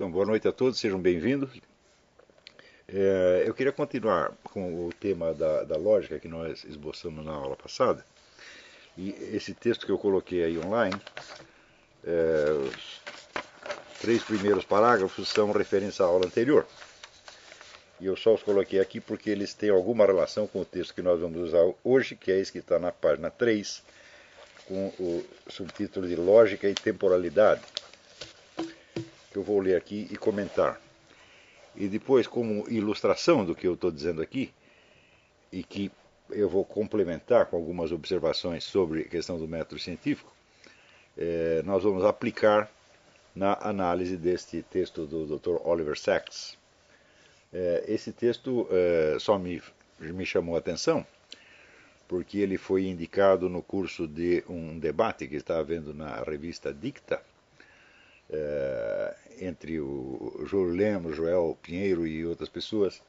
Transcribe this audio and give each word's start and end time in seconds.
Então, 0.00 0.10
boa 0.10 0.24
noite 0.24 0.48
a 0.48 0.52
todos, 0.52 0.78
sejam 0.78 0.98
bem-vindos. 0.98 1.50
É, 2.88 3.42
eu 3.44 3.52
queria 3.52 3.70
continuar 3.70 4.32
com 4.44 4.86
o 4.86 4.90
tema 4.94 5.34
da, 5.34 5.62
da, 5.64 5.76
lógica 5.76 6.18
que 6.18 6.26
nós 6.26 6.64
esboçamos 6.64 7.22
na 7.22 7.32
aula 7.32 7.54
passada. 7.54 8.02
E 8.96 9.10
esse 9.30 9.52
texto 9.52 9.84
que 9.84 9.92
eu 9.92 9.98
coloquei 9.98 10.42
aí 10.42 10.58
online, 10.58 10.98
é, 12.02 12.46
os 12.66 14.00
três 14.00 14.24
primeiros 14.24 14.64
parágrafos 14.64 15.28
são 15.28 15.52
referência 15.52 16.02
à 16.02 16.08
aula 16.08 16.24
anterior. 16.24 16.66
E 18.00 18.06
eu 18.06 18.16
só 18.16 18.32
os 18.32 18.42
coloquei 18.42 18.80
aqui 18.80 19.00
porque 19.00 19.28
eles 19.28 19.52
têm 19.52 19.68
alguma 19.68 20.06
relação 20.06 20.46
com 20.46 20.62
o 20.62 20.64
texto 20.64 20.94
que 20.94 21.02
nós 21.02 21.20
vamos 21.20 21.38
usar 21.42 21.74
hoje, 21.84 22.16
que 22.16 22.32
é 22.32 22.40
esse 22.40 22.50
que 22.50 22.60
está 22.60 22.78
na 22.78 22.90
página 22.90 23.30
3, 23.30 23.82
com 24.66 24.86
o 24.98 25.26
subtítulo 25.46 26.08
de 26.08 26.16
Lógica 26.16 26.66
e 26.70 26.72
Temporalidade 26.72 27.60
que 29.30 29.36
eu 29.36 29.42
vou 29.42 29.60
ler 29.60 29.76
aqui 29.76 30.08
e 30.10 30.16
comentar. 30.16 30.80
E 31.76 31.88
depois, 31.88 32.26
como 32.26 32.68
ilustração 32.68 33.44
do 33.44 33.54
que 33.54 33.66
eu 33.66 33.74
estou 33.74 33.90
dizendo 33.90 34.20
aqui, 34.20 34.52
e 35.52 35.62
que 35.62 35.90
eu 36.30 36.48
vou 36.48 36.64
complementar 36.64 37.46
com 37.46 37.56
algumas 37.56 37.92
observações 37.92 38.64
sobre 38.64 39.02
a 39.02 39.08
questão 39.08 39.38
do 39.38 39.48
método 39.48 39.80
científico, 39.80 40.32
é, 41.16 41.62
nós 41.64 41.82
vamos 41.82 42.04
aplicar 42.04 42.70
na 43.34 43.58
análise 43.60 44.16
deste 44.16 44.62
texto 44.62 45.06
do 45.06 45.38
Dr. 45.38 45.56
Oliver 45.64 45.98
Sacks. 45.98 46.56
É, 47.52 47.84
esse 47.88 48.12
texto 48.12 48.68
é, 48.70 49.16
só 49.18 49.38
me, 49.38 49.62
me 49.98 50.24
chamou 50.24 50.54
a 50.54 50.58
atenção 50.58 51.04
porque 52.10 52.38
ele 52.38 52.58
foi 52.58 52.86
indicado 52.86 53.48
no 53.48 53.62
curso 53.62 54.04
de 54.04 54.42
um 54.48 54.76
debate 54.80 55.28
que 55.28 55.36
está 55.36 55.60
havendo 55.60 55.94
na 55.94 56.16
revista 56.24 56.74
Dicta, 56.74 57.22
é, 58.32 59.14
entre 59.40 59.80
o 59.80 60.44
Júlio 60.46 60.74
Lemos, 60.74 61.16
Joel 61.16 61.58
Pinheiro 61.62 62.06
e 62.06 62.24
outras 62.24 62.48
pessoas, 62.48 63.02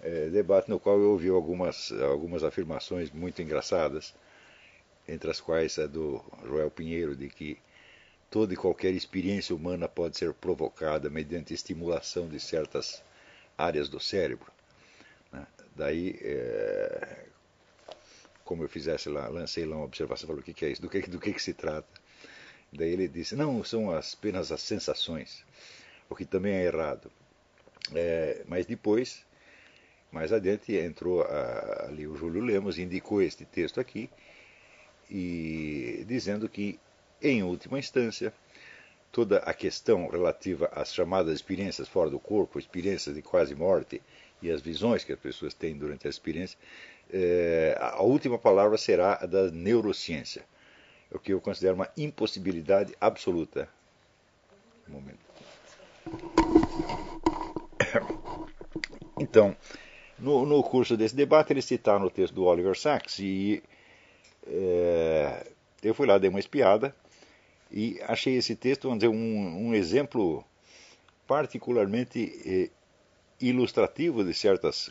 é, 0.00 0.28
debate 0.28 0.70
no 0.70 0.78
qual 0.78 0.98
eu 0.98 1.10
ouvi 1.10 1.28
algumas, 1.28 1.92
algumas 1.92 2.44
afirmações 2.44 3.10
muito 3.10 3.42
engraçadas, 3.42 4.14
entre 5.06 5.30
as 5.30 5.40
quais 5.40 5.78
a 5.78 5.86
do 5.86 6.22
Joel 6.44 6.70
Pinheiro, 6.70 7.16
de 7.16 7.28
que 7.28 7.58
toda 8.30 8.52
e 8.52 8.56
qualquer 8.56 8.92
experiência 8.92 9.54
humana 9.54 9.88
pode 9.88 10.16
ser 10.16 10.32
provocada 10.34 11.08
mediante 11.08 11.54
estimulação 11.54 12.28
de 12.28 12.38
certas 12.38 13.02
áreas 13.56 13.88
do 13.88 13.98
cérebro. 13.98 14.50
Né? 15.32 15.46
Daí, 15.74 16.18
é, 16.22 17.24
como 18.44 18.62
eu 18.62 18.68
fizesse 18.68 19.08
lá, 19.08 19.28
lancei 19.28 19.64
lá 19.64 19.76
uma 19.76 19.84
observação, 19.84 20.26
falei, 20.26 20.42
o 20.42 20.44
que, 20.44 20.54
que 20.54 20.64
é 20.64 20.70
isso, 20.70 20.82
do 20.82 20.88
que, 20.88 21.00
do 21.02 21.18
que, 21.18 21.32
que 21.32 21.42
se 21.42 21.54
trata? 21.54 21.88
Daí 22.72 22.92
ele 22.92 23.08
disse: 23.08 23.34
não, 23.34 23.64
são 23.64 23.90
apenas 23.90 24.52
as 24.52 24.62
sensações, 24.62 25.44
o 26.08 26.14
que 26.14 26.24
também 26.24 26.54
é 26.54 26.64
errado. 26.64 27.10
É, 27.94 28.42
mas 28.46 28.66
depois, 28.66 29.24
mais 30.12 30.32
adiante, 30.32 30.76
entrou 30.76 31.22
a, 31.22 31.86
ali 31.88 32.06
o 32.06 32.16
Júlio 32.16 32.42
Lemos, 32.42 32.78
indicou 32.78 33.22
este 33.22 33.44
texto 33.44 33.80
aqui, 33.80 34.10
e 35.10 36.04
dizendo 36.06 36.48
que, 36.48 36.78
em 37.22 37.42
última 37.42 37.78
instância, 37.78 38.32
toda 39.10 39.38
a 39.38 39.54
questão 39.54 40.06
relativa 40.08 40.66
às 40.72 40.92
chamadas 40.92 41.34
experiências 41.34 41.88
fora 41.88 42.10
do 42.10 42.20
corpo, 42.20 42.58
experiências 42.58 43.14
de 43.14 43.22
quase 43.22 43.54
morte 43.54 44.02
e 44.42 44.50
as 44.50 44.60
visões 44.60 45.02
que 45.02 45.12
as 45.12 45.18
pessoas 45.18 45.54
têm 45.54 45.76
durante 45.76 46.06
a 46.06 46.10
experiência, 46.10 46.58
é, 47.10 47.76
a 47.80 48.02
última 48.02 48.38
palavra 48.38 48.76
será 48.76 49.14
a 49.14 49.26
da 49.26 49.50
neurociência 49.50 50.44
o 51.10 51.18
que 51.18 51.32
eu 51.32 51.40
considero 51.40 51.74
uma 51.74 51.90
impossibilidade 51.96 52.94
absoluta. 53.00 53.68
Um 54.88 54.92
momento. 54.92 55.18
Então, 59.18 59.56
no, 60.18 60.46
no, 60.46 60.62
curso 60.62 60.96
desse 60.96 61.14
debate, 61.14 61.52
eles 61.52 61.64
citaram 61.64 62.06
o 62.06 62.10
texto 62.10 62.34
do 62.34 62.44
Oliver 62.44 62.78
Sacks 62.78 63.18
e 63.18 63.62
é, 64.46 65.46
eu 65.82 65.94
fui 65.94 66.06
lá, 66.06 66.18
dei 66.18 66.30
uma 66.30 66.40
espiada 66.40 66.94
e 67.70 68.00
achei 68.02 68.36
esse 68.36 68.56
texto, 68.56 68.84
vamos 68.84 69.00
dizer, 69.00 69.12
um, 69.12 69.68
um 69.68 69.74
exemplo 69.74 70.44
particularmente 71.26 72.40
é, 72.46 72.70
ilustrativo 73.40 74.24
de 74.24 74.32
certas 74.32 74.90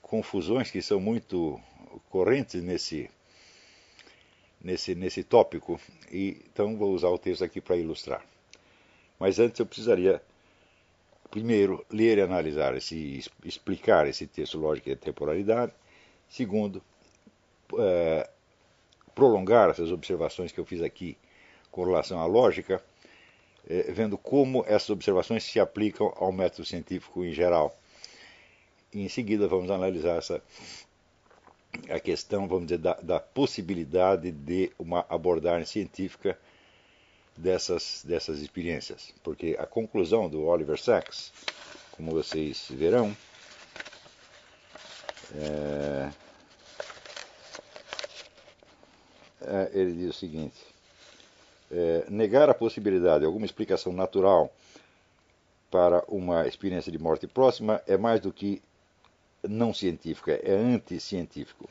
confusões 0.00 0.70
que 0.70 0.80
são 0.80 1.00
muito 1.00 1.60
correntes 2.08 2.62
nesse 2.62 3.10
nesse, 4.60 4.94
nesse 4.94 5.22
tópico, 5.22 5.80
e, 6.10 6.42
então 6.52 6.76
vou 6.76 6.92
usar 6.92 7.08
o 7.08 7.18
texto 7.18 7.44
aqui 7.44 7.60
para 7.60 7.76
ilustrar. 7.76 8.24
Mas 9.18 9.38
antes 9.38 9.58
eu 9.58 9.66
precisaria, 9.66 10.22
primeiro, 11.30 11.84
ler 11.90 12.18
e 12.18 12.22
analisar, 12.22 12.76
esse, 12.76 13.24
explicar 13.44 14.06
esse 14.06 14.26
texto 14.26 14.58
lógico 14.58 14.90
e 14.90 14.96
temporalidade. 14.96 15.72
Segundo, 16.28 16.82
é, 17.78 18.28
prolongar 19.14 19.70
essas 19.70 19.90
observações 19.90 20.52
que 20.52 20.60
eu 20.60 20.64
fiz 20.64 20.82
aqui 20.82 21.16
com 21.70 21.84
relação 21.84 22.20
à 22.20 22.26
lógica, 22.26 22.82
é, 23.68 23.90
vendo 23.92 24.16
como 24.16 24.64
essas 24.66 24.90
observações 24.90 25.42
se 25.44 25.58
aplicam 25.58 26.12
ao 26.16 26.32
método 26.32 26.64
científico 26.64 27.24
em 27.24 27.32
geral. 27.32 27.76
E 28.92 29.02
em 29.02 29.08
seguida 29.08 29.46
vamos 29.46 29.70
analisar 29.70 30.16
essa 30.16 30.42
a 31.88 32.00
questão, 32.00 32.48
vamos 32.48 32.66
dizer, 32.66 32.78
da, 32.78 32.94
da, 32.94 33.20
possibilidade 33.20 34.30
de 34.30 34.72
uma 34.78 35.04
abordagem 35.08 35.66
científica 35.66 36.38
dessas, 37.36 38.02
dessas 38.06 38.40
experiências. 38.40 39.12
Porque 39.22 39.56
a 39.58 39.66
conclusão 39.66 40.28
do 40.28 40.44
Oliver 40.44 40.78
Sacks, 40.78 41.32
como 41.92 42.10
vocês 42.10 42.68
verão, 42.70 43.16
é, 45.34 46.10
é, 49.42 49.70
ele 49.72 49.92
diz 49.92 50.10
o 50.10 50.18
seguinte: 50.18 50.56
é, 51.70 52.06
negar 52.08 52.48
a 52.48 52.54
possibilidade 52.54 53.20
de 53.20 53.26
alguma 53.26 53.46
explicação 53.46 53.92
natural 53.92 54.52
para 55.70 56.02
uma 56.08 56.46
experiência 56.46 56.90
de 56.90 56.98
morte 56.98 57.26
próxima 57.26 57.82
é 57.86 57.96
mais 57.96 58.20
do 58.20 58.32
que 58.32 58.62
não 59.46 59.72
científico, 59.72 60.30
é 60.30 60.50
anticientífico. 60.50 61.68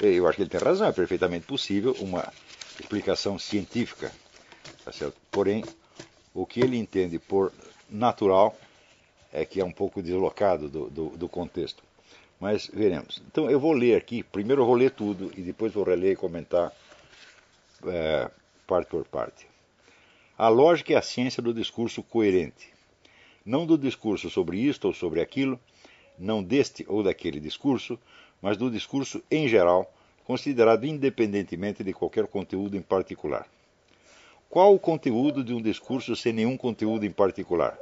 Eu 0.00 0.26
acho 0.26 0.36
que 0.36 0.42
ele 0.42 0.50
tem 0.50 0.60
razão, 0.60 0.88
é 0.88 0.92
perfeitamente 0.92 1.46
possível 1.46 1.94
uma 2.00 2.32
explicação 2.80 3.38
científica. 3.38 4.10
Tá 4.84 4.92
Porém, 5.30 5.64
o 6.32 6.44
que 6.44 6.60
ele 6.60 6.76
entende 6.76 7.18
por 7.18 7.52
natural 7.88 8.56
é 9.32 9.44
que 9.44 9.60
é 9.60 9.64
um 9.64 9.72
pouco 9.72 10.02
deslocado 10.02 10.68
do, 10.68 10.90
do, 10.90 11.08
do 11.10 11.28
contexto. 11.28 11.82
Mas 12.40 12.66
veremos. 12.66 13.22
Então 13.26 13.50
eu 13.50 13.58
vou 13.60 13.72
ler 13.72 13.96
aqui, 13.96 14.22
primeiro 14.22 14.62
eu 14.62 14.66
vou 14.66 14.74
ler 14.74 14.90
tudo 14.90 15.32
e 15.36 15.42
depois 15.42 15.72
vou 15.72 15.84
reler 15.84 16.12
e 16.12 16.16
comentar 16.16 16.72
é, 17.86 18.30
parte 18.66 18.88
por 18.88 19.04
parte. 19.06 19.46
A 20.36 20.48
lógica 20.48 20.92
é 20.92 20.96
a 20.96 21.02
ciência 21.02 21.42
do 21.42 21.54
discurso 21.54 22.02
coerente. 22.02 22.72
Não 23.44 23.64
do 23.64 23.78
discurso 23.78 24.28
sobre 24.28 24.58
isto 24.58 24.86
ou 24.86 24.94
sobre 24.94 25.20
aquilo, 25.20 25.60
não 26.18 26.42
deste 26.42 26.84
ou 26.88 27.02
daquele 27.02 27.40
discurso, 27.40 27.98
mas 28.40 28.56
do 28.56 28.70
discurso 28.70 29.22
em 29.30 29.48
geral, 29.48 29.92
considerado 30.24 30.84
independentemente 30.84 31.82
de 31.82 31.92
qualquer 31.92 32.26
conteúdo 32.26 32.76
em 32.76 32.82
particular. 32.82 33.46
Qual 34.48 34.74
o 34.74 34.78
conteúdo 34.78 35.42
de 35.42 35.52
um 35.52 35.60
discurso 35.60 36.14
sem 36.14 36.32
nenhum 36.32 36.56
conteúdo 36.56 37.04
em 37.04 37.10
particular? 37.10 37.78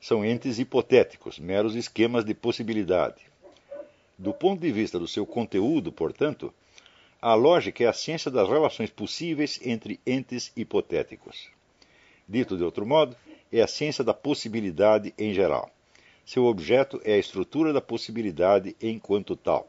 São 0.00 0.24
entes 0.24 0.58
hipotéticos, 0.58 1.38
meros 1.38 1.74
esquemas 1.74 2.24
de 2.24 2.34
possibilidade. 2.34 3.22
Do 4.18 4.34
ponto 4.34 4.60
de 4.60 4.72
vista 4.72 4.98
do 4.98 5.06
seu 5.06 5.24
conteúdo, 5.24 5.92
portanto, 5.92 6.52
a 7.22 7.34
lógica 7.34 7.84
é 7.84 7.86
a 7.86 7.92
ciência 7.92 8.30
das 8.30 8.48
relações 8.48 8.90
possíveis 8.90 9.60
entre 9.62 10.00
entes 10.06 10.50
hipotéticos. 10.56 11.48
Dito 12.28 12.56
de 12.56 12.64
outro 12.64 12.86
modo, 12.86 13.14
é 13.52 13.60
a 13.60 13.66
ciência 13.66 14.02
da 14.02 14.14
possibilidade 14.14 15.12
em 15.18 15.32
geral. 15.34 15.70
Seu 16.24 16.44
objeto 16.44 17.00
é 17.04 17.14
a 17.14 17.18
estrutura 17.18 17.72
da 17.72 17.80
possibilidade 17.80 18.76
enquanto 18.80 19.36
tal. 19.36 19.68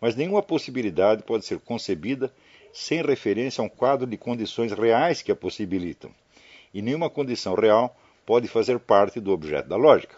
Mas 0.00 0.14
nenhuma 0.14 0.42
possibilidade 0.42 1.22
pode 1.22 1.44
ser 1.44 1.58
concebida 1.58 2.32
sem 2.72 3.02
referência 3.02 3.60
a 3.60 3.64
um 3.64 3.68
quadro 3.68 4.06
de 4.06 4.16
condições 4.16 4.72
reais 4.72 5.22
que 5.22 5.32
a 5.32 5.36
possibilitam, 5.36 6.10
e 6.72 6.80
nenhuma 6.80 7.10
condição 7.10 7.54
real 7.54 7.96
pode 8.24 8.46
fazer 8.46 8.78
parte 8.78 9.18
do 9.20 9.32
objeto 9.32 9.68
da 9.68 9.76
lógica. 9.76 10.16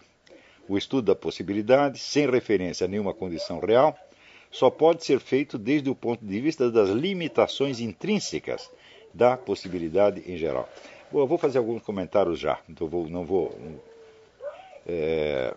O 0.68 0.76
estudo 0.76 1.06
da 1.06 1.14
possibilidade, 1.14 1.98
sem 1.98 2.28
referência 2.28 2.84
a 2.84 2.88
nenhuma 2.88 3.14
condição 3.14 3.60
real, 3.60 3.96
só 4.50 4.68
pode 4.68 5.04
ser 5.04 5.20
feito 5.20 5.56
desde 5.56 5.88
o 5.88 5.94
ponto 5.94 6.24
de 6.24 6.40
vista 6.40 6.70
das 6.70 6.90
limitações 6.90 7.80
intrínsecas 7.80 8.70
da 9.14 9.36
possibilidade 9.36 10.22
em 10.30 10.36
geral. 10.36 10.68
Bom, 11.10 11.20
eu 11.20 11.26
vou 11.26 11.38
fazer 11.38 11.58
alguns 11.58 11.82
comentários 11.82 12.38
já, 12.38 12.58
então 12.68 12.86
vou, 12.88 13.08
não 13.08 13.24
vou 13.24 13.56
é... 14.86 15.54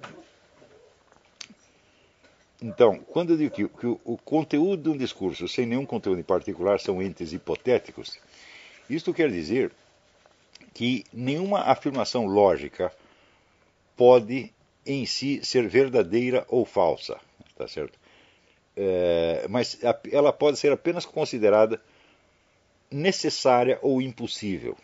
Então, 2.61 2.99
quando 2.99 3.31
eu 3.31 3.37
digo 3.37 3.53
que, 3.53 3.67
que 3.67 3.87
o, 3.87 4.17
conteúdo 4.23 4.83
de 4.83 4.89
um 4.89 4.97
discurso, 4.97 5.49
sem 5.49 5.65
nenhum 5.65 5.85
conteúdo 5.85 6.21
em 6.21 6.23
particular, 6.23 6.79
são 6.79 7.01
entes 7.01 7.33
hipotéticos, 7.33 8.17
isto 8.89 9.13
quer 9.13 9.29
dizer 9.29 9.71
que 10.73 11.03
nenhuma 11.11 11.59
afirmação 11.59 12.25
lógica 12.25 12.89
pode 13.97 14.53
em 14.85 15.05
si 15.05 15.41
ser 15.43 15.67
verdadeira 15.67 16.45
ou 16.47 16.65
falsa, 16.65 17.19
tá 17.57 17.67
certo? 17.67 17.99
É, 18.75 19.45
mas 19.49 19.77
ela 20.11 20.31
pode 20.31 20.57
ser 20.57 20.71
apenas 20.71 21.05
considerada 21.05 21.81
necessária 22.89 23.77
ou 23.81 24.01
impossível. 24.01 24.77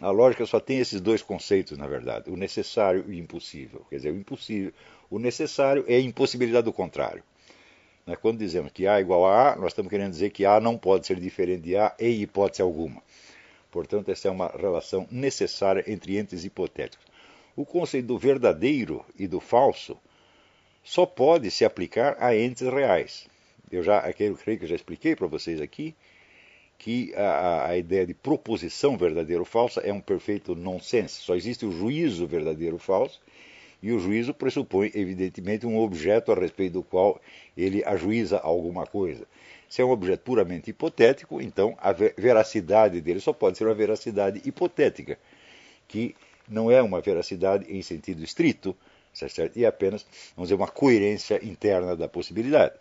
A 0.00 0.10
lógica 0.10 0.46
só 0.46 0.58
tem 0.58 0.78
esses 0.78 1.00
dois 1.00 1.20
conceitos, 1.20 1.76
na 1.76 1.86
verdade, 1.86 2.30
o 2.30 2.36
necessário 2.36 3.04
e 3.06 3.10
o 3.10 3.14
impossível. 3.14 3.84
Quer 3.90 3.96
dizer, 3.96 4.10
o 4.10 4.16
impossível, 4.16 4.72
o 5.10 5.18
necessário 5.18 5.84
é 5.86 5.96
a 5.96 6.00
impossibilidade 6.00 6.64
do 6.64 6.72
contrário. 6.72 7.22
Né, 8.06 8.16
quando 8.16 8.38
dizemos 8.38 8.72
que 8.72 8.86
A 8.86 8.96
é 8.96 9.00
igual 9.02 9.26
a 9.26 9.52
A, 9.52 9.56
nós 9.56 9.72
estamos 9.72 9.90
querendo 9.90 10.10
dizer 10.10 10.30
que 10.30 10.46
A 10.46 10.58
não 10.58 10.78
pode 10.78 11.06
ser 11.06 11.20
diferente 11.20 11.62
de 11.62 11.76
A 11.76 11.94
em 11.98 12.22
hipótese 12.22 12.62
alguma. 12.62 13.02
Portanto, 13.70 14.10
essa 14.10 14.28
é 14.28 14.30
uma 14.30 14.48
relação 14.48 15.06
necessária 15.10 15.84
entre 15.86 16.16
entes 16.16 16.44
hipotéticos. 16.44 17.06
O 17.54 17.66
conceito 17.66 18.06
do 18.06 18.18
verdadeiro 18.18 19.04
e 19.18 19.28
do 19.28 19.38
falso 19.38 19.98
só 20.82 21.04
pode 21.04 21.50
se 21.50 21.62
aplicar 21.62 22.16
a 22.18 22.34
entes 22.34 22.66
reais. 22.66 23.28
Eu 23.70 23.82
já, 23.82 24.02
eu 24.18 24.34
creio 24.34 24.58
que 24.58 24.64
eu 24.64 24.68
já 24.68 24.76
expliquei 24.76 25.14
para 25.14 25.26
vocês 25.26 25.60
aqui 25.60 25.94
que 26.80 27.14
a, 27.14 27.68
a, 27.68 27.76
ideia 27.76 28.06
de 28.06 28.14
proposição 28.14 28.96
verdadeiro 28.96 29.42
ou 29.42 29.46
falsa 29.46 29.82
é 29.82 29.92
um 29.92 30.00
perfeito 30.00 30.54
nonsense. 30.54 31.20
Só 31.20 31.34
existe 31.34 31.66
o 31.66 31.70
juízo 31.70 32.26
verdadeiro 32.26 32.76
ou 32.76 32.80
falso, 32.80 33.20
e 33.82 33.92
o 33.92 33.98
juízo 33.98 34.32
pressupõe, 34.32 34.90
evidentemente, 34.94 35.66
um 35.66 35.78
objeto 35.78 36.32
a 36.32 36.34
respeito 36.34 36.72
do 36.74 36.82
qual 36.82 37.20
ele 37.54 37.84
ajuiza 37.84 38.38
alguma 38.38 38.86
coisa. 38.86 39.26
Se 39.68 39.82
é 39.82 39.84
um 39.84 39.90
objeto 39.90 40.22
puramente 40.22 40.70
hipotético, 40.70 41.40
então 41.42 41.76
a 41.82 41.92
veracidade 41.92 42.98
dele 43.02 43.20
só 43.20 43.34
pode 43.34 43.58
ser 43.58 43.66
uma 43.66 43.74
veracidade 43.74 44.40
hipotética, 44.46 45.18
que 45.86 46.16
não 46.48 46.70
é 46.70 46.80
uma 46.80 47.02
veracidade 47.02 47.70
em 47.70 47.82
sentido 47.82 48.24
estrito, 48.24 48.74
certo? 49.12 49.54
e 49.54 49.66
é 49.66 49.68
apenas, 49.68 50.06
vamos 50.34 50.48
dizer, 50.48 50.54
uma 50.54 50.68
coerência 50.68 51.44
interna 51.44 51.94
da 51.94 52.08
possibilidade. 52.08 52.72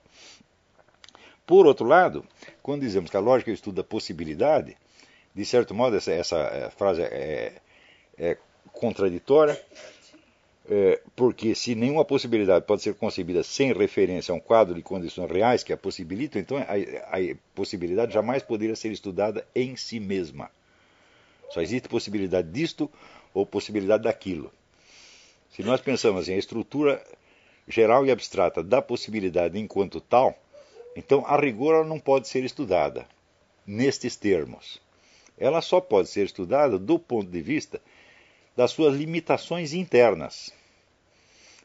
Por 1.50 1.66
outro 1.66 1.88
lado, 1.88 2.24
quando 2.70 2.82
dizemos 2.82 3.10
que 3.10 3.18
a 3.18 3.20
lógica 3.20 3.50
estuda 3.50 3.82
a 3.82 3.84
possibilidade, 3.84 4.78
de 5.34 5.44
certo 5.44 5.74
modo 5.74 5.98
essa, 5.98 6.12
essa 6.12 6.38
eh, 6.38 6.70
frase 6.70 7.02
é, 7.02 7.54
é 8.16 8.38
contraditória, 8.72 9.60
é, 10.70 11.02
porque 11.16 11.56
se 11.56 11.74
nenhuma 11.74 12.06
possibilidade 12.06 12.68
pode 12.68 12.84
ser 12.84 12.94
concebida 12.94 13.42
sem 13.42 13.74
referência 13.74 14.32
a 14.32 14.36
um 14.36 14.40
quadro 14.40 14.76
de 14.76 14.84
condições 14.84 15.32
reais 15.32 15.64
que 15.64 15.74
a 15.74 15.78
possibilitam, 15.78 16.40
então 16.40 16.58
a, 16.60 16.62
a 16.62 17.36
possibilidade 17.56 18.14
jamais 18.14 18.44
poderia 18.44 18.76
ser 18.76 18.92
estudada 18.92 19.44
em 19.56 19.76
si 19.76 20.00
mesma. 20.00 20.52
Só 21.50 21.62
existe 21.62 21.90
possibilidade 21.90 22.52
disto 22.52 22.88
ou 23.34 23.48
possibilidade 23.48 24.04
daquilo. 24.04 24.54
Se 25.50 25.64
nós 25.64 25.82
pensamos 25.82 26.30
em 26.30 26.36
a 26.36 26.38
estrutura 26.38 27.04
geral 27.68 28.06
e 28.06 28.12
abstrata 28.12 28.62
da 28.62 28.80
possibilidade 28.80 29.58
enquanto 29.58 30.00
tal, 30.00 30.38
então, 31.00 31.24
a 31.26 31.40
rigor, 31.40 31.76
ela 31.76 31.86
não 31.86 31.98
pode 31.98 32.28
ser 32.28 32.44
estudada 32.44 33.08
nestes 33.66 34.18
termos. 34.18 34.82
Ela 35.38 35.62
só 35.62 35.80
pode 35.80 36.10
ser 36.10 36.26
estudada 36.26 36.78
do 36.78 37.00
ponto 37.00 37.32
de 37.32 37.42
vista 37.42 37.82
das 38.54 38.72
suas 38.72 38.94
limitações 38.94 39.72
internas. 39.72 40.54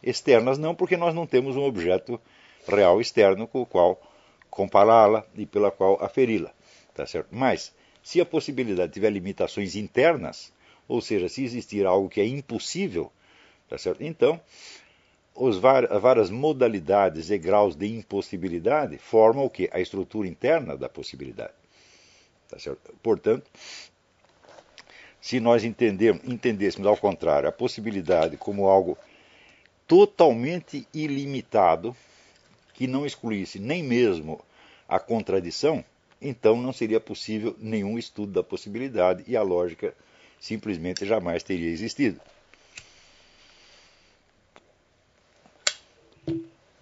Externas 0.01 0.57
não, 0.57 0.73
porque 0.73 0.97
nós 0.97 1.13
não 1.13 1.27
temos 1.27 1.57
um 1.57 1.65
objeto 1.65 2.21
real 2.69 3.01
externo 3.01 3.49
com 3.49 3.63
o 3.63 3.67
qual 3.67 4.01
compará-la 4.49 5.27
e 5.35 5.45
pela 5.45 5.73
qual 5.73 6.01
aferi-la. 6.01 6.53
Tá 6.95 7.05
certo? 7.05 7.31
Mas, 7.33 7.75
se 8.05 8.21
a 8.21 8.25
possibilidade 8.25 8.93
tiver 8.93 9.11
limitações 9.11 9.75
internas, 9.75 10.53
ou 10.87 11.01
seja, 11.01 11.29
se 11.29 11.43
existir 11.43 11.85
algo 11.85 12.09
que 12.09 12.21
é 12.21 12.27
impossível, 12.27 13.11
tá 13.69 13.77
certo? 13.77 14.05
então 14.05 14.41
os 15.35 15.59
várias 15.59 16.31
modalidades 16.31 17.31
e 17.31 17.37
graus 17.37 17.75
de 17.75 17.87
impossibilidade 17.87 18.99
formam 18.99 19.45
o 19.45 19.51
que? 19.51 19.69
A 19.73 19.81
estrutura 19.81 20.29
interna 20.29 20.77
da 20.77 20.89
possibilidade. 20.89 21.53
Tá 22.49 22.57
Portanto, 23.03 23.51
se 25.21 25.41
nós 25.41 25.65
entendêssemos 25.65 26.87
ao 26.87 26.97
contrário 26.97 27.49
a 27.49 27.53
possibilidade 27.53 28.37
como 28.37 28.69
algo 28.69 28.97
totalmente 29.89 30.87
ilimitado, 30.95 31.97
que 32.73 32.87
não 32.87 33.05
excluísse 33.05 33.59
nem 33.59 33.83
mesmo 33.83 34.41
a 34.89 34.99
contradição, 34.99 35.85
então 36.21 36.61
não 36.61 36.73
seria 36.73 37.01
possível 37.01 37.57
nenhum 37.59 37.99
estudo 37.99 38.33
da 38.33 38.43
possibilidade 38.43 39.25
e 39.27 39.37
a 39.37 39.43
lógica 39.43 39.95
simplesmente 40.39 41.05
jamais 41.05 41.43
teria 41.43 41.71
existido. 41.71 42.21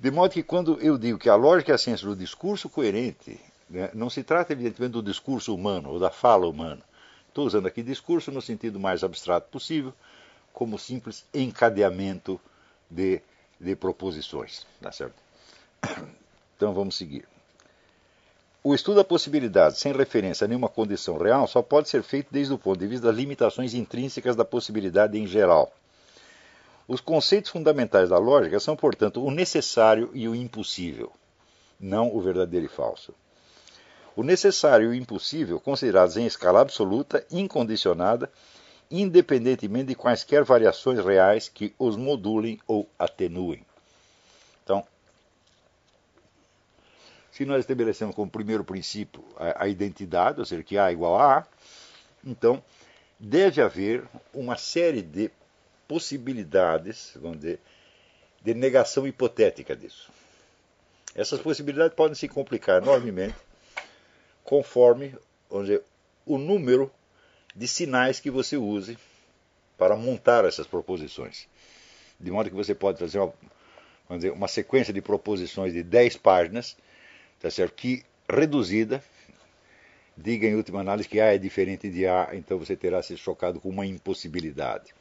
De 0.03 0.11
modo 0.11 0.33
que 0.33 0.43
quando 0.43 0.81
eu 0.81 0.99
digo 0.99 1.17
que 1.17 1.29
a 1.29 1.37
lógica 1.37 1.71
é 1.71 1.77
a 1.77 1.79
ciência 1.79 2.09
do 2.09 2.17
discurso 2.17 2.69
coerente, 2.69 3.39
né, 3.71 3.89
não 3.95 4.11
se 4.11 4.25
trata 4.25 4.53
evidentemente 4.53 4.95
do 4.95 5.01
discurso 5.01 5.55
humano 5.55 5.91
ou 5.91 6.01
da 6.01 6.11
fala 6.11 6.49
humana. 6.49 6.83
Estou 7.29 7.47
usando 7.47 7.69
aqui 7.69 7.85
discurso 7.85 8.33
no 8.33 8.43
sentido 8.43 8.81
mais 8.81 9.05
abstrato 9.05 9.49
possível, 9.49 9.95
como 10.53 10.77
simples 10.77 11.25
encadeamento 11.33 12.41
de, 12.91 13.23
de 13.61 13.77
proposições. 13.77 14.67
Tá 14.81 14.91
certo? 14.91 15.15
Então 16.57 16.75
vamos 16.75 16.97
seguir. 16.97 17.25
O 18.65 18.75
estudo 18.75 18.97
da 18.97 19.05
possibilidade, 19.05 19.79
sem 19.79 19.93
referência 19.93 20.47
a 20.47 20.49
nenhuma 20.49 20.69
condição 20.69 21.17
real, 21.17 21.47
só 21.47 21.63
pode 21.63 21.89
ser 21.89 22.03
feito 22.03 22.27
desde 22.29 22.53
o 22.53 22.59
ponto 22.59 22.81
de 22.81 22.89
vista 22.89 23.07
das 23.07 23.17
limitações 23.17 23.73
intrínsecas 23.73 24.35
da 24.35 24.45
possibilidade 24.45 25.17
em 25.17 25.29
geral. 25.29 25.73
Os 26.87 27.01
conceitos 27.01 27.51
fundamentais 27.51 28.09
da 28.09 28.19
lógica 28.19 28.59
são, 28.59 28.77
portanto, 28.77 29.25
o 29.25 29.31
necessário 29.31 30.11
e 30.13 30.29
o 30.29 30.35
impossível, 30.35 31.13
não 31.79 32.15
o 32.15 32.21
verdadeiro 32.21 32.67
e 32.67 32.69
falso. 32.69 33.15
O 34.15 34.23
necessário 34.23 34.87
e 34.87 34.89
o 34.89 34.95
impossível, 34.95 35.59
considerados 35.61 36.17
em 36.17 36.27
escala 36.27 36.61
absoluta, 36.61 37.25
incondicionada, 37.31 38.31
independentemente 38.91 39.87
de 39.87 39.95
quaisquer 39.95 40.45
variações 40.45 41.03
reais 41.03 41.49
que 41.49 41.75
os 41.79 41.97
modulem 41.97 42.61
ou 42.67 42.87
atenuem. 42.99 43.65
Então, 44.63 44.85
se 47.31 47.47
nós 47.47 47.61
estabelecemos 47.61 48.15
como 48.15 48.31
primeiro 48.31 48.63
princípio 48.63 49.25
a, 49.37 49.65
a 49.65 49.69
identidade, 49.69 50.41
ou 50.41 50.45
seja, 50.45 50.63
que 50.63 50.77
A 50.77 50.91
é 50.91 50.93
igual 50.93 51.19
a 51.19 51.39
A, 51.39 51.47
então 52.23 52.63
deve 53.19 53.63
haver 53.63 54.05
uma 54.35 54.57
série 54.59 55.01
de 55.01 55.31
possibilidades, 55.93 57.13
vamos 57.17 57.41
dizer, 57.41 57.61
de 58.43 58.55
negação 58.55 59.07
hipotética 59.07 59.77
disso. 59.77 60.11
Essas 61.15 61.39
possibilidades 61.39 61.95
podem 61.95 62.15
se 62.15 62.27
complicar 62.29 62.83
enormemente 62.83 63.37
conforme 64.43 65.15
vamos 65.51 65.67
dizer, 65.67 65.83
o 66.25 66.39
número 66.39 66.91
de 67.55 67.69
sinais 67.69 68.19
que 68.19 68.31
você 68.31 68.57
use 68.57 68.97
para 69.77 69.95
montar 69.95 70.47
essas 70.47 70.67
proposições. 70.67 71.47
De 72.19 72.31
modo 72.31 72.49
que 72.49 72.57
você 72.57 72.75
pode 72.75 72.99
fazer 72.99 73.19
uma, 73.19 73.35
dizer, 74.17 74.33
uma 74.33 74.49
sequência 74.49 74.95
de 74.95 75.03
proposições 75.03 75.75
de 75.75 75.83
10 75.83 76.17
páginas, 76.17 76.75
tá 77.39 77.51
certo? 77.51 77.75
que 77.75 78.03
reduzida 78.27 79.05
diga 80.17 80.47
em 80.47 80.55
última 80.55 80.81
análise 80.81 81.07
que 81.07 81.21
A 81.21 81.35
é 81.35 81.39
diferente 81.39 81.91
de 81.91 82.07
A, 82.07 82.31
então 82.33 82.59
você 82.59 82.75
terá 82.75 83.03
se 83.03 83.15
chocado 83.19 83.61
com 83.61 83.69
uma 83.69 83.85
impossibilidade. 83.85 84.95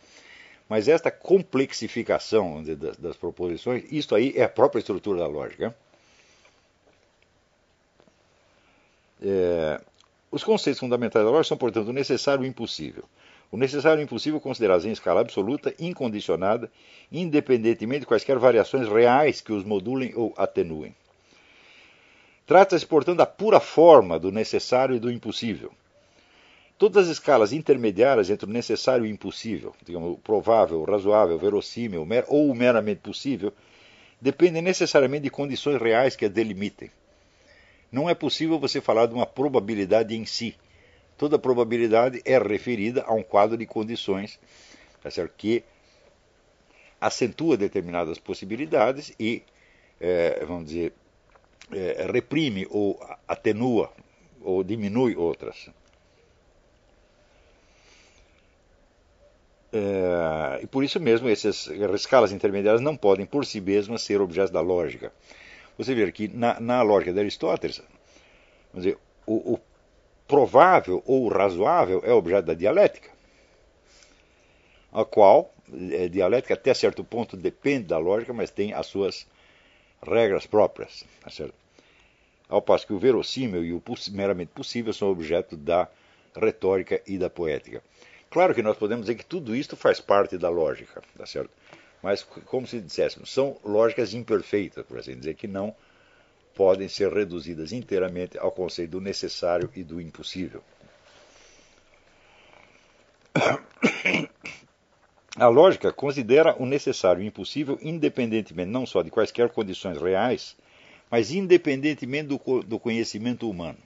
Mas 0.71 0.87
esta 0.87 1.11
complexificação 1.11 2.61
dizer, 2.61 2.77
das, 2.77 2.95
das, 2.95 3.17
proposições, 3.17 3.83
isso 3.91 4.15
aí 4.15 4.31
é 4.37 4.43
a 4.43 4.47
própria 4.47 4.79
estrutura 4.79 5.19
da 5.19 5.27
lógica. 5.27 5.75
É, 9.21 9.81
os 10.31 10.45
conceitos 10.45 10.79
fundamentais 10.79 11.25
da 11.25 11.29
lógica 11.29 11.49
são, 11.49 11.57
portanto, 11.57 11.89
o 11.89 11.91
necessário 11.91 12.45
e 12.45 12.47
o 12.47 12.49
impossível. 12.49 13.03
O 13.51 13.57
necessário 13.57 13.99
e 13.99 14.03
o 14.03 14.05
impossível 14.05 14.39
considerados 14.39 14.85
em 14.85 14.93
escala 14.93 15.19
absoluta, 15.19 15.75
incondicionada, 15.77 16.71
independentemente 17.11 17.99
de 17.99 18.05
quaisquer 18.05 18.39
variações 18.39 18.87
reais 18.87 19.41
que 19.41 19.51
os 19.51 19.65
modulem 19.65 20.13
ou 20.15 20.33
atenuem. 20.37 20.95
Trata-se, 22.45 22.85
portanto, 22.85 23.17
da 23.17 23.25
pura 23.25 23.59
forma 23.59 24.17
do 24.17 24.31
necessário 24.31 24.95
e 24.95 24.99
do 25.01 25.11
impossível. 25.11 25.73
Todas 26.81 27.05
as 27.05 27.11
escalas 27.11 27.53
intermediárias 27.53 28.31
entre 28.31 28.49
o 28.49 28.51
necessário 28.51 29.05
e 29.05 29.09
o 29.09 29.11
impossível, 29.11 29.75
digamos, 29.85 30.15
o 30.15 30.17
provável, 30.17 30.79
o 30.79 30.83
razoável, 30.83 31.35
o 31.35 31.37
verossímil 31.37 32.07
ou 32.27 32.49
o 32.49 32.55
meramente 32.55 33.01
possível, 33.01 33.53
dependem 34.19 34.63
necessariamente 34.63 35.25
de 35.25 35.29
condições 35.29 35.79
reais 35.79 36.15
que 36.15 36.25
a 36.25 36.27
delimitem. 36.27 36.89
Não 37.91 38.09
é 38.09 38.15
possível 38.15 38.57
você 38.57 38.81
falar 38.81 39.05
de 39.05 39.13
uma 39.13 39.27
probabilidade 39.27 40.15
em 40.15 40.25
si. 40.25 40.55
Toda 41.19 41.37
probabilidade 41.37 42.19
é 42.25 42.39
referida 42.39 43.03
a 43.03 43.13
um 43.13 43.21
quadro 43.21 43.55
de 43.57 43.67
condições 43.67 44.39
tá 45.03 45.11
certo? 45.11 45.35
que 45.37 45.63
acentua 46.99 47.57
determinadas 47.57 48.17
possibilidades 48.17 49.13
e, 49.19 49.43
é, 49.99 50.43
vamos 50.43 50.65
dizer, 50.65 50.93
é, 51.71 52.07
reprime 52.11 52.65
ou 52.71 52.99
atenua 53.27 53.93
ou 54.41 54.63
diminui 54.63 55.15
outras. 55.15 55.69
É, 59.73 60.63
e 60.63 60.67
por 60.67 60.83
isso 60.83 60.99
mesmo 60.99 61.29
essas 61.29 61.67
escalas 61.95 62.31
intermediárias 62.31 62.81
não 62.81 62.97
podem 62.97 63.25
por 63.25 63.45
si 63.45 63.61
mesmas 63.61 64.01
ser 64.01 64.19
objetos 64.19 64.51
da 64.51 64.61
lógica. 64.61 65.13
Você 65.77 65.95
vê 65.95 66.11
que 66.11 66.27
na, 66.27 66.59
na 66.59 66.81
lógica 66.81 67.13
de 67.13 67.19
Aristóteles, 67.19 67.81
dizer, 68.73 68.97
o, 69.25 69.53
o 69.53 69.59
provável 70.27 71.01
ou 71.05 71.27
razoável 71.27 72.01
é 72.05 72.11
objeto 72.11 72.45
da 72.47 72.53
dialética, 72.53 73.09
a 74.91 75.05
qual 75.05 75.53
a 75.71 75.95
é, 75.95 76.09
dialética 76.09 76.53
até 76.53 76.73
certo 76.73 77.03
ponto 77.03 77.37
depende 77.37 77.85
da 77.85 77.97
lógica, 77.97 78.33
mas 78.33 78.51
tem 78.51 78.73
as 78.73 78.87
suas 78.87 79.25
regras 80.05 80.45
próprias. 80.45 81.05
Tá? 81.21 81.49
Ao 82.49 82.61
passo 82.61 82.85
que 82.85 82.93
o 82.93 82.99
verossímil 82.99 83.63
e 83.63 83.71
o 83.71 83.81
meramente 84.11 84.51
possível 84.53 84.91
são 84.91 85.09
objeto 85.09 85.55
da 85.55 85.87
retórica 86.35 87.01
e 87.07 87.17
da 87.17 87.29
poética. 87.29 87.81
Claro 88.31 88.55
que 88.55 88.63
nós 88.63 88.77
podemos 88.77 89.05
dizer 89.05 89.15
que 89.15 89.25
tudo 89.25 89.53
isto 89.53 89.75
faz 89.75 89.99
parte 89.99 90.37
da 90.37 90.49
lógica, 90.49 91.01
tá 91.17 91.25
certo? 91.25 91.51
Mas, 92.01 92.23
como 92.23 92.65
se 92.65 92.79
disséssemos, 92.79 93.31
são 93.31 93.57
lógicas 93.63 94.13
imperfeitas, 94.13 94.85
por 94.85 94.97
assim 94.97 95.17
dizer, 95.17 95.35
que 95.35 95.47
não 95.47 95.75
podem 96.55 96.87
ser 96.87 97.11
reduzidas 97.11 97.73
inteiramente 97.73 98.37
ao 98.37 98.49
conceito 98.49 98.91
do 98.91 99.01
necessário 99.01 99.69
e 99.75 99.83
do 99.83 99.99
impossível. 99.99 100.63
A 105.35 105.47
lógica 105.47 105.91
considera 105.91 106.55
o 106.57 106.65
necessário 106.65 107.21
e 107.21 107.25
o 107.25 107.27
impossível 107.27 107.77
independentemente 107.81 108.69
não 108.69 108.85
só 108.85 109.01
de 109.01 109.11
quaisquer 109.11 109.49
condições 109.49 110.01
reais, 110.01 110.55
mas 111.09 111.31
independentemente 111.31 112.29
do, 112.29 112.63
do 112.63 112.79
conhecimento 112.79 113.49
humano. 113.49 113.77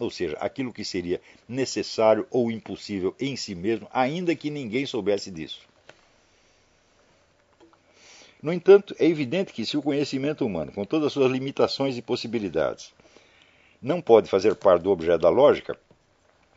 Ou 0.00 0.10
seja, 0.10 0.36
aquilo 0.40 0.72
que 0.72 0.84
seria 0.84 1.20
necessário 1.48 2.26
ou 2.30 2.50
impossível 2.50 3.14
em 3.20 3.36
si 3.36 3.54
mesmo, 3.54 3.88
ainda 3.92 4.34
que 4.34 4.50
ninguém 4.50 4.86
soubesse 4.86 5.30
disso. 5.30 5.60
No 8.42 8.52
entanto, 8.52 8.94
é 8.98 9.06
evidente 9.06 9.52
que 9.52 9.64
se 9.64 9.76
o 9.76 9.82
conhecimento 9.82 10.44
humano, 10.44 10.72
com 10.72 10.84
todas 10.84 11.06
as 11.06 11.12
suas 11.12 11.30
limitações 11.30 11.96
e 11.96 12.02
possibilidades, 12.02 12.92
não 13.80 14.00
pode 14.00 14.28
fazer 14.28 14.54
parte 14.54 14.82
do 14.82 14.90
objeto 14.90 15.22
da 15.22 15.30
lógica, 15.30 15.78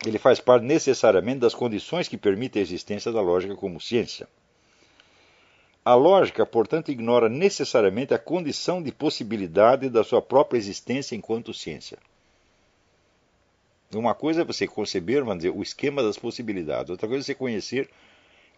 ele 0.06 0.17
faz 0.17 0.39
parte 0.39 0.65
necessariamente 0.65 1.39
das 1.39 1.56
condições 1.56 2.08
que 2.08 2.17
permitem 2.17 2.60
a 2.60 2.63
existência 2.63 3.12
da 3.12 3.22
lógica 3.22 3.56
como 3.56 3.79
ciência. 3.79 4.27
A 5.86 5.96
lógica, 5.96 6.46
portanto, 6.46 6.91
ignora 6.91 7.29
necessariamente 7.29 8.13
a 8.13 8.20
condição 8.20 8.84
de 8.84 8.91
possibilidade 8.91 9.89
da 9.89 10.03
sua 10.03 10.22
própria 10.22 10.58
existência 10.58 11.15
enquanto 11.15 11.53
ciência. 11.53 11.98
Uma 13.94 14.13
coisa 14.13 14.41
é 14.41 14.44
você 14.44 14.67
conceber, 14.67 15.24
vamos 15.24 15.44
dizer, 15.44 15.56
o 15.56 15.63
esquema 15.63 16.03
das 16.03 16.17
possibilidades, 16.17 16.89
outra 16.89 17.08
coisa 17.08 17.24
é 17.24 17.25
você 17.25 17.34
conhecer, 17.36 17.89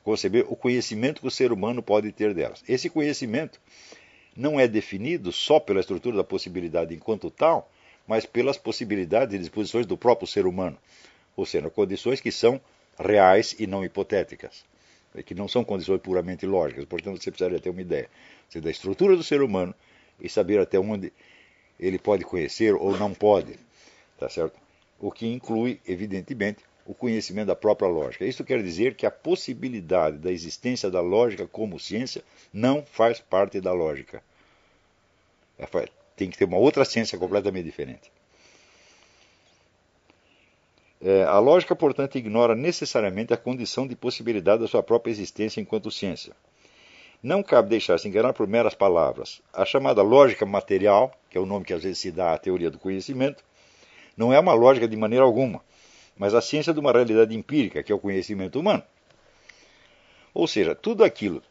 conceber 0.03 0.45
o 0.49 0.55
conhecimento 0.55 1.21
que 1.21 1.27
o 1.27 1.31
ser 1.31 1.51
humano 1.51 1.83
pode 1.83 2.11
ter 2.11 2.33
delas. 2.33 2.63
Esse 2.67 2.89
conhecimento 2.89 3.61
não 4.35 4.59
é 4.59 4.67
definido 4.67 5.31
só 5.31 5.59
pela 5.59 5.81
estrutura 5.81 6.17
da 6.17 6.23
possibilidade 6.23 6.95
enquanto 6.95 7.29
tal, 7.29 7.71
mas 8.07 8.25
pelas 8.25 8.57
possibilidades 8.57 9.35
e 9.35 9.39
disposições 9.39 9.85
do 9.85 9.95
próprio 9.95 10.27
ser 10.27 10.47
humano, 10.47 10.77
ou 11.35 11.45
seja, 11.45 11.69
condições 11.69 12.19
que 12.19 12.31
são 12.31 12.59
reais 12.97 13.55
e 13.59 13.67
não 13.67 13.85
hipotéticas, 13.85 14.65
que 15.25 15.35
não 15.35 15.47
são 15.47 15.63
condições 15.63 16.01
puramente 16.01 16.45
lógicas. 16.47 16.85
Portanto, 16.85 17.21
você 17.21 17.29
precisaria 17.29 17.59
ter 17.59 17.69
uma 17.69 17.81
ideia 17.81 18.09
da 18.55 18.71
estrutura 18.71 19.15
do 19.15 19.23
ser 19.23 19.43
humano 19.43 19.75
e 20.19 20.27
saber 20.27 20.59
até 20.59 20.79
onde 20.79 21.13
ele 21.79 21.99
pode 21.99 22.23
conhecer 22.23 22.73
ou 22.73 22.97
não 22.97 23.13
pode, 23.13 23.59
tá 24.17 24.27
certo? 24.27 24.68
O 24.99 25.11
que 25.11 25.27
inclui, 25.27 25.79
evidentemente, 25.87 26.63
o 26.85 26.93
conhecimento 26.93 27.47
da 27.47 27.55
própria 27.55 27.87
lógica. 27.87 28.25
Isso 28.25 28.43
quer 28.43 28.63
dizer 28.63 28.95
que 28.95 29.05
a 29.05 29.11
possibilidade 29.11 30.17
da 30.17 30.31
existência 30.31 30.89
da 30.89 31.01
lógica 31.01 31.47
como 31.47 31.79
ciência 31.79 32.23
não 32.51 32.83
faz 32.83 33.19
parte 33.19 33.61
da 33.61 33.71
lógica. 33.71 34.23
É, 35.57 35.65
tem 36.15 36.29
que 36.29 36.37
ter 36.37 36.45
uma 36.45 36.57
outra 36.57 36.83
ciência 36.83 37.17
completamente 37.17 37.65
diferente. 37.65 38.11
É, 41.01 41.23
a 41.23 41.39
lógica, 41.39 41.75
portanto, 41.75 42.17
ignora 42.17 42.55
necessariamente 42.55 43.33
a 43.33 43.37
condição 43.37 43.87
de 43.87 43.95
possibilidade 43.95 44.63
da 44.63 44.67
sua 44.67 44.83
própria 44.83 45.11
existência 45.11 45.61
enquanto 45.61 45.91
ciência. 45.91 46.35
Não 47.21 47.43
cabe 47.43 47.69
deixar-se 47.69 48.07
enganar 48.07 48.33
por 48.33 48.47
meras 48.47 48.73
palavras. 48.73 49.41
A 49.53 49.63
chamada 49.63 50.01
lógica 50.01 50.45
material, 50.45 51.13
que 51.29 51.37
é 51.37 51.41
o 51.41 51.45
nome 51.45 51.65
que 51.65 51.73
às 51.73 51.83
vezes 51.83 51.99
se 51.99 52.11
dá 52.11 52.33
à 52.33 52.37
teoria 52.37 52.69
do 52.69 52.79
conhecimento, 52.79 53.43
não 54.19 54.33
é 54.33 54.39
uma 54.39 54.53
lógica 54.53 54.85
de 54.85 54.97
maneira 54.97 55.23
alguma, 55.23 55.63
mas 56.17 56.35
a 56.35 56.41
ciência 56.41 56.73
de 56.73 56.79
uma 56.81 56.91
realidade 56.91 57.33
empírica, 57.33 57.81
que 57.81 57.89
é 57.89 57.95
o 57.95 57.99
conhecimento 57.99 58.59
humano. 58.59 58.83
Ou 60.33 60.45
seja, 60.45 60.75
tudo 60.75 61.05
aquilo 61.05 61.41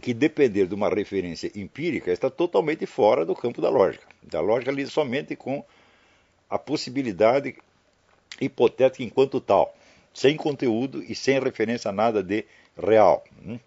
que 0.00 0.14
depender 0.14 0.68
de 0.68 0.74
uma 0.76 0.88
referência 0.88 1.50
empírica 1.56 2.12
está 2.12 2.30
totalmente 2.30 2.86
fora 2.86 3.26
do 3.26 3.34
campo 3.34 3.60
da 3.60 3.68
lógica. 3.68 4.06
Da 4.22 4.40
lógica 4.40 4.70
lida 4.70 4.88
somente 4.88 5.34
com 5.34 5.64
a 6.48 6.56
possibilidade 6.56 7.56
hipotética 8.40 9.02
enquanto 9.02 9.40
tal, 9.40 9.76
sem 10.14 10.36
conteúdo 10.36 11.02
e 11.02 11.12
sem 11.12 11.40
referência 11.40 11.88
a 11.88 11.92
nada 11.92 12.22
de 12.22 12.44
real. 12.80 13.24
Hum? 13.44 13.58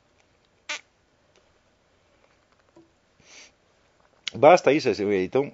Basta 4.33 4.71
isso, 4.71 4.87
então, 4.89 5.51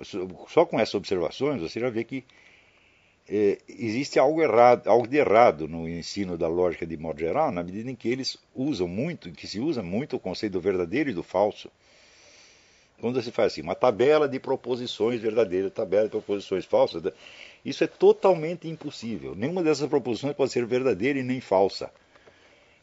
só 0.50 0.68
com 0.68 0.80
essas 0.80 0.94
observações 0.94 1.60
você 1.60 1.80
já 1.80 1.90
vê 1.90 2.04
que 2.04 2.24
é, 3.28 3.58
existe 3.68 4.20
algo 4.20 4.42
errado, 4.42 4.88
algo 4.88 5.08
de 5.08 5.18
errado 5.18 5.68
no 5.68 5.90
ensino 5.90 6.38
da 6.38 6.48
lógica 6.48 6.86
de 6.86 6.96
modo 6.96 7.20
geral, 7.20 7.52
na 7.52 7.64
medida 7.64 7.90
em 7.90 7.96
que 7.96 8.08
eles 8.08 8.38
usam 8.54 8.88
muito, 8.88 9.32
que 9.32 9.48
se 9.48 9.60
usa 9.60 9.82
muito 9.82 10.16
o 10.16 10.20
conceito 10.20 10.54
do 10.54 10.62
verdadeiro 10.62 11.10
e 11.10 11.14
do 11.14 11.24
falso. 11.24 11.72
Quando 13.00 13.22
se 13.22 13.32
faz 13.32 13.54
assim, 13.54 13.62
uma 13.62 13.76
tabela 13.76 14.28
de 14.30 14.40
proposições 14.40 15.20
verdadeiras, 15.20 15.74
tabela 15.74 16.06
de 16.06 16.12
proposições 16.12 16.66
falsas, 16.66 17.04
isso 17.64 17.84
é 17.84 17.88
totalmente 17.88 18.68
impossível. 18.68 19.36
Nenhuma 19.36 19.64
dessas 19.64 19.90
proposições 19.90 20.36
pode 20.36 20.52
ser 20.52 20.66
verdadeira 20.66 21.20
e 21.20 21.24
nem 21.24 21.42
falsa. 21.42 21.92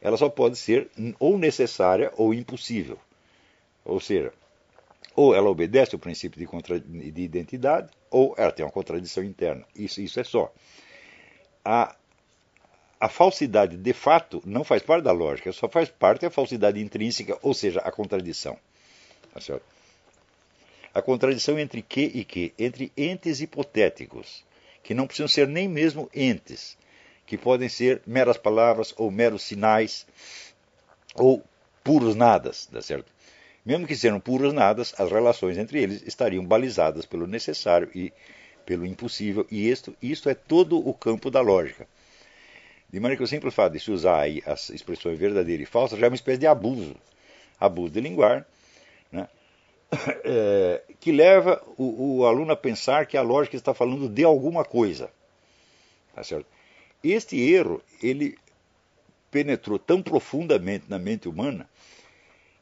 Ela 0.01 0.17
só 0.17 0.29
pode 0.29 0.57
ser 0.57 0.91
ou 1.19 1.39
necessária 1.39 2.13
ou 2.17 2.35
impossível. 2.35 2.99
Ou 3.85 4.01
seja, 4.01 4.33
ou 5.15 5.35
ela 5.35 5.49
obedece 5.49 5.95
ao 5.95 5.99
princípio 5.99 6.39
de, 6.39 6.47
contra... 6.47 6.79
de 6.79 7.23
identidade, 7.23 7.91
ou 8.13 8.35
ela 8.37 8.53
tem 8.53 8.65
uma 8.65 8.71
contradição 8.71 9.25
interna. 9.25 9.65
Isso, 9.75 10.01
isso 10.01 10.21
é 10.21 10.25
só. 10.25 10.53
A, 11.65 11.97
a 13.01 13.09
falsidade 13.09 13.77
de 13.77 13.93
fato 13.93 14.43
não 14.45 14.63
faz 14.63 14.83
parte 14.83 15.05
da 15.05 15.13
lógica, 15.13 15.51
só 15.51 15.69
faz 15.69 15.89
parte 15.89 16.21
da 16.21 16.31
falsidade 16.31 16.81
intrínseca, 16.81 17.37
ou 17.43 17.55
seja, 17.55 17.81
a 17.81 17.91
contradição. 17.91 18.57
Tá? 19.33 19.61
A 20.95 21.01
contradição 21.01 21.59
entre 21.59 21.81
que 21.81 22.03
e 22.03 22.23
que? 22.23 22.53
Entre 22.59 22.93
entes 22.97 23.41
hipotéticos, 23.41 24.45
que 24.83 24.93
não 24.93 25.07
precisam 25.07 25.29
ser 25.29 25.49
nem 25.49 25.67
mesmo 25.67 26.11
entes, 26.15 26.77
que 27.27 27.39
podem 27.39 27.69
ser 27.69 28.03
meras 28.07 28.37
palavras 28.37 28.93
ou 28.99 29.11
meros 29.11 29.43
sinais 29.43 30.07
ou 31.15 31.43
puros 31.83 32.15
nadas, 32.15 32.67
tá 32.67 32.83
certo? 32.83 33.11
Mesmo 33.65 33.87
que 33.87 33.95
sejam 33.95 34.19
puros 34.19 34.53
nadas, 34.53 34.93
as 34.99 35.11
relações 35.11 35.57
entre 35.57 35.81
eles 35.81 36.03
estariam 36.07 36.45
balizadas 36.45 37.07
pelo 37.07 37.27
necessário 37.27 37.89
e 37.95 38.13
pelo 38.67 38.87
impossível, 38.87 39.47
e 39.51 39.69
isto, 39.69 39.97
isto 40.03 40.29
é 40.29 40.35
todo 40.35 40.79
o 40.79 40.95
campo 40.95 41.31
da 41.31 41.41
lógica. 41.41 41.87
De 42.93 43.01
maneira 43.01 43.17
que 43.17 43.25
o 43.25 43.27
simples 43.27 43.55
fato 43.55 43.73
de 43.73 43.81
se 43.81 43.91
usar 43.91 44.21
aí 44.21 44.43
as 44.45 44.69
expressões 44.71 45.19
verdadeira 45.19 45.63
e 45.63 45.67
falsa 45.67 45.97
já 45.97 46.07
é 46.07 46.09
uma 46.09 46.15
espécie 46.15 46.39
de 46.39 46.47
abuso, 46.47 46.95
abuso 47.59 47.93
de 47.93 48.01
linguagem, 48.01 48.45
né? 49.11 49.29
é, 50.25 50.83
que 51.01 51.11
leva 51.11 51.63
o, 51.77 52.19
o, 52.19 52.27
aluno 52.27 52.53
a 52.53 52.57
pensar 52.57 53.07
que 53.07 53.17
a 53.17 53.23
lógica 53.23 53.57
está 53.57 53.73
falando 53.73 54.09
de 54.09 54.25
alguma 54.25 54.65
coisa. 54.65 55.11
Tá 56.15 56.23
certo? 56.23 56.47
Este 57.03 57.41
erro 57.41 57.83
ele 58.03 58.37
penetrou 59.31 59.79
tão 59.79 60.03
profundamente 60.03 60.85
na 60.89 60.99
mente 60.99 61.29
humana 61.29 61.69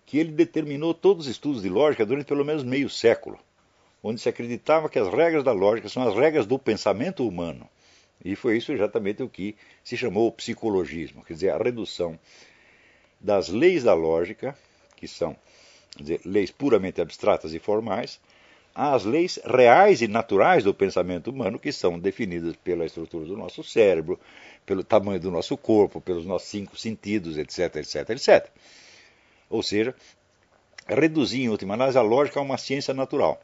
que 0.06 0.18
ele 0.18 0.32
determinou 0.32 0.92
todos 0.92 1.26
os 1.26 1.30
estudos 1.30 1.62
de 1.62 1.68
lógica 1.68 2.04
durante 2.04 2.26
pelo 2.26 2.44
menos 2.44 2.62
meio 2.62 2.90
século, 2.90 3.38
onde 4.02 4.20
se 4.20 4.28
acreditava 4.28 4.88
que 4.88 4.98
as 4.98 5.08
regras 5.08 5.44
da 5.44 5.52
lógica 5.52 5.88
são 5.88 6.06
as 6.06 6.14
regras 6.14 6.46
do 6.46 6.58
pensamento 6.58 7.26
humano. 7.26 7.68
E 8.24 8.36
foi 8.36 8.56
isso 8.56 8.72
exatamente 8.72 9.22
o 9.22 9.28
que 9.28 9.56
se 9.82 9.96
chamou 9.96 10.30
psicologismo, 10.32 11.24
quer 11.24 11.34
dizer, 11.34 11.50
a 11.50 11.58
redução 11.58 12.18
das 13.20 13.48
leis 13.48 13.84
da 13.84 13.94
lógica, 13.94 14.56
que 14.96 15.08
são 15.08 15.36
dizer, 15.96 16.20
leis 16.24 16.50
puramente 16.50 17.00
abstratas 17.00 17.54
e 17.54 17.58
formais, 17.58 18.20
às 18.74 19.04
leis 19.04 19.38
reais 19.44 20.00
e 20.00 20.08
naturais 20.08 20.64
do 20.64 20.72
pensamento 20.72 21.30
humano, 21.30 21.58
que 21.58 21.72
são 21.72 21.98
definidas 21.98 22.54
pela 22.56 22.86
estrutura 22.86 23.26
do 23.26 23.36
nosso 23.36 23.64
cérebro, 23.64 24.18
pelo 24.64 24.84
tamanho 24.84 25.20
do 25.20 25.30
nosso 25.30 25.56
corpo, 25.56 26.00
pelos 26.00 26.24
nossos 26.24 26.48
cinco 26.48 26.78
sentidos, 26.78 27.36
etc, 27.36 27.76
etc, 27.76 28.10
etc. 28.10 28.48
Ou 29.50 29.62
seja, 29.62 29.94
reduzir, 30.86 31.42
em 31.42 31.48
última 31.48 31.74
análise, 31.74 31.98
a 31.98 32.02
lógica 32.02 32.38
a 32.38 32.42
uma 32.42 32.56
ciência 32.56 32.94
natural. 32.94 33.38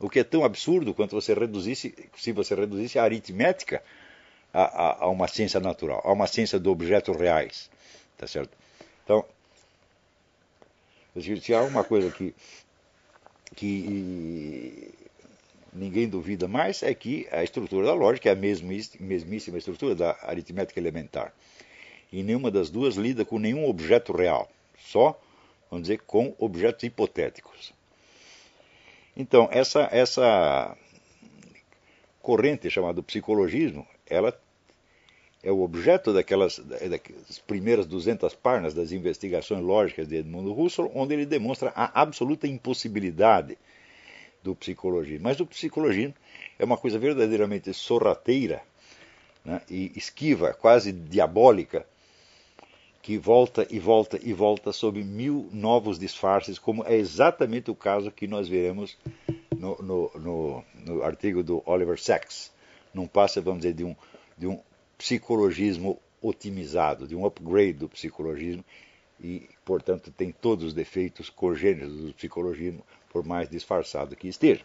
O 0.00 0.10
que 0.10 0.18
é 0.18 0.24
tão 0.24 0.44
absurdo 0.44 0.92
quanto 0.92 1.14
você 1.14 1.32
reduzisse, 1.32 1.94
se 2.16 2.32
você 2.32 2.54
reduzisse 2.54 2.98
a 2.98 3.04
aritmética 3.04 3.82
a, 4.52 4.62
a, 4.62 5.04
a 5.04 5.08
uma 5.08 5.28
ciência 5.28 5.60
natural, 5.60 6.02
a 6.04 6.12
uma 6.12 6.26
ciência 6.26 6.58
de 6.58 6.68
objetos 6.68 7.16
reais. 7.16 7.70
Tá 8.18 8.26
certo? 8.26 8.50
Então, 9.04 9.24
se 11.40 11.54
há 11.54 11.62
uma 11.62 11.84
coisa 11.84 12.10
que, 12.10 12.34
que 13.54 14.92
ninguém 15.72 16.08
duvida 16.08 16.48
mais 16.48 16.82
é 16.82 16.94
que 16.94 17.28
a 17.30 17.42
estrutura 17.42 17.86
da 17.86 17.94
lógica 17.94 18.28
é 18.28 18.32
a 18.32 18.36
mesmíssima 18.36 19.58
estrutura 19.58 19.94
da 19.94 20.16
aritmética 20.22 20.80
elementar. 20.80 21.32
E 22.12 22.22
nenhuma 22.22 22.50
das 22.50 22.70
duas 22.70 22.96
lida 22.96 23.24
com 23.24 23.38
nenhum 23.38 23.68
objeto 23.68 24.12
real, 24.12 24.50
só, 24.80 25.18
vamos 25.70 25.88
dizer, 25.88 26.00
com 26.06 26.34
objetos 26.38 26.84
hipotéticos. 26.84 27.72
Então, 29.16 29.48
essa, 29.50 29.88
essa 29.92 30.76
corrente 32.22 32.70
chamada 32.70 33.02
psicologismo, 33.02 33.86
ela 34.06 34.38
é 35.42 35.50
o 35.50 35.62
objeto 35.62 36.12
daquelas, 36.12 36.58
daquelas 36.58 37.38
primeiras 37.46 37.86
200 37.86 38.34
páginas 38.34 38.74
das 38.74 38.92
investigações 38.92 39.62
lógicas 39.62 40.06
de 40.06 40.16
Edmundo 40.16 40.58
Husserl, 40.58 40.90
onde 40.94 41.14
ele 41.14 41.26
demonstra 41.26 41.72
a 41.74 42.00
absoluta 42.00 42.46
impossibilidade 42.46 43.56
do 44.42 44.54
psicologismo. 44.54 45.24
Mas 45.24 45.40
o 45.40 45.46
psicologismo 45.46 46.14
é 46.58 46.64
uma 46.64 46.76
coisa 46.76 46.98
verdadeiramente 46.98 47.72
sorrateira 47.72 48.62
né, 49.44 49.62
e 49.68 49.92
esquiva, 49.96 50.52
quase 50.52 50.92
diabólica, 50.92 51.86
que 53.02 53.16
volta 53.16 53.66
e 53.70 53.78
volta 53.78 54.18
e 54.22 54.32
volta 54.32 54.72
sob 54.72 55.02
mil 55.02 55.48
novos 55.52 55.98
disfarces, 55.98 56.58
como 56.58 56.84
é 56.84 56.96
exatamente 56.96 57.70
o 57.70 57.74
caso 57.74 58.10
que 58.10 58.26
nós 58.26 58.48
veremos 58.48 58.96
no, 59.56 59.76
no, 59.82 60.10
no, 60.14 60.64
no 60.84 61.02
artigo 61.02 61.42
do 61.42 61.62
Oliver 61.64 62.00
Sacks. 62.00 62.52
Não 62.92 63.06
passa, 63.06 63.40
vamos 63.40 63.60
dizer, 63.60 63.74
de 63.74 63.84
um, 63.84 63.96
de 64.36 64.46
um 64.46 64.60
psicologismo 64.98 65.98
otimizado, 66.20 67.06
de 67.06 67.16
um 67.16 67.24
upgrade 67.24 67.74
do 67.74 67.88
psicologismo 67.88 68.64
e, 69.18 69.48
portanto, 69.64 70.10
tem 70.10 70.32
todos 70.32 70.64
os 70.64 70.74
defeitos 70.74 71.30
congêneros 71.30 71.96
do 71.96 72.12
psicologismo, 72.12 72.84
por 73.10 73.24
mais 73.24 73.48
disfarçado 73.48 74.16
que 74.16 74.28
esteja. 74.28 74.64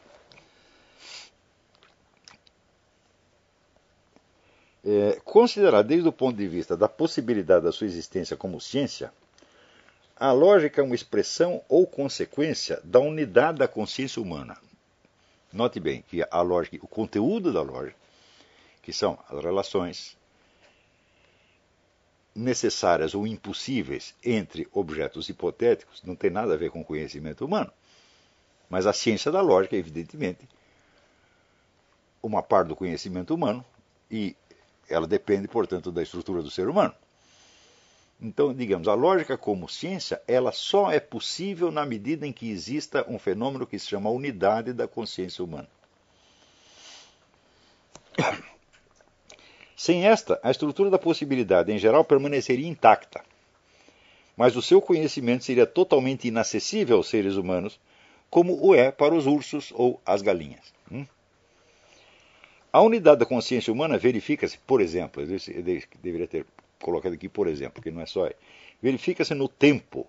É, 4.88 5.20
considerar 5.26 5.82
desde 5.82 6.08
o 6.08 6.12
ponto 6.12 6.38
de 6.38 6.48
vista 6.48 6.78
da 6.78 6.88
possibilidade 6.88 7.66
da 7.66 7.72
sua 7.72 7.88
existência 7.88 8.38
como 8.38 8.62
ciência, 8.62 9.12
a 10.16 10.32
lógica 10.32 10.80
é 10.80 10.84
uma 10.84 10.94
expressão 10.94 11.62
ou 11.68 11.88
consequência 11.88 12.80
da 12.84 13.00
unidade 13.00 13.58
da 13.58 13.68
consciência 13.68 14.22
humana. 14.22 14.56
Note 15.52 15.80
bem 15.80 16.04
que 16.08 16.24
a 16.30 16.42
lógica, 16.42 16.78
o 16.82 16.88
conteúdo 16.88 17.52
da 17.52 17.64
lógica, 17.64 17.98
que 18.84 18.94
são 18.94 19.18
as 19.28 19.44
relações 19.44 20.16
necessárias 22.36 23.16
ou 23.16 23.26
impossíveis 23.26 24.14
entre 24.24 24.68
objetos 24.72 25.30
hipotéticos, 25.30 26.04
não 26.04 26.16
tem 26.16 26.30
nada 26.30 26.54
a 26.54 26.58
ver 26.58 26.70
com 26.70 26.82
o 26.82 26.86
conhecimento 26.86 27.44
humano. 27.44 27.72
Mas 28.70 28.86
a 28.86 28.94
ciência 28.94 29.32
da 29.32 29.42
lógica, 29.42 29.76
evidentemente, 29.76 30.48
uma 32.22 32.44
parte 32.44 32.68
do 32.68 32.76
conhecimento 32.76 33.34
humano 33.34 33.66
e 34.12 34.36
ela 34.90 35.08
depende, 35.08 35.48
portanto, 35.48 35.92
da 35.92 36.04
estrutura 36.04 36.42
do 36.42 36.50
ser 36.50 36.68
humano. 36.68 36.94
Então, 38.22 38.54
digamos, 38.54 38.88
a 38.88 38.94
lógica 38.94 39.38
como 39.38 39.68
ciência, 39.68 40.22
ela 40.28 40.52
só 40.52 40.92
é 40.92 41.00
possível 41.00 41.72
na 41.72 41.86
medida 41.86 42.26
em 42.26 42.32
que 42.32 42.50
exista 42.50 43.06
um 43.10 43.20
fenômeno 43.20 43.68
que 43.68 43.78
se 43.78 43.88
chama 43.88 44.10
unidade 44.10 44.72
da 44.72 44.88
consciência 44.88 45.44
humana. 45.44 45.68
Sem 49.76 50.08
esta, 50.08 50.40
a 50.42 50.50
estrutura 50.50 50.90
da 50.90 50.98
possibilidade 50.98 51.72
em 51.72 51.78
geral 51.78 52.06
permaneceria 52.06 52.68
intacta, 52.68 53.22
mas 54.38 54.56
o 54.56 54.62
seu 54.62 54.82
conhecimento 54.82 55.44
seria 55.44 55.66
totalmente 55.66 56.28
inacessível 56.28 56.98
aos 56.98 57.10
seres 57.10 57.36
humanos, 57.36 57.80
como 58.30 58.66
o 58.66 58.74
é 58.74 58.92
para 58.92 59.14
os 59.14 59.26
ursos 59.26 59.72
ou 59.76 60.02
as 60.06 60.22
galinhas. 60.22 60.74
Hum? 60.92 61.06
A 62.76 62.82
unidade 62.82 63.20
da 63.20 63.26
consciência 63.26 63.72
humana 63.72 63.98
verifica-se, 63.98 64.58
por 64.58 64.82
exemplo, 64.82 65.24
eu 65.24 65.28
deveria 66.04 66.28
ter 66.28 66.46
colocado 66.82 67.14
aqui 67.14 67.30
por 67.30 67.48
exemplo, 67.48 67.76
porque 67.76 67.90
não 67.90 68.02
é 68.02 68.06
só. 68.06 68.30
Verifica-se 68.82 69.34
no 69.34 69.48
tempo, 69.48 70.06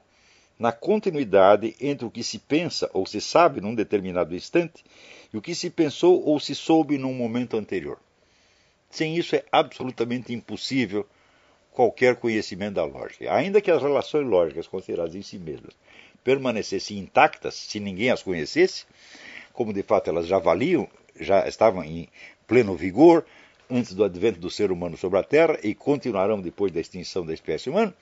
na 0.58 0.72
continuidade 0.72 1.76
entre 1.80 2.04
o 2.04 2.10
que 2.10 2.24
se 2.24 2.40
pensa 2.40 2.90
ou 2.92 3.06
se 3.06 3.20
sabe 3.20 3.60
num 3.60 3.72
determinado 3.72 4.34
instante 4.34 4.84
e 5.32 5.36
o 5.36 5.40
que 5.40 5.54
se 5.54 5.70
pensou 5.70 6.20
ou 6.24 6.40
se 6.40 6.56
soube 6.56 6.98
num 6.98 7.14
momento 7.14 7.56
anterior. 7.56 8.00
Sem 8.90 9.16
isso 9.16 9.36
é 9.36 9.44
absolutamente 9.52 10.32
impossível 10.32 11.06
qualquer 11.70 12.16
conhecimento 12.16 12.74
da 12.74 12.84
lógica. 12.84 13.32
Ainda 13.32 13.60
que 13.60 13.70
as 13.70 13.80
relações 13.80 14.26
lógicas 14.26 14.66
consideradas 14.66 15.14
em 15.14 15.22
si 15.22 15.38
mesmas 15.38 15.76
permanecessem 16.24 16.98
intactas, 16.98 17.54
se 17.54 17.78
ninguém 17.78 18.10
as 18.10 18.24
conhecesse, 18.24 18.86
como 19.52 19.72
de 19.72 19.84
fato 19.84 20.10
elas 20.10 20.26
já 20.26 20.40
valiam, 20.40 20.88
já 21.20 21.46
estavam 21.46 21.84
em 21.84 22.08
pleno 22.46 22.74
vigor 22.74 23.24
antes 23.70 23.94
do 23.94 24.04
advento 24.04 24.38
do 24.38 24.50
ser 24.50 24.70
humano 24.70 24.96
sobre 24.96 25.18
a 25.18 25.22
Terra 25.22 25.58
e 25.62 25.74
continuarão 25.74 26.40
depois 26.40 26.72
da 26.72 26.80
extinção 26.80 27.26
da 27.26 27.34
espécie 27.34 27.68
humana, 27.68 27.94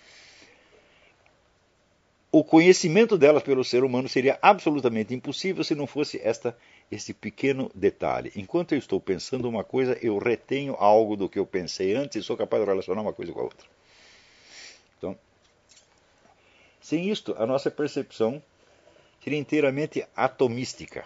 o 2.30 2.42
conhecimento 2.42 3.16
delas 3.16 3.44
pelo 3.44 3.62
ser 3.62 3.85
humano 3.85 4.09
seria 4.09 4.37
absolutamente 4.42 5.14
impossível 5.14 5.62
se 5.62 5.72
não 5.74 5.87
fosse 5.87 6.20
esta, 6.20 6.59
este 6.90 7.14
pequeno 7.14 7.70
detalhe. 7.72 8.33
Enquanto 8.35 8.72
eu 8.72 8.78
estou 8.78 9.00
pensando 9.00 9.48
uma 9.48 9.62
coisa, 9.62 9.96
eu 10.02 10.18
retenho 10.18 10.74
algo 10.74 11.16
do 11.16 11.28
que 11.28 11.38
eu 11.38 11.46
pensei 11.46 11.94
antes 11.94 12.16
e 12.16 12.24
sou 12.24 12.37
capaz 12.37 12.61
de 12.61 12.68
relacionar 12.68 13.02
uma 13.02 13.12
coisa 13.12 13.33
com 13.33 13.38
a 13.38 13.44
outra. 13.44 13.68
Então, 14.98 15.16
sem 16.80 17.09
isto, 17.09 17.37
a 17.38 17.46
nossa 17.46 17.70
percepção 17.70 18.42
seria 19.22 19.38
inteiramente 19.38 20.04
atomística. 20.16 21.04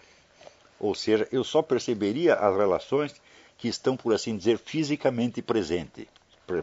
Ou 0.81 0.94
seja, 0.94 1.29
eu 1.31 1.44
só 1.44 1.61
perceberia 1.61 2.37
as 2.37 2.57
relações 2.57 3.14
que 3.59 3.68
estão, 3.68 3.97
por 3.97 4.14
assim 4.14 4.37
dizer, 4.37 4.57
fisicamente 4.59 5.42
presente, 5.42 6.09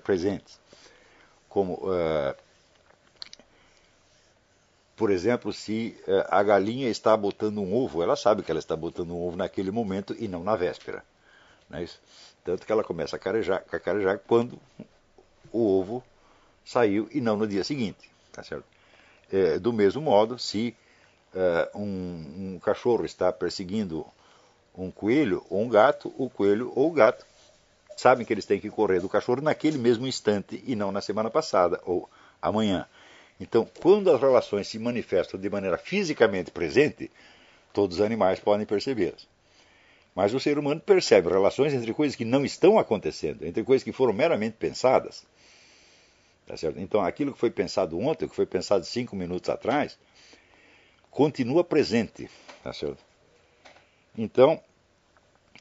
presentes. 0.03 0.60
Como, 1.49 1.73
uh, 1.73 2.36
por 4.95 5.12
exemplo, 5.12 5.51
se 5.51 5.95
uh, 6.08 6.25
a 6.29 6.41
galinha 6.41 6.89
está 6.89 7.15
botando 7.15 7.60
um 7.60 7.75
ovo, 7.75 8.01
ela 8.01 8.15
sabe 8.15 8.41
que 8.41 8.49
ela 8.49 8.60
está 8.60 8.75
botando 8.75 9.12
um 9.12 9.27
ovo 9.27 9.36
naquele 9.36 9.71
momento 9.71 10.15
e 10.17 10.27
não 10.27 10.43
na 10.43 10.55
véspera. 10.55 11.03
Não 11.69 11.79
é? 11.79 11.86
Tanto 12.43 12.65
que 12.65 12.71
ela 12.71 12.84
começa 12.84 13.17
a 13.17 13.19
carejar 13.19 14.19
quando 14.25 14.60
o 15.51 15.79
ovo 15.79 16.03
saiu 16.63 17.10
e 17.12 17.19
não 17.19 17.36
no 17.36 17.47
dia 17.47 17.63
seguinte. 17.63 18.10
Tá 18.31 18.41
certo? 18.43 18.65
É, 19.31 19.60
do 19.60 19.73
mesmo 19.73 20.01
modo, 20.01 20.38
se 20.38 20.75
uh, 21.34 21.77
um, 21.77 22.53
um, 22.55 22.60
cachorro 22.60 23.05
está 23.05 23.31
perseguindo 23.34 24.05
um 24.83 24.91
coelho 24.91 25.45
ou 25.49 25.61
um 25.61 25.69
gato, 25.69 26.13
o 26.17 26.29
coelho 26.29 26.71
ou 26.75 26.89
o 26.89 26.93
gato 26.93 27.25
sabem 27.95 28.25
que 28.25 28.33
eles 28.33 28.45
têm 28.45 28.59
que 28.59 28.69
correr 28.69 28.99
do 28.99 29.09
cachorro 29.09 29.41
naquele 29.41 29.77
mesmo 29.77 30.05
instante 30.05 30.61
e 30.65 30.75
não 30.75 30.91
na 30.91 31.01
semana 31.01 31.29
passada 31.29 31.79
ou 31.85 32.09
amanhã. 32.41 32.85
Então, 33.39 33.67
quando 33.81 34.11
as 34.11 34.19
relações 34.19 34.67
se 34.67 34.79
manifestam 34.79 35.39
de 35.39 35.49
maneira 35.49 35.77
fisicamente 35.77 36.51
presente, 36.51 37.11
todos 37.73 37.97
os 37.97 38.05
animais 38.05 38.39
podem 38.39 38.65
percebê-las. 38.65 39.27
Mas 40.13 40.33
o 40.33 40.39
ser 40.39 40.57
humano 40.57 40.79
percebe 40.79 41.29
relações 41.29 41.73
entre 41.73 41.93
coisas 41.93 42.15
que 42.15 42.23
não 42.23 42.45
estão 42.45 42.79
acontecendo, 42.79 43.45
entre 43.45 43.63
coisas 43.63 43.83
que 43.83 43.91
foram 43.91 44.13
meramente 44.13 44.55
pensadas. 44.57 45.25
Tá 46.47 46.55
então, 46.77 47.01
aquilo 47.01 47.33
que 47.33 47.39
foi 47.39 47.49
pensado 47.49 47.99
ontem, 47.99 48.27
que 48.27 48.35
foi 48.35 48.45
pensado 48.45 48.85
cinco 48.85 49.15
minutos 49.15 49.49
atrás, 49.49 49.97
continua 51.09 51.63
presente. 51.63 52.29
Tá 52.63 52.71
certo? 52.71 53.03
Então, 54.17 54.62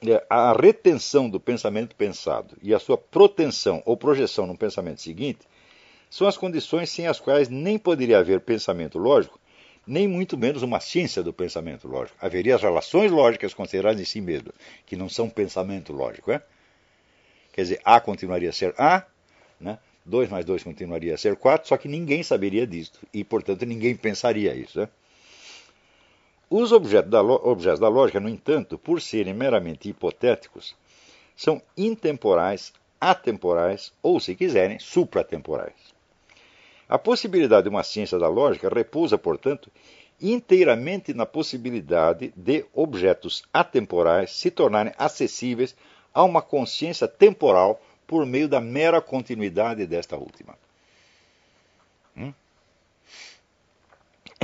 é, 0.06 0.24
a 0.28 0.52
retenção 0.52 1.28
do 1.28 1.40
pensamento 1.40 1.94
pensado 1.96 2.56
e 2.62 2.74
a 2.74 2.78
sua 2.78 2.96
proteção 2.96 3.82
ou 3.84 3.96
projeção 3.96 4.46
no 4.46 4.56
pensamento 4.56 5.00
seguinte 5.00 5.40
são 6.10 6.26
as 6.28 6.36
condições 6.36 6.90
sem 6.90 7.06
as 7.06 7.18
quais 7.18 7.48
nem 7.48 7.78
poderia 7.78 8.18
haver 8.18 8.40
pensamento 8.40 8.98
lógico, 8.98 9.38
nem 9.86 10.06
muito 10.06 10.38
menos 10.38 10.62
uma 10.62 10.80
ciência 10.80 11.22
do 11.22 11.32
pensamento 11.32 11.88
lógico. 11.88 12.16
Haveria 12.20 12.54
as 12.54 12.62
relações 12.62 13.10
lógicas 13.10 13.52
consideradas 13.52 14.00
em 14.00 14.04
si 14.04 14.20
mesmas, 14.20 14.54
que 14.86 14.96
não 14.96 15.08
são 15.08 15.28
pensamento 15.28 15.92
lógico. 15.92 16.30
É? 16.30 16.42
Quer 17.52 17.62
dizer, 17.62 17.80
A 17.84 18.00
continuaria 18.00 18.50
a 18.50 18.52
ser 18.52 18.74
A, 18.78 19.04
né? 19.60 19.78
2 20.06 20.28
mais 20.28 20.44
2 20.44 20.62
continuaria 20.62 21.14
a 21.14 21.18
ser 21.18 21.34
4, 21.34 21.66
só 21.66 21.76
que 21.76 21.88
ninguém 21.88 22.22
saberia 22.22 22.66
disso 22.66 23.00
e, 23.12 23.24
portanto, 23.24 23.64
ninguém 23.64 23.96
pensaria 23.96 24.54
isso. 24.54 24.80
É? 24.80 24.88
Os 26.56 26.70
objetos 26.70 27.10
da, 27.10 27.20
objetos 27.20 27.80
da 27.80 27.88
lógica, 27.88 28.20
no 28.20 28.28
entanto, 28.28 28.78
por 28.78 29.02
serem 29.02 29.34
meramente 29.34 29.88
hipotéticos, 29.88 30.76
são 31.34 31.60
intemporais, 31.76 32.72
atemporais 33.00 33.92
ou, 34.00 34.20
se 34.20 34.36
quiserem, 34.36 34.78
supratemporais. 34.78 35.74
A 36.88 36.96
possibilidade 36.96 37.64
de 37.64 37.70
uma 37.70 37.82
ciência 37.82 38.20
da 38.20 38.28
lógica 38.28 38.68
repousa, 38.68 39.18
portanto, 39.18 39.68
inteiramente 40.22 41.12
na 41.12 41.26
possibilidade 41.26 42.32
de 42.36 42.64
objetos 42.72 43.42
atemporais 43.52 44.30
se 44.30 44.48
tornarem 44.48 44.92
acessíveis 44.96 45.74
a 46.14 46.22
uma 46.22 46.40
consciência 46.40 47.08
temporal 47.08 47.82
por 48.06 48.24
meio 48.24 48.46
da 48.46 48.60
mera 48.60 49.00
continuidade 49.00 49.84
desta 49.88 50.16
última. 50.16 50.56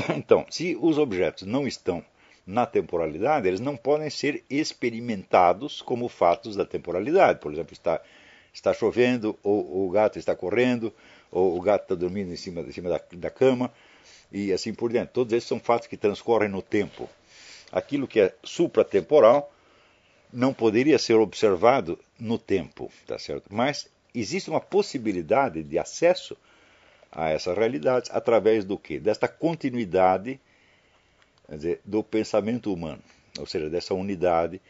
Então, 0.16 0.46
se 0.50 0.76
os 0.80 0.98
objetos 0.98 1.46
não 1.46 1.66
estão 1.66 2.04
na 2.46 2.66
temporalidade, 2.66 3.46
eles 3.46 3.60
não 3.60 3.76
podem 3.76 4.10
ser 4.10 4.44
experimentados 4.48 5.80
como 5.82 6.08
fatos 6.08 6.56
da 6.56 6.64
temporalidade. 6.64 7.40
Por 7.40 7.52
exemplo, 7.52 7.72
está, 7.72 8.00
está 8.52 8.72
chovendo, 8.72 9.38
ou, 9.42 9.86
o 9.86 9.90
gato 9.90 10.18
está 10.18 10.34
correndo, 10.34 10.92
ou 11.30 11.56
o 11.56 11.60
gato 11.60 11.82
está 11.82 11.94
dormindo 11.94 12.32
em 12.32 12.36
cima, 12.36 12.60
em 12.62 12.72
cima 12.72 12.90
da, 12.90 13.00
da 13.12 13.30
cama, 13.30 13.72
e 14.32 14.52
assim 14.52 14.74
por 14.74 14.90
diante. 14.90 15.12
Todos 15.12 15.32
esses 15.32 15.48
são 15.48 15.60
fatos 15.60 15.86
que 15.86 15.96
transcorrem 15.96 16.48
no 16.48 16.62
tempo. 16.62 17.08
Aquilo 17.70 18.08
que 18.08 18.20
é 18.20 18.34
supratemporal 18.42 19.52
não 20.32 20.52
poderia 20.52 20.98
ser 20.98 21.14
observado 21.14 21.98
no 22.18 22.38
tempo, 22.38 22.90
tá 23.06 23.18
certo? 23.18 23.44
Mas 23.50 23.88
existe 24.14 24.50
uma 24.50 24.60
possibilidade 24.60 25.62
de 25.62 25.78
acesso 25.78 26.36
a 27.10 27.30
essas 27.30 27.56
realidades 27.56 28.10
através 28.12 28.64
do 28.64 28.78
quê? 28.78 28.98
Desta 28.98 29.26
continuidade 29.28 30.40
dizer, 31.48 31.80
do 31.84 32.02
pensamento 32.02 32.72
humano, 32.72 33.02
ou 33.38 33.46
seja, 33.46 33.68
dessa 33.68 33.94
unidade 33.94 34.60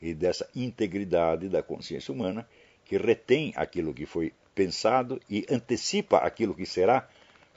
e 0.00 0.14
dessa 0.14 0.48
integridade 0.54 1.48
da 1.48 1.62
consciência 1.62 2.12
humana 2.12 2.48
que 2.84 2.96
retém 2.96 3.52
aquilo 3.56 3.92
que 3.92 4.06
foi 4.06 4.32
pensado 4.54 5.20
e 5.28 5.46
antecipa 5.50 6.18
aquilo 6.18 6.54
que 6.54 6.66
será 6.66 7.08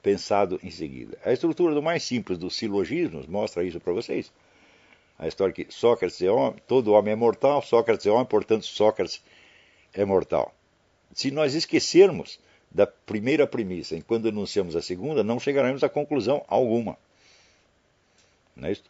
pensado 0.02 0.60
em 0.64 0.72
seguida. 0.72 1.18
A 1.24 1.32
estrutura 1.32 1.74
do 1.74 1.82
mais 1.82 2.04
simples 2.04 2.38
dos 2.38 2.56
silogismos 2.56 3.28
mostra 3.28 3.64
isso 3.64 3.80
para 3.80 3.94
vocês. 3.94 4.32
A 5.18 5.28
história 5.28 5.54
que 5.54 5.68
Sócrates 5.70 6.22
é 6.22 6.32
homem, 6.32 6.60
todo 6.68 6.94
homem 6.94 7.14
é 7.14 7.16
mortal, 7.16 7.62
Sócrates 7.62 8.06
é 8.08 8.12
homem, 8.12 8.26
portanto 8.26 8.66
Sócrates 8.66 9.24
é 9.94 10.04
mortal. 10.04 10.54
Se 11.14 11.30
nós 11.30 11.54
esquecermos 11.54 12.40
da 12.72 12.88
primeira 12.88 13.46
premissa 13.46 13.96
e 13.96 14.02
quando 14.02 14.30
anunciamos 14.30 14.76
a 14.76 14.82
segunda, 14.82 15.24
não 15.24 15.40
chegaremos 15.40 15.84
a 15.84 15.90
conclusão 15.90 16.44
alguma. 16.48 16.98
Não 18.56 18.68
é 18.68 18.72
isso? 18.72 18.84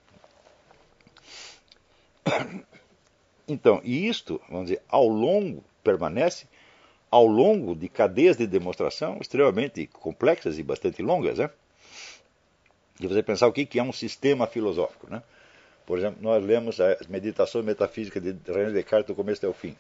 Então, 3.48 3.82
e 3.84 4.08
isto, 4.08 4.39
vamos 4.50 4.67
dizer, 4.67 4.82
ao 4.88 5.08
longo, 5.08 5.63
permanece 5.84 6.46
ao 7.10 7.26
longo 7.26 7.76
de 7.76 7.89
cadeias 7.89 8.38
de 8.38 8.48
demonstração 8.48 9.17
extremamente 9.20 9.86
complexas 9.88 10.58
e 10.58 10.63
bastante 10.63 11.02
longas, 11.02 11.39
né? 11.39 11.50
De 12.98 13.08
você 13.08 13.22
pensar 13.22 13.48
o 13.48 13.52
que 13.52 13.78
é 13.78 13.84
um 13.84 13.91
sistema 13.91 14.48
filosófico, 14.48 15.08
né? 15.10 15.22
Por 15.86 15.98
exemplo, 15.98 16.22
nós 16.22 16.41
lemos 16.41 16.80
a 16.80 16.98
meditação 17.10 17.62
metafísica 17.62 18.22
de 18.22 18.34
René 18.50 18.72
Descartes 18.72 19.08
do 19.08 19.15
começo 19.15 19.39
até 19.39 19.48
o 19.50 19.54
fim. 19.54 19.76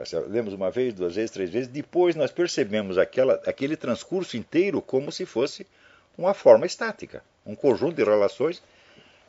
Tá 0.00 0.18
lemos 0.20 0.54
uma 0.54 0.70
vez, 0.70 0.94
duas 0.94 1.14
vezes, 1.14 1.30
três 1.30 1.50
vezes. 1.50 1.68
Depois 1.68 2.16
nós 2.16 2.32
percebemos 2.32 2.96
aquela, 2.96 3.34
aquele 3.44 3.76
transcurso 3.76 4.34
inteiro 4.34 4.80
como 4.80 5.12
se 5.12 5.26
fosse 5.26 5.66
uma 6.16 6.32
forma 6.32 6.64
estática, 6.64 7.22
um 7.44 7.54
conjunto 7.54 7.96
de 7.96 8.04
relações 8.04 8.62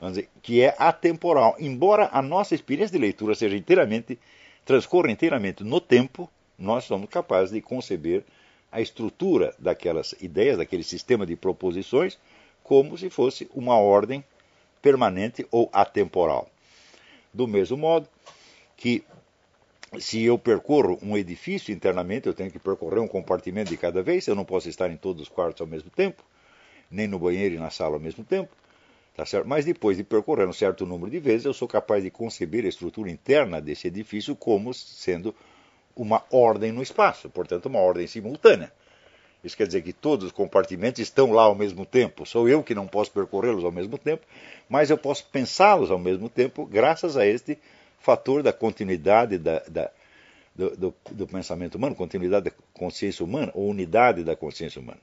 dizer, 0.10 0.30
que 0.42 0.62
é 0.62 0.74
atemporal. 0.78 1.58
Embora 1.60 2.10
a 2.14 2.22
nossa 2.22 2.56
experiência 2.56 2.94
de 2.94 3.02
leitura 3.02 3.36
seja 3.36 3.58
inteiramente, 3.58 4.18
transcorra 4.64 5.12
inteiramente 5.12 5.62
no 5.62 5.82
tempo, 5.82 6.30
nós 6.58 6.86
somos 6.86 7.10
capazes 7.10 7.54
de 7.54 7.62
conceber 7.62 8.24
a 8.72 8.80
estrutura 8.80 9.54
daquelas 9.60 10.16
ideias, 10.22 10.58
daquele 10.58 10.84
sistema 10.84 11.26
de 11.26 11.36
proposições, 11.36 12.18
como 12.64 12.98
se 12.98 13.10
fosse 13.10 13.50
uma 13.54 13.78
ordem 13.78 14.24
permanente 14.82 15.46
ou 15.52 15.70
atemporal. 15.74 16.50
Do 17.34 17.46
mesmo 17.46 17.76
modo 17.76 18.08
que 18.78 19.04
se 20.00 20.24
eu 20.24 20.38
percorro 20.38 20.98
um 21.02 21.18
edifício 21.18 21.74
internamente, 21.74 22.28
eu 22.28 22.34
tenho 22.34 22.52
que 22.52 22.60
percorrer 22.60 23.00
um 23.00 23.08
compartimento 23.08 23.70
de 23.70 23.78
cada 23.78 24.02
vez, 24.02 24.26
eu 24.28 24.36
não 24.36 24.46
posso 24.46 24.70
estar 24.70 24.90
em 24.90 24.96
todos 24.96 25.24
os 25.24 25.30
quartos 25.30 25.62
ao 25.62 25.68
mesmo 25.68 25.90
tempo, 25.90 26.24
nem 26.90 27.08
no 27.08 27.20
banheiro 27.20 27.56
e 27.56 27.58
na 27.58 27.70
sala 27.70 27.96
ao 27.96 28.00
mesmo 28.00 28.24
tempo. 28.24 28.56
Tá 29.16 29.26
certo? 29.26 29.46
Mas 29.46 29.66
depois 29.66 29.98
de 29.98 30.04
percorrer 30.06 30.48
um 30.48 30.54
certo 30.54 30.86
número 30.86 31.12
de 31.12 31.20
vezes, 31.20 31.46
eu 31.46 31.54
sou 31.54 31.68
capaz 31.68 32.02
de 32.02 32.10
conceber 32.10 32.64
a 32.64 32.70
estrutura 32.70 33.10
interna 33.12 33.60
desse 33.60 33.88
edifício 33.88 34.36
como 34.36 34.74
sendo 34.74 35.36
uma 35.94 36.24
ordem 36.32 36.72
no 36.72 36.82
espaço, 36.82 37.30
portanto, 37.30 37.66
uma 37.66 37.80
ordem 37.80 38.08
simultânea. 38.08 38.72
Isso 39.44 39.58
quer 39.58 39.68
dizer 39.68 39.82
que 39.82 39.92
todos 39.92 40.28
os 40.28 40.32
compartimentos 40.32 41.02
estão 41.02 41.32
lá 41.32 41.44
ao 41.44 41.56
mesmo 41.56 41.86
tempo. 41.86 42.26
Sou 42.26 42.48
eu 42.48 42.64
que 42.64 42.74
não 42.74 42.88
posso 42.88 43.12
percorrê-los 43.12 43.66
ao 43.66 43.72
mesmo 43.72 43.98
tempo, 43.98 44.26
mas 44.70 44.90
eu 44.90 44.98
posso 44.98 45.26
pensá-los 45.26 45.92
ao 45.92 46.00
mesmo 46.00 46.30
tempo, 46.30 46.66
graças 46.66 47.18
a 47.18 47.26
este 47.26 47.60
fator 48.02 48.44
da 48.44 48.52
continuidade 48.52 49.38
da, 49.38 49.60
da, 49.68 49.92
do, 50.56 50.76
do, 50.76 50.96
do, 51.12 51.28
pensamento 51.28 51.76
humano, 51.76 51.96
continuidade 51.96 52.46
da 52.46 52.56
consciência 52.74 53.24
humana, 53.24 53.52
ou 53.56 53.70
unidade 53.70 54.24
da 54.24 54.36
consciência 54.36 54.82
humana. 54.82 55.00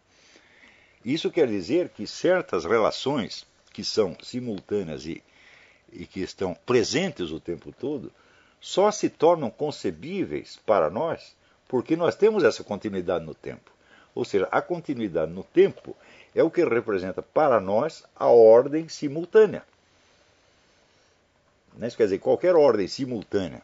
Isso 1.05 1.31
quer 1.31 1.47
dizer 1.47 1.91
que 1.91 2.07
certas 2.07 2.65
relações 2.65 3.47
que 3.73 3.85
são 3.85 4.17
simultâneas 4.23 5.07
e, 5.07 5.23
e 5.93 6.05
que 6.05 6.21
estão 6.21 6.55
presentes 6.67 7.31
o 7.31 7.39
tempo 7.39 7.73
todo, 7.73 8.13
só 8.61 8.91
se 8.91 9.09
tornam 9.09 9.51
concebíveis 9.51 10.59
para 10.67 10.91
nós 10.91 11.37
porque 11.69 11.95
nós 11.95 12.17
temos 12.17 12.43
essa 12.43 12.65
continuidade 12.65 13.25
no 13.25 13.35
tempo. 13.35 13.71
Ou 14.15 14.25
seja, 14.25 14.49
a 14.51 14.61
continuidade 14.61 15.31
no 15.31 15.45
tempo 15.45 15.95
é 16.35 16.43
o 16.43 16.51
que 16.51 16.65
representa 16.65 17.23
para 17.23 17.61
nós 17.61 18.03
a 18.17 18.27
ordem 18.27 18.89
simultânea. 18.89 19.63
Né? 21.79 21.87
Isso 21.87 21.97
quer 21.97 22.05
dizer, 22.05 22.19
qualquer 22.19 22.57
ordem 22.57 22.87
simultânea 22.89 23.63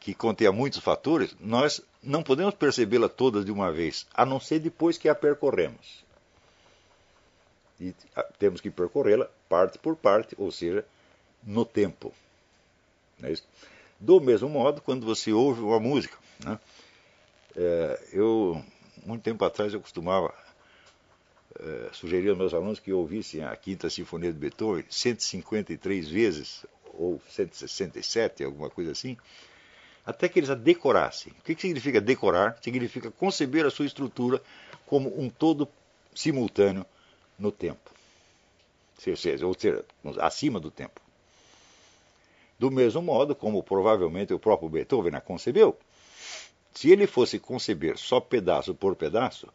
que 0.00 0.12
contenha 0.12 0.50
muitos 0.50 0.80
fatores, 0.80 1.34
nós 1.38 1.80
não 2.02 2.24
podemos 2.24 2.54
percebê-la 2.56 3.08
todas 3.08 3.44
de 3.44 3.52
uma 3.52 3.70
vez, 3.70 4.04
a 4.12 4.26
não 4.26 4.40
ser 4.40 4.58
depois 4.58 4.98
que 4.98 5.08
a 5.08 5.14
percorremos. 5.14 6.04
E 7.80 7.94
temos 8.36 8.60
que 8.60 8.68
percorrê-la 8.68 9.28
parte 9.48 9.78
por 9.78 9.94
parte, 9.94 10.34
ou 10.36 10.50
seja, 10.50 10.84
no 11.44 11.64
tempo. 11.64 12.12
É 13.22 13.32
Do 14.00 14.20
mesmo 14.20 14.48
modo, 14.48 14.80
quando 14.80 15.06
você 15.06 15.32
ouve 15.32 15.60
uma 15.60 15.78
música, 15.78 16.18
né? 16.44 16.58
é, 17.56 18.08
eu 18.12 18.60
muito 19.06 19.22
tempo 19.22 19.44
atrás 19.44 19.72
eu 19.72 19.80
costumava 19.80 20.34
é, 21.60 21.90
sugerir 21.92 22.30
aos 22.30 22.38
meus 22.38 22.54
alunos 22.54 22.80
que 22.80 22.92
ouvissem 22.92 23.44
a 23.44 23.54
Quinta 23.54 23.88
Sinfonia 23.88 24.32
de 24.32 24.38
Beethoven 24.38 24.84
153 24.88 26.08
vezes 26.08 26.64
ou 26.92 27.20
167, 27.28 28.44
alguma 28.44 28.70
coisa 28.70 28.92
assim, 28.92 29.16
até 30.04 30.28
que 30.28 30.38
eles 30.38 30.50
a 30.50 30.54
decorassem. 30.54 31.32
O 31.38 31.42
que, 31.42 31.60
significa 31.60 32.00
decorar? 32.00 32.58
Significa 32.62 33.10
conceber 33.10 33.64
a 33.64 33.70
sua 33.70 33.86
estrutura 33.86 34.42
como 34.86 35.08
um 35.20 35.30
todo 35.30 35.68
simultâneo 36.14 36.84
no 37.38 37.52
tempo. 37.52 37.90
Ou 39.06 39.16
seja, 39.16 39.46
ou 39.46 39.54
seja, 39.58 39.84
acima 40.20 40.60
do 40.60 40.70
tempo. 40.70 41.00
Do 42.58 42.70
mesmo 42.70 43.02
modo 43.02 43.34
como 43.34 43.62
provavelmente 43.62 44.32
o 44.32 44.38
próprio 44.38 44.68
Beethoven 44.68 45.14
a 45.16 45.20
concebeu, 45.20 45.76
se 46.72 46.90
ele 46.90 47.06
fosse 47.06 47.38
conceber 47.38 47.98
só 47.98 48.20
pedaço 48.20 48.74
por 48.74 48.94
pedaço, 48.94 49.48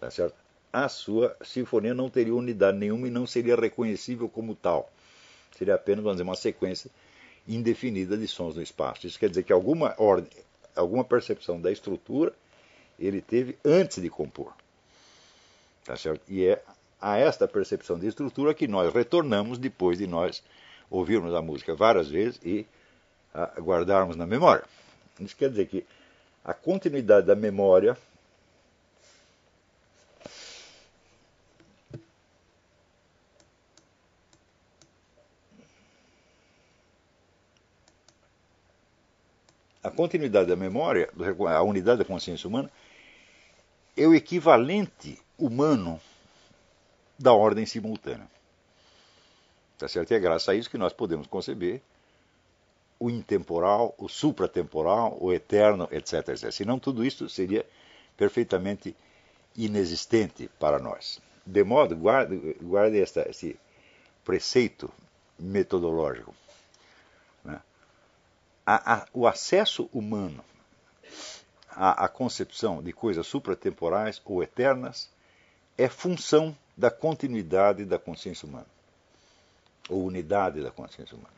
tá 0.00 0.10
certo? 0.10 0.46
a 0.76 0.90
sua 0.90 1.34
sinfonia 1.42 1.94
não 1.94 2.10
teria 2.10 2.34
unidade 2.34 2.76
nenhuma 2.76 3.08
e 3.08 3.10
não 3.10 3.26
seria 3.26 3.56
reconhecível 3.56 4.28
como 4.28 4.54
tal. 4.54 4.92
Seria 5.56 5.74
apenas, 5.74 6.02
vamos 6.02 6.16
dizer, 6.16 6.28
uma 6.28 6.34
sequência 6.34 6.90
indefinida 7.46 8.16
de 8.16 8.26
sons 8.26 8.56
no 8.56 8.62
espaço. 8.62 9.06
Isso 9.06 9.18
quer 9.18 9.28
dizer 9.28 9.42
que 9.42 9.52
alguma 9.52 9.94
ordem, 9.98 10.30
alguma 10.74 11.04
percepção 11.04 11.60
da 11.60 11.70
estrutura 11.70 12.32
ele 12.98 13.20
teve 13.20 13.58
antes 13.64 14.02
de 14.02 14.08
compor. 14.08 14.52
Tá 15.84 15.96
certo? 15.96 16.22
E 16.28 16.44
é 16.44 16.62
a 17.00 17.18
esta 17.18 17.46
percepção 17.46 17.98
de 17.98 18.06
estrutura 18.06 18.54
que 18.54 18.66
nós 18.66 18.92
retornamos 18.92 19.58
depois 19.58 19.98
de 19.98 20.06
nós 20.06 20.42
ouvirmos 20.90 21.34
a 21.34 21.42
música 21.42 21.74
várias 21.74 22.08
vezes 22.08 22.40
e 22.44 22.66
guardarmos 23.60 24.16
na 24.16 24.26
memória. 24.26 24.64
Isso 25.20 25.36
quer 25.36 25.50
dizer 25.50 25.66
que 25.66 25.84
a 26.44 26.54
continuidade 26.54 27.26
da 27.26 27.34
memória 27.34 27.96
a 39.86 39.90
continuidade 39.90 40.48
da 40.48 40.56
memória, 40.56 41.08
a 41.48 41.62
unidade 41.62 41.98
da 41.98 42.04
consciência 42.04 42.48
humana, 42.48 42.68
é 43.96 44.04
o 44.04 44.14
equivalente 44.14 45.16
humano 45.38 46.00
da 47.16 47.32
ordem 47.32 47.64
simultânea. 47.64 48.26
Tá 49.78 49.86
certo? 49.86 50.10
E 50.10 50.14
é 50.14 50.18
graças 50.18 50.48
a 50.48 50.54
isso 50.56 50.68
que 50.68 50.76
nós 50.76 50.92
podemos 50.92 51.28
conceber 51.28 51.80
o 52.98 53.08
intemporal, 53.08 53.94
o 53.96 54.08
supratemporal, 54.08 55.16
o 55.20 55.32
eterno, 55.32 55.86
etc, 55.92 56.30
etc. 56.30 56.50
Senão 56.50 56.80
tudo 56.80 57.04
isso 57.04 57.28
seria 57.28 57.64
perfeitamente 58.16 58.96
inexistente 59.54 60.50
para 60.58 60.80
nós. 60.80 61.20
De 61.46 61.62
modo, 61.62 61.94
guarde, 61.94 62.56
guarde 62.60 63.00
esta, 63.00 63.28
esse 63.30 63.56
preceito 64.24 64.90
metodológico. 65.38 66.34
A, 68.66 68.94
a, 68.94 69.06
o 69.14 69.26
acesso 69.26 69.88
humano 69.92 70.44
à, 71.70 72.04
à 72.04 72.08
concepção 72.08 72.82
de 72.82 72.92
coisas 72.92 73.26
supratemporais 73.26 74.20
ou 74.24 74.42
eternas 74.42 75.08
é 75.78 75.88
função 75.88 76.56
da 76.76 76.90
continuidade 76.90 77.84
da 77.84 77.98
consciência 77.98 78.46
humana, 78.48 78.66
ou 79.88 80.04
unidade 80.04 80.62
da 80.62 80.70
consciência 80.70 81.16
humana. 81.16 81.36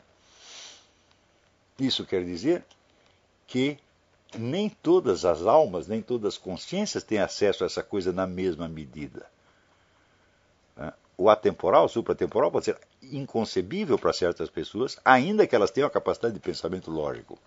Isso 1.77 2.05
quer 2.05 2.25
dizer 2.25 2.65
que 3.47 3.77
nem 4.37 4.69
todas 4.69 5.25
as 5.25 5.41
almas, 5.43 5.87
nem 5.87 6.01
todas 6.01 6.33
as 6.33 6.37
consciências 6.37 7.03
têm 7.03 7.19
acesso 7.19 7.63
a 7.63 7.67
essa 7.67 7.81
coisa 7.81 8.11
na 8.11 8.27
mesma 8.27 8.67
medida. 8.67 9.25
Né? 10.75 10.93
O 11.17 11.29
atemporal, 11.29 11.85
o 11.85 11.89
supratemporal, 11.89 12.51
pode 12.51 12.65
ser 12.65 12.77
inconcebível 13.01 13.97
para 13.97 14.13
certas 14.13 14.49
pessoas, 14.49 14.97
ainda 15.03 15.47
que 15.47 15.55
elas 15.55 15.71
tenham 15.71 15.87
a 15.87 15.91
capacidade 15.91 16.33
de 16.33 16.39
pensamento 16.39 16.91
lógico. 16.91 17.37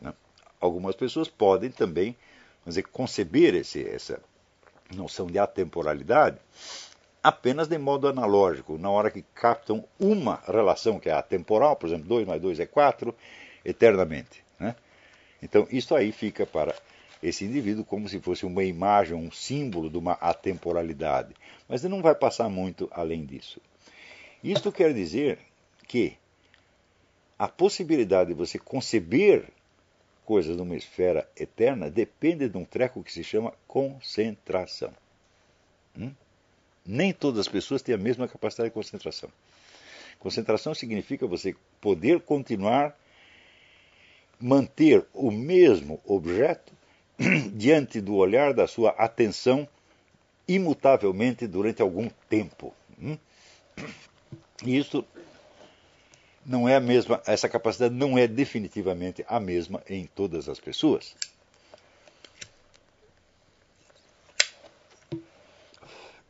Né? 0.00 0.12
Algumas 0.60 0.94
pessoas 0.94 1.28
podem 1.28 1.70
também 1.70 2.16
dizer, 2.66 2.82
conceber 2.84 3.54
esse, 3.54 3.86
essa 3.86 4.20
noção 4.94 5.26
de 5.26 5.38
atemporalidade 5.38 6.38
apenas 7.26 7.66
de 7.66 7.76
modo 7.76 8.06
analógico, 8.06 8.78
na 8.78 8.88
hora 8.88 9.10
que 9.10 9.20
captam 9.34 9.84
uma 9.98 10.40
relação 10.46 11.00
que 11.00 11.08
é 11.08 11.12
atemporal, 11.12 11.74
por 11.74 11.88
exemplo, 11.88 12.06
2 12.06 12.24
mais 12.24 12.40
2 12.40 12.60
é 12.60 12.66
4, 12.66 13.12
eternamente. 13.64 14.44
Né? 14.60 14.76
Então, 15.42 15.66
isso 15.68 15.92
aí 15.96 16.12
fica 16.12 16.46
para 16.46 16.72
esse 17.20 17.44
indivíduo 17.44 17.84
como 17.84 18.08
se 18.08 18.20
fosse 18.20 18.46
uma 18.46 18.62
imagem, 18.62 19.16
um 19.16 19.32
símbolo 19.32 19.90
de 19.90 19.98
uma 19.98 20.12
atemporalidade. 20.12 21.34
Mas 21.68 21.82
ele 21.82 21.96
não 21.96 22.00
vai 22.00 22.14
passar 22.14 22.48
muito 22.48 22.88
além 22.92 23.26
disso. 23.26 23.60
Isto 24.46 24.70
quer 24.70 24.94
dizer 24.94 25.40
que 25.88 26.16
a 27.36 27.48
possibilidade 27.48 28.28
de 28.28 28.34
você 28.34 28.60
conceber 28.60 29.48
coisas 30.24 30.56
numa 30.56 30.76
esfera 30.76 31.28
eterna 31.36 31.90
depende 31.90 32.48
de 32.48 32.56
um 32.56 32.64
treco 32.64 33.02
que 33.02 33.12
se 33.12 33.24
chama 33.24 33.52
concentração. 33.66 34.92
Hum? 35.98 36.12
Nem 36.84 37.12
todas 37.12 37.40
as 37.40 37.48
pessoas 37.48 37.82
têm 37.82 37.96
a 37.96 37.98
mesma 37.98 38.28
capacidade 38.28 38.70
de 38.70 38.74
concentração. 38.74 39.28
Concentração 40.20 40.76
significa 40.76 41.26
você 41.26 41.56
poder 41.80 42.20
continuar 42.20 42.96
manter 44.38 45.04
o 45.12 45.32
mesmo 45.32 46.00
objeto 46.04 46.72
diante 47.52 48.00
do 48.00 48.14
olhar 48.14 48.54
da 48.54 48.68
sua 48.68 48.90
atenção 48.90 49.66
imutavelmente 50.46 51.48
durante 51.48 51.82
algum 51.82 52.08
tempo. 52.28 52.72
Hum? 53.02 53.18
Isso 54.64 55.04
não 56.44 56.68
é 56.68 56.76
a 56.76 56.80
mesma, 56.80 57.20
essa 57.26 57.48
capacidade 57.48 57.94
não 57.94 58.16
é 58.16 58.26
definitivamente 58.26 59.24
a 59.28 59.40
mesma 59.40 59.82
em 59.88 60.06
todas 60.06 60.48
as 60.48 60.60
pessoas. 60.60 61.14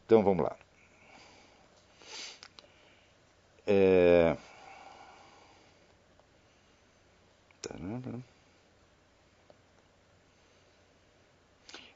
Então 0.04 0.22
vamos 0.22 0.44
lá. 0.44 0.56
É... 3.66 4.36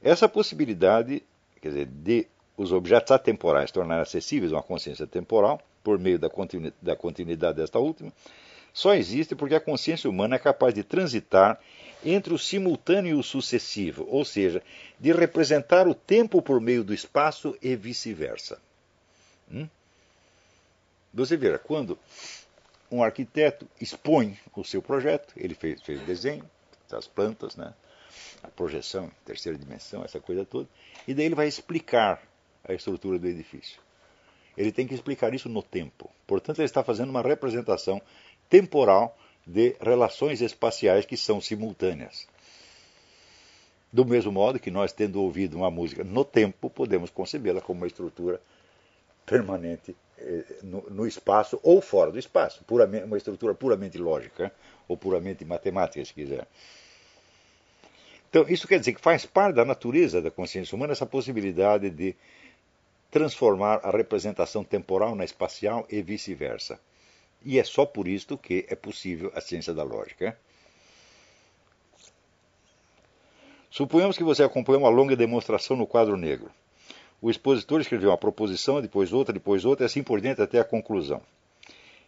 Essa 0.02 0.28
possibilidade, 0.28 1.22
quer 1.60 1.68
dizer, 1.68 1.86
de 1.86 2.26
os 2.56 2.72
objetos 2.72 3.12
atemporais 3.12 3.70
tornarem 3.70 4.02
acessíveis 4.02 4.52
uma 4.52 4.62
consciência 4.62 5.06
temporal, 5.06 5.62
por 5.82 5.98
meio 5.98 6.18
da 6.18 6.28
continuidade, 6.28 6.76
da 6.80 6.96
continuidade 6.96 7.56
desta 7.58 7.78
última, 7.78 8.12
só 8.72 8.94
existe 8.94 9.34
porque 9.34 9.54
a 9.54 9.60
consciência 9.60 10.08
humana 10.08 10.36
é 10.36 10.38
capaz 10.38 10.74
de 10.74 10.84
transitar 10.84 11.60
entre 12.04 12.32
o 12.32 12.38
simultâneo 12.38 13.16
e 13.16 13.18
o 13.18 13.22
sucessivo, 13.22 14.06
ou 14.08 14.24
seja, 14.24 14.62
de 14.98 15.12
representar 15.12 15.86
o 15.88 15.94
tempo 15.94 16.40
por 16.40 16.60
meio 16.60 16.84
do 16.84 16.94
espaço 16.94 17.56
e 17.60 17.74
vice-versa. 17.76 18.60
Hum? 19.50 19.68
Você 21.12 21.36
verá, 21.36 21.58
quando 21.58 21.98
um 22.90 23.02
arquiteto 23.02 23.68
expõe 23.80 24.38
o 24.56 24.64
seu 24.64 24.80
projeto, 24.80 25.34
ele 25.36 25.54
fez, 25.54 25.82
fez 25.82 26.00
o 26.00 26.04
desenho 26.04 26.48
das 26.88 27.06
plantas, 27.06 27.56
né? 27.56 27.74
a 28.42 28.48
projeção, 28.48 29.10
terceira 29.24 29.58
dimensão, 29.58 30.04
essa 30.04 30.20
coisa 30.20 30.44
toda, 30.44 30.68
e 31.06 31.14
daí 31.14 31.26
ele 31.26 31.34
vai 31.34 31.46
explicar 31.46 32.22
a 32.64 32.72
estrutura 32.72 33.18
do 33.18 33.26
edifício. 33.26 33.80
Ele 34.56 34.72
tem 34.72 34.86
que 34.86 34.94
explicar 34.94 35.34
isso 35.34 35.48
no 35.48 35.62
tempo. 35.62 36.10
Portanto, 36.26 36.58
ele 36.58 36.66
está 36.66 36.82
fazendo 36.82 37.10
uma 37.10 37.22
representação 37.22 38.00
temporal 38.48 39.16
de 39.46 39.76
relações 39.80 40.40
espaciais 40.40 41.04
que 41.04 41.16
são 41.16 41.40
simultâneas. 41.40 42.26
Do 43.92 44.04
mesmo 44.04 44.30
modo 44.30 44.60
que 44.60 44.70
nós, 44.70 44.92
tendo 44.92 45.20
ouvido 45.20 45.56
uma 45.56 45.70
música 45.70 46.04
no 46.04 46.24
tempo, 46.24 46.70
podemos 46.70 47.10
concebê-la 47.10 47.60
como 47.60 47.80
uma 47.80 47.86
estrutura 47.86 48.40
permanente 49.26 49.96
eh, 50.18 50.44
no, 50.62 51.06
espaço 51.06 51.58
ou 51.62 51.80
fora 51.80 52.10
do 52.10 52.18
espaço, 52.18 52.62
puramente, 52.64 53.04
uma 53.04 53.16
estrutura 53.16 53.54
puramente 53.54 53.98
lógica 53.98 54.52
ou 54.86 54.96
puramente 54.96 55.44
matemática, 55.44 56.04
se 56.04 56.12
quiser. 56.12 56.46
Então, 58.28 58.44
isso 58.48 58.68
quer 58.68 58.78
dizer 58.78 58.92
que 58.92 59.00
faz 59.00 59.26
parte 59.26 59.56
da 59.56 59.64
natureza 59.64 60.22
da 60.22 60.30
consciência 60.30 60.76
humana 60.76 60.92
essa 60.92 61.06
possibilidade 61.06 61.90
de 61.90 62.14
transformar 63.10 63.80
a 63.82 63.90
representação 63.90 64.62
temporal 64.62 65.14
na 65.14 65.24
espacial 65.24 65.86
e 65.90 66.00
vice-versa. 66.00 66.80
E 67.44 67.58
é 67.58 67.64
só 67.64 67.84
por 67.84 68.06
isto 68.06 68.38
que 68.38 68.66
é 68.68 68.74
possível 68.74 69.32
a 69.34 69.40
ciência 69.40 69.74
da 69.74 69.82
lógica. 69.82 70.38
Suponhamos 73.70 74.16
que 74.16 74.24
você 74.24 74.42
acompanhou 74.42 74.82
uma 74.82 74.90
longa 74.90 75.16
demonstração 75.16 75.76
no 75.76 75.86
quadro 75.86 76.16
negro. 76.16 76.50
O 77.22 77.30
expositor 77.30 77.80
escreveu 77.80 78.10
uma 78.10 78.18
proposição, 78.18 78.80
depois 78.80 79.12
outra, 79.12 79.32
depois 79.32 79.64
outra, 79.64 79.84
e 79.84 79.86
assim 79.86 80.02
por 80.02 80.20
diante 80.20 80.42
até 80.42 80.58
a 80.58 80.64
conclusão. 80.64 81.22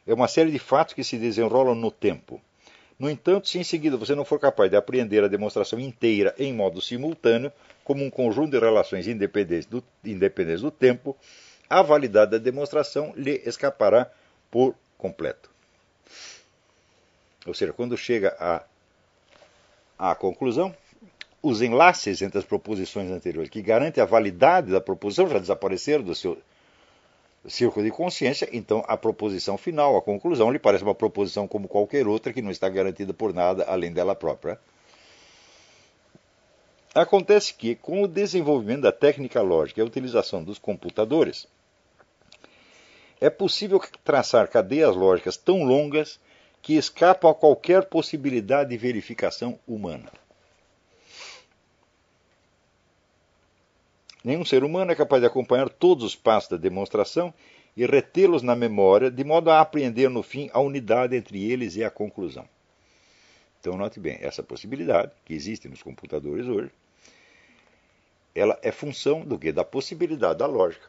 É 0.06 0.12
uma 0.12 0.26
série 0.26 0.50
de 0.50 0.58
fatos 0.58 0.94
que 0.94 1.04
se 1.04 1.18
desenrolam 1.18 1.74
no 1.74 1.90
tempo. 1.90 2.40
No 3.02 3.10
entanto, 3.10 3.48
se 3.48 3.58
em 3.58 3.64
seguida 3.64 3.96
você 3.96 4.14
não 4.14 4.24
for 4.24 4.38
capaz 4.38 4.70
de 4.70 4.76
apreender 4.76 5.24
a 5.24 5.28
demonstração 5.28 5.80
inteira 5.80 6.32
em 6.38 6.52
modo 6.52 6.80
simultâneo, 6.80 7.52
como 7.82 8.04
um 8.04 8.08
conjunto 8.08 8.52
de 8.52 8.60
relações 8.60 9.08
independentes 9.08 9.66
do, 9.66 9.82
independentes 10.04 10.62
do 10.62 10.70
tempo, 10.70 11.16
a 11.68 11.82
validade 11.82 12.30
da 12.30 12.38
demonstração 12.38 13.12
lhe 13.16 13.42
escapará 13.44 14.08
por 14.48 14.76
completo. 14.96 15.50
Ou 17.44 17.52
seja, 17.52 17.72
quando 17.72 17.96
chega 17.96 18.36
à, 18.38 18.62
à 19.98 20.14
conclusão, 20.14 20.72
os 21.42 21.60
enlaces 21.60 22.22
entre 22.22 22.38
as 22.38 22.44
proposições 22.44 23.10
anteriores 23.10 23.50
que 23.50 23.60
garantem 23.60 24.00
a 24.00 24.06
validade 24.06 24.70
da 24.70 24.80
proposição 24.80 25.28
já 25.28 25.40
desapareceram 25.40 26.04
do 26.04 26.14
seu 26.14 26.40
círculo 27.48 27.84
de 27.84 27.90
consciência, 27.90 28.48
então 28.52 28.84
a 28.86 28.96
proposição 28.96 29.58
final, 29.58 29.96
a 29.96 30.02
conclusão, 30.02 30.50
lhe 30.50 30.58
parece 30.58 30.84
uma 30.84 30.94
proposição 30.94 31.48
como 31.48 31.68
qualquer 31.68 32.06
outra 32.06 32.32
que 32.32 32.42
não 32.42 32.50
está 32.50 32.68
garantida 32.68 33.12
por 33.12 33.34
nada 33.34 33.64
além 33.64 33.92
dela 33.92 34.14
própria. 34.14 34.58
Acontece 36.94 37.54
que, 37.54 37.74
com 37.74 38.02
o 38.02 38.08
desenvolvimento 38.08 38.82
da 38.82 38.92
técnica 38.92 39.40
lógica 39.40 39.80
e 39.80 39.82
a 39.82 39.86
utilização 39.86 40.44
dos 40.44 40.58
computadores, 40.58 41.48
é 43.20 43.30
possível 43.30 43.80
traçar 44.04 44.48
cadeias 44.48 44.94
lógicas 44.94 45.36
tão 45.36 45.62
longas 45.62 46.20
que 46.60 46.74
escapam 46.74 47.30
a 47.30 47.34
qualquer 47.34 47.86
possibilidade 47.86 48.70
de 48.70 48.76
verificação 48.76 49.58
humana. 49.66 50.10
Nenhum 54.24 54.44
ser 54.44 54.62
humano 54.62 54.92
é 54.92 54.94
capaz 54.94 55.20
de 55.20 55.26
acompanhar 55.26 55.68
todos 55.68 56.04
os 56.04 56.14
passos 56.14 56.50
da 56.50 56.56
demonstração 56.56 57.34
e 57.76 57.84
retê-los 57.86 58.42
na 58.42 58.54
memória, 58.54 59.10
de 59.10 59.24
modo 59.24 59.50
a 59.50 59.60
apreender 59.60 60.08
no 60.08 60.22
fim 60.22 60.48
a 60.52 60.60
unidade 60.60 61.16
entre 61.16 61.50
eles 61.50 61.74
e 61.76 61.82
a 61.82 61.90
conclusão. 61.90 62.48
Então, 63.60 63.76
note 63.76 63.98
bem, 63.98 64.18
essa 64.20 64.42
possibilidade, 64.42 65.12
que 65.24 65.34
existe 65.34 65.68
nos 65.68 65.82
computadores 65.82 66.46
hoje, 66.46 66.70
ela 68.34 68.58
é 68.62 68.72
função 68.72 69.20
do 69.20 69.38
que? 69.38 69.52
Da 69.52 69.64
possibilidade 69.64 70.38
da 70.38 70.46
lógica, 70.46 70.86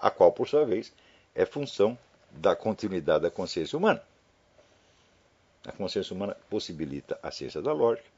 a 0.00 0.10
qual, 0.10 0.32
por 0.32 0.48
sua 0.48 0.64
vez, 0.64 0.92
é 1.34 1.44
função 1.44 1.98
da 2.30 2.56
continuidade 2.56 3.22
da 3.22 3.30
consciência 3.30 3.76
humana. 3.76 4.02
A 5.66 5.72
consciência 5.72 6.14
humana 6.14 6.36
possibilita 6.48 7.18
a 7.22 7.30
ciência 7.30 7.60
da 7.60 7.72
lógica. 7.72 8.08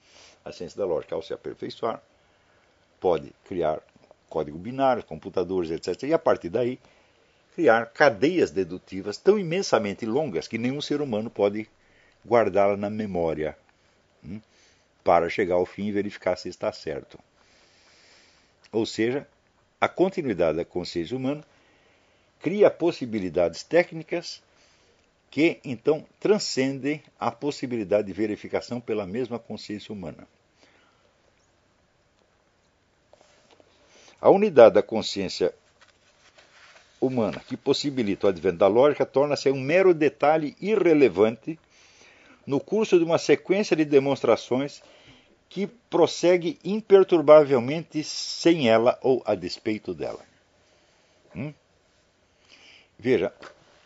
A 0.44 0.52
ciência 0.52 0.78
da 0.78 0.86
lógica, 0.86 1.14
ao 1.14 1.22
se 1.22 1.34
aperfeiçoar, 1.34 2.00
pode 3.00 3.32
criar 3.44 3.82
código 4.30 4.56
binário, 4.56 5.04
computadores, 5.04 5.70
etc. 5.70 6.04
E 6.04 6.14
a 6.14 6.18
partir 6.18 6.48
daí, 6.48 6.78
criar 7.54 7.86
cadeias 7.86 8.50
dedutivas 8.50 9.18
tão 9.18 9.38
imensamente 9.38 10.06
longas 10.06 10.46
que 10.48 10.56
nenhum 10.56 10.80
ser 10.80 11.02
humano 11.02 11.28
pode 11.28 11.68
guardá-la 12.26 12.76
na 12.76 12.88
memória 12.88 13.58
hum, 14.24 14.40
para 15.02 15.28
chegar 15.28 15.56
ao 15.56 15.66
fim 15.66 15.88
e 15.88 15.92
verificar 15.92 16.36
se 16.36 16.48
está 16.48 16.72
certo. 16.72 17.18
Ou 18.72 18.86
seja, 18.86 19.26
a 19.80 19.88
continuidade 19.88 20.58
da 20.58 20.64
consciência 20.64 21.16
humana 21.16 21.44
cria 22.40 22.70
possibilidades 22.70 23.64
técnicas 23.64 24.42
que 25.30 25.60
então 25.64 26.06
transcendem 26.18 27.02
a 27.18 27.30
possibilidade 27.30 28.06
de 28.06 28.12
verificação 28.12 28.80
pela 28.80 29.06
mesma 29.06 29.38
consciência 29.38 29.92
humana. 29.92 30.26
A 34.20 34.28
unidade 34.28 34.74
da 34.74 34.82
consciência 34.82 35.54
humana 37.00 37.40
que 37.48 37.56
possibilita 37.56 38.26
o 38.26 38.30
advento 38.30 38.58
da 38.58 38.66
lógica 38.66 39.06
torna-se 39.06 39.50
um 39.50 39.60
mero 39.60 39.94
detalhe 39.94 40.54
irrelevante 40.60 41.58
no 42.46 42.60
curso 42.60 42.98
de 42.98 43.04
uma 43.04 43.16
sequência 43.16 43.74
de 43.74 43.84
demonstrações 43.84 44.82
que 45.48 45.66
prossegue 45.66 46.58
imperturbavelmente 46.62 48.04
sem 48.04 48.68
ela 48.68 48.98
ou 49.02 49.22
a 49.24 49.34
despeito 49.34 49.94
dela. 49.94 50.20
Hum? 51.34 51.52
Veja, 52.98 53.32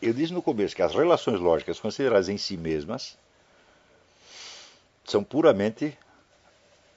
eu 0.01 0.13
disse 0.13 0.33
no 0.33 0.41
começo 0.41 0.75
que 0.75 0.81
as 0.81 0.93
relações 0.93 1.39
lógicas 1.39 1.79
consideradas 1.79 2.27
em 2.27 2.37
si 2.37 2.57
mesmas 2.57 3.17
são 5.05 5.23
puramente 5.23 5.97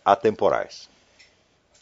atemporais. 0.05 0.89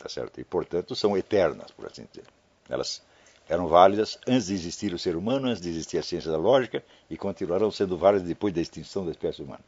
Tá 0.07 0.11
certo? 0.11 0.41
E, 0.41 0.45
portanto, 0.45 0.95
são 0.95 1.19
eternas, 1.19 1.73
por 1.73 1.85
assim 1.85 2.07
dizer. 2.09 2.29
Elas 2.69 3.03
eram 3.49 3.67
válidas 3.67 4.17
antes 4.25 4.47
de 4.47 4.55
existir 4.55 4.95
o 4.95 4.99
ser 5.01 5.17
humano, 5.17 5.49
antes 5.49 5.61
de 5.61 5.69
existir 5.69 5.99
a 5.99 6.03
ciência 6.03 6.31
da 6.31 6.39
lógica, 6.39 6.81
e 7.11 7.17
continuarão 7.17 7.73
sendo 7.73 7.99
válidas 7.99 8.29
depois 8.29 8.55
da 8.55 8.61
extinção 8.61 9.05
da 9.05 9.11
espécie 9.11 9.43
humana. 9.43 9.65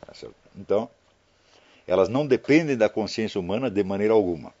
Tá? 0.00 0.14
Então, 0.56 0.88
elas 1.86 2.08
não 2.08 2.26
dependem 2.26 2.78
da 2.78 2.88
consciência 2.88 3.38
humana 3.38 3.70
de 3.70 3.84
maneira 3.84 4.14
alguma. 4.14 4.54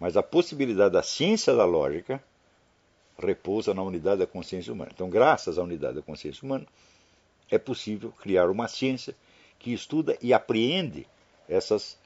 Mas 0.00 0.16
a 0.16 0.22
possibilidade 0.22 0.94
da 0.94 1.02
ciência 1.04 1.54
da 1.54 1.64
lógica 1.64 2.20
repousa 3.16 3.72
na 3.72 3.84
unidade 3.84 4.18
da 4.18 4.26
consciência 4.26 4.72
humana. 4.72 4.90
Então, 4.92 5.08
graças 5.08 5.58
à 5.58 5.62
unidade 5.62 5.94
da 5.94 6.02
consciência 6.02 6.44
humana, 6.44 6.66
é 7.48 7.58
possível 7.58 8.10
criar 8.20 8.50
uma 8.50 8.66
ciência 8.66 9.14
que 9.60 9.72
estuda 9.72 10.18
e 10.20 10.34
apreende 10.34 11.06
essas 11.48 11.96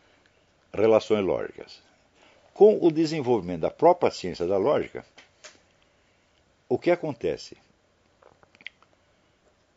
relações 0.75 1.25
lógicas. 1.25 1.88
Com 2.59 2.77
o 2.85 2.91
desenvolvimento 2.91 3.61
da 3.61 3.71
própria 3.71 4.11
ciência 4.11 4.45
da 4.45 4.57
lógica, 4.57 5.07
o 6.69 6.77
que 6.77 6.91
acontece? 6.91 7.57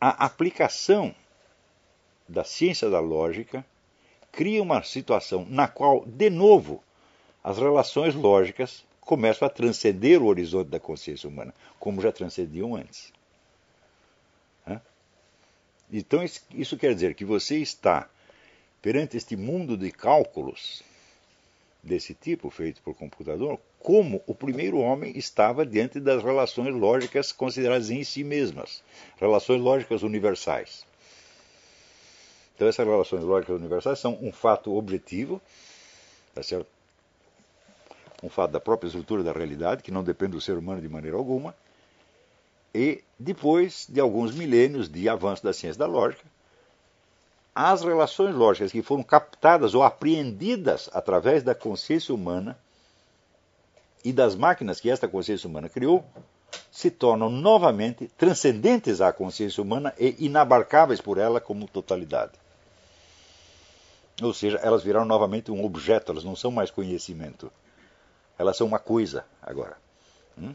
A 0.00 0.24
aplicação 0.24 1.14
da 2.28 2.42
ciência 2.42 2.90
da 2.90 2.98
lógica 2.98 3.64
cria 4.32 4.60
uma 4.60 4.82
situação 4.82 5.46
na 5.48 5.68
qual, 5.68 6.04
de 6.04 6.28
novo, 6.28 6.82
as 7.44 7.56
relações 7.56 8.16
lógicas 8.16 8.84
começam 9.00 9.46
a 9.46 9.50
transcender 9.52 10.20
o 10.20 10.26
horizonte 10.26 10.66
da 10.66 10.80
consciência 10.80 11.28
humana, 11.28 11.54
como 11.78 12.02
já 12.02 12.10
transcendiam 12.10 12.74
antes. 12.74 13.12
Então, 15.88 16.24
isso 16.50 16.76
quer 16.76 16.92
dizer 16.94 17.14
que 17.14 17.24
você 17.24 17.58
está 17.58 18.10
perante 18.80 19.16
este 19.16 19.36
mundo 19.36 19.76
de 19.76 19.92
cálculos 19.92 20.82
desse 21.82 22.14
tipo, 22.14 22.48
feito 22.48 22.80
por 22.82 22.94
computador, 22.94 23.58
como 23.78 24.22
o 24.26 24.34
primeiro 24.34 24.78
homem 24.78 25.16
estava 25.16 25.66
diante 25.66 25.98
das 25.98 26.22
relações 26.22 26.74
lógicas 26.74 27.32
consideradas 27.32 27.90
em 27.90 28.04
si 28.04 28.22
mesmas, 28.22 28.82
relações 29.18 29.60
lógicas 29.60 30.02
universais. 30.02 30.86
Então, 32.54 32.68
essas 32.68 32.86
relações 32.86 33.24
lógicas 33.24 33.56
universais 33.56 33.98
são 33.98 34.16
um 34.22 34.30
fato 34.30 34.76
objetivo, 34.76 35.42
tá 36.34 36.42
certo? 36.42 36.68
um 38.22 38.28
fato 38.28 38.52
da 38.52 38.60
própria 38.60 38.86
estrutura 38.86 39.22
da 39.22 39.32
realidade, 39.32 39.82
que 39.82 39.90
não 39.90 40.04
depende 40.04 40.32
do 40.32 40.40
ser 40.40 40.56
humano 40.56 40.80
de 40.80 40.88
maneira 40.88 41.16
alguma, 41.16 41.54
e 42.72 43.02
depois 43.18 43.86
de 43.88 44.00
alguns 44.00 44.32
milênios 44.34 44.88
de 44.88 45.08
avanço 45.08 45.42
da 45.42 45.52
ciência 45.52 45.78
da 45.78 45.86
lógica, 45.86 46.24
as 47.54 47.82
relações 47.82 48.34
lógicas 48.34 48.72
que 48.72 48.82
foram 48.82 49.02
captadas 49.02 49.74
ou 49.74 49.82
apreendidas 49.82 50.88
através 50.92 51.42
da 51.42 51.54
consciência 51.54 52.14
humana 52.14 52.58
e 54.04 54.12
das 54.12 54.34
máquinas 54.34 54.80
que 54.80 54.90
esta 54.90 55.06
consciência 55.06 55.48
humana 55.48 55.68
criou 55.68 56.04
se 56.70 56.90
tornam 56.90 57.28
novamente 57.28 58.10
transcendentes 58.16 59.00
à 59.00 59.12
consciência 59.12 59.62
humana 59.62 59.94
e 59.98 60.26
inabarcáveis 60.26 61.00
por 61.00 61.18
ela 61.18 61.40
como 61.40 61.68
totalidade. 61.68 62.32
Ou 64.22 64.32
seja, 64.32 64.58
elas 64.62 64.82
viraram 64.82 65.06
novamente 65.06 65.50
um 65.50 65.64
objeto, 65.64 66.12
elas 66.12 66.24
não 66.24 66.36
são 66.36 66.50
mais 66.50 66.70
conhecimento. 66.70 67.52
Elas 68.38 68.56
são 68.56 68.66
uma 68.66 68.78
coisa 68.78 69.24
agora. 69.42 69.76
Hum? 70.38 70.54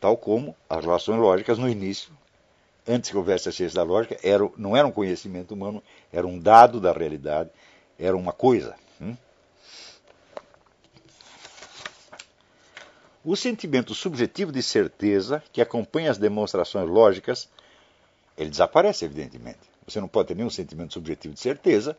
Tal 0.00 0.16
como 0.16 0.56
as 0.68 0.84
relações 0.84 1.20
lógicas 1.20 1.58
no 1.58 1.68
início, 1.68 2.12
antes 2.90 3.10
que 3.10 3.16
houvesse 3.16 3.48
a 3.48 3.52
ciência 3.52 3.76
da 3.76 3.82
lógica, 3.82 4.18
era, 4.22 4.48
não 4.56 4.76
era 4.76 4.86
um 4.86 4.90
conhecimento 4.92 5.54
humano, 5.54 5.82
era 6.12 6.26
um 6.26 6.38
dado 6.38 6.80
da 6.80 6.92
realidade, 6.92 7.50
era 7.98 8.16
uma 8.16 8.32
coisa. 8.32 8.74
Hum? 9.00 9.16
O 13.24 13.36
sentimento 13.36 13.94
subjetivo 13.94 14.50
de 14.50 14.62
certeza 14.62 15.42
que 15.52 15.60
acompanha 15.60 16.10
as 16.10 16.18
demonstrações 16.18 16.88
lógicas, 16.88 17.48
ele 18.36 18.50
desaparece, 18.50 19.04
evidentemente. 19.04 19.58
Você 19.86 20.00
não 20.00 20.08
pode 20.08 20.28
ter 20.28 20.34
nenhum 20.34 20.50
sentimento 20.50 20.94
subjetivo 20.94 21.34
de 21.34 21.40
certeza 21.40 21.96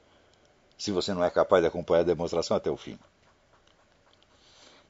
se 0.77 0.91
você 0.91 1.13
não 1.13 1.23
é 1.23 1.30
capaz 1.30 1.62
de 1.62 1.67
acompanhar 1.67 2.01
a 2.01 2.06
demonstração 2.06 2.58
até 2.58 2.71
o 2.71 2.75
fim. 2.75 2.97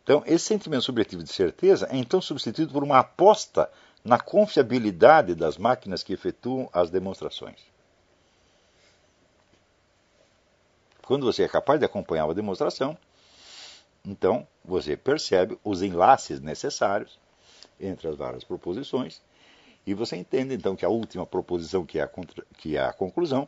Então, 0.04 0.24
esse 0.26 0.46
sentimento 0.46 0.84
subjetivo 0.84 1.24
de 1.24 1.32
certeza 1.32 1.88
é 1.92 1.98
então 1.98 2.22
substituído 2.22 2.72
por 2.72 2.84
uma 2.84 3.00
aposta 3.00 3.70
na 4.04 4.20
confiabilidade 4.20 5.36
das 5.36 5.58
máquinas 5.58 6.04
que 6.04 6.14
efetuam 6.14 6.70
as 6.74 6.90
demonstrações. 6.90 7.60
Quando 11.04 11.26
você 11.26 11.44
é 11.44 11.48
capaz 11.48 11.80
de 11.80 11.86
acompanhar 11.86 12.26
uma 12.26 12.34
demonstração, 12.34 12.98
então 14.06 14.48
você 14.64 14.96
percebe 14.96 15.58
os 15.64 15.82
enlaces 15.82 16.40
necessários 16.40 17.20
entre 17.80 18.08
as 18.08 18.16
várias 18.16 18.44
proposições 18.44 19.22
e 19.86 19.94
você 19.94 20.16
entende 20.16 20.54
então 20.54 20.76
que 20.76 20.86
a 20.86 20.90
última 20.90 21.26
proposição, 21.26 21.86
que 21.86 22.00
é 22.00 22.04
a, 22.04 22.08
contra, 22.08 22.46
que 22.58 22.78
é 22.78 22.82
a 22.82 22.94
conclusão, 22.94 23.48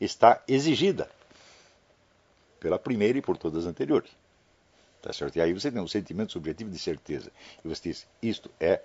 está 0.00 0.42
exigida 0.46 1.10
pela 2.58 2.78
primeira 2.78 3.18
e 3.18 3.22
por 3.22 3.36
todas 3.36 3.64
as 3.64 3.70
anteriores. 3.70 4.10
Tá 5.00 5.12
certo? 5.12 5.36
E 5.36 5.40
aí 5.40 5.52
você 5.54 5.72
tem 5.72 5.80
um 5.80 5.88
sentimento 5.88 6.32
subjetivo 6.32 6.70
de 6.70 6.78
certeza. 6.78 7.32
E 7.64 7.68
você 7.68 7.88
diz, 7.88 8.06
isto 8.22 8.50
é 8.60 8.82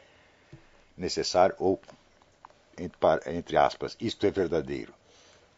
necessário, 0.98 1.56
ou, 1.60 1.80
entre 3.28 3.58
aspas, 3.58 3.98
isto 4.00 4.26
é 4.26 4.32
verdadeiro. 4.32 4.94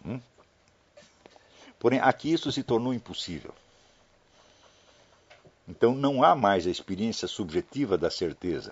Hum? 0.06 0.20
Porém, 1.80 2.00
aqui 2.00 2.34
isso 2.34 2.52
se 2.52 2.64
tornou 2.64 2.94
impossível. 2.94 3.54
Então 5.68 5.94
não 5.94 6.24
há 6.24 6.36
mais 6.36 6.66
a 6.66 6.70
experiência 6.70 7.28
subjetiva 7.28 7.98
da 7.98 8.10
certeza. 8.10 8.72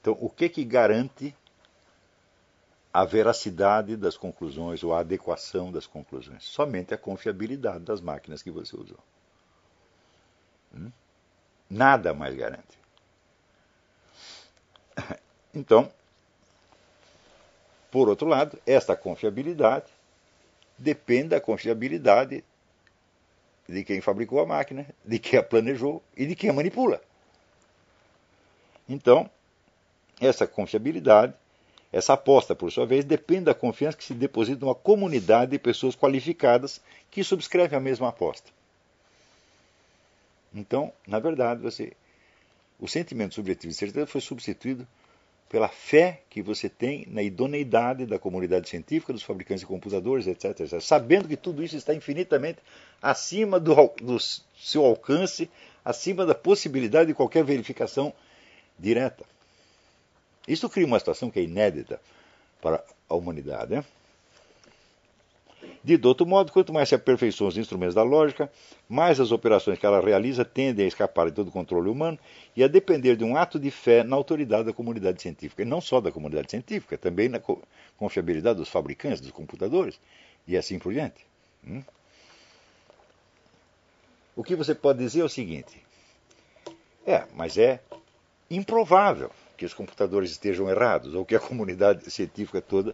Então, 0.00 0.16
o 0.20 0.28
que 0.28 0.48
que 0.48 0.64
garante 0.64 1.34
a 2.96 3.04
veracidade 3.04 3.94
das 3.94 4.16
conclusões 4.16 4.82
ou 4.82 4.94
a 4.94 5.00
adequação 5.00 5.70
das 5.70 5.86
conclusões. 5.86 6.44
Somente 6.44 6.94
a 6.94 6.96
confiabilidade 6.96 7.84
das 7.84 8.00
máquinas 8.00 8.40
que 8.40 8.50
você 8.50 8.74
usou. 8.74 8.98
Hum? 10.74 10.90
Nada 11.68 12.14
mais 12.14 12.34
garante. 12.34 12.78
Então, 15.56 15.90
por 17.90 18.10
outro 18.10 18.28
lado, 18.28 18.58
esta 18.66 18.94
confiabilidade 18.94 19.86
depende 20.76 21.28
da 21.28 21.40
confiabilidade 21.40 22.44
de 23.66 23.82
quem 23.82 24.02
fabricou 24.02 24.38
a 24.38 24.46
máquina, 24.46 24.86
de 25.02 25.18
quem 25.18 25.38
a 25.38 25.42
planejou 25.42 26.02
e 26.14 26.26
de 26.26 26.36
quem 26.36 26.50
a 26.50 26.52
manipula. 26.52 27.00
Então, 28.86 29.30
essa 30.20 30.46
confiabilidade 30.46 31.34
essa 31.92 32.12
aposta, 32.12 32.54
por 32.54 32.70
sua 32.70 32.84
vez, 32.84 33.06
depende 33.06 33.44
da 33.44 33.54
confiança 33.54 33.96
que 33.96 34.04
se 34.04 34.12
deposita 34.12 34.60
numa 34.60 34.74
comunidade 34.74 35.52
de 35.52 35.58
pessoas 35.58 35.96
qualificadas 35.96 36.78
que 37.10 37.24
subscrevem 37.24 37.78
a 37.78 37.80
mesma 37.80 38.08
aposta. 38.08 38.50
Então, 40.52 40.92
na 41.06 41.18
verdade, 41.18 41.62
você, 41.62 41.94
o 42.78 42.86
sentimento 42.86 43.34
subjetivo 43.34 43.72
de 43.72 43.78
certeza 43.78 44.06
foi 44.06 44.20
substituído 44.20 44.86
pela 45.48 45.68
fé 45.68 46.22
que 46.28 46.42
você 46.42 46.68
tem 46.68 47.06
na 47.08 47.22
idoneidade 47.22 48.04
da 48.04 48.18
comunidade 48.18 48.68
científica, 48.68 49.12
dos 49.12 49.22
fabricantes 49.22 49.60
de 49.60 49.66
computadores, 49.66 50.26
etc, 50.26 50.60
etc. 50.60 50.80
Sabendo 50.80 51.28
que 51.28 51.36
tudo 51.36 51.62
isso 51.62 51.76
está 51.76 51.94
infinitamente 51.94 52.58
acima 53.00 53.60
do, 53.60 53.74
do 54.02 54.18
seu 54.18 54.84
alcance, 54.84 55.48
acima 55.84 56.26
da 56.26 56.34
possibilidade 56.34 57.08
de 57.08 57.14
qualquer 57.14 57.44
verificação 57.44 58.12
direta. 58.78 59.24
Isso 60.48 60.68
cria 60.68 60.86
uma 60.86 60.98
situação 60.98 61.30
que 61.30 61.38
é 61.38 61.42
inédita 61.42 62.00
para 62.60 62.82
a 63.08 63.14
humanidade. 63.14 63.74
Né? 63.74 63.84
De 65.86 66.04
outro 66.04 66.26
modo, 66.26 66.50
quanto 66.50 66.72
mais 66.72 66.88
se 66.88 66.96
aperfeiçoam 66.96 67.46
os 67.46 67.56
instrumentos 67.56 67.94
da 67.94 68.02
lógica, 68.02 68.50
mais 68.88 69.20
as 69.20 69.30
operações 69.30 69.78
que 69.78 69.86
ela 69.86 70.00
realiza 70.00 70.44
tendem 70.44 70.84
a 70.84 70.88
escapar 70.88 71.26
de 71.26 71.32
todo 71.36 71.46
o 71.46 71.52
controle 71.52 71.88
humano 71.88 72.18
e 72.56 72.64
a 72.64 72.66
depender 72.66 73.14
de 73.14 73.22
um 73.22 73.36
ato 73.36 73.56
de 73.56 73.70
fé 73.70 74.02
na 74.02 74.16
autoridade 74.16 74.64
da 74.64 74.72
comunidade 74.72 75.22
científica. 75.22 75.62
E 75.62 75.64
não 75.64 75.80
só 75.80 76.00
da 76.00 76.10
comunidade 76.10 76.50
científica, 76.50 76.98
também 76.98 77.28
na 77.28 77.40
confiabilidade 77.96 78.58
dos 78.58 78.68
fabricantes 78.68 79.20
dos 79.20 79.30
computadores 79.30 80.00
e 80.44 80.56
assim 80.56 80.76
por 80.76 80.92
diante. 80.92 81.24
Hum? 81.64 81.84
O 84.34 84.42
que 84.42 84.56
você 84.56 84.74
pode 84.74 84.98
dizer 84.98 85.20
é 85.20 85.24
o 85.24 85.28
seguinte: 85.28 85.80
é, 87.06 87.26
mas 87.36 87.56
é 87.56 87.78
improvável 88.50 89.30
que 89.56 89.64
os 89.64 89.72
computadores 89.72 90.32
estejam 90.32 90.68
errados 90.68 91.14
ou 91.14 91.24
que 91.24 91.36
a 91.36 91.40
comunidade 91.40 92.10
científica 92.10 92.60
toda 92.60 92.92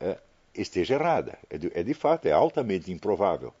é, 0.00 0.18
esteja 0.60 0.94
errada. 0.94 1.38
É 1.50 1.58
de, 1.58 1.70
é 1.74 1.82
de 1.82 1.94
fato, 1.94 2.26
é 2.26 2.32
altamente 2.32 2.92
improvável. 2.92 3.52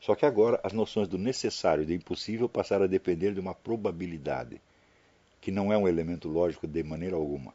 Só 0.00 0.14
que 0.14 0.26
agora 0.26 0.60
as 0.62 0.72
noções 0.72 1.08
do 1.08 1.16
necessário 1.16 1.82
e 1.82 1.86
do 1.86 1.92
impossível 1.92 2.48
passaram 2.48 2.84
a 2.84 2.88
depender 2.88 3.32
de 3.32 3.40
uma 3.40 3.54
probabilidade, 3.54 4.60
que 5.40 5.50
não 5.50 5.72
é 5.72 5.78
um 5.78 5.88
elemento 5.88 6.28
lógico 6.28 6.66
de 6.66 6.82
maneira 6.82 7.16
alguma, 7.16 7.54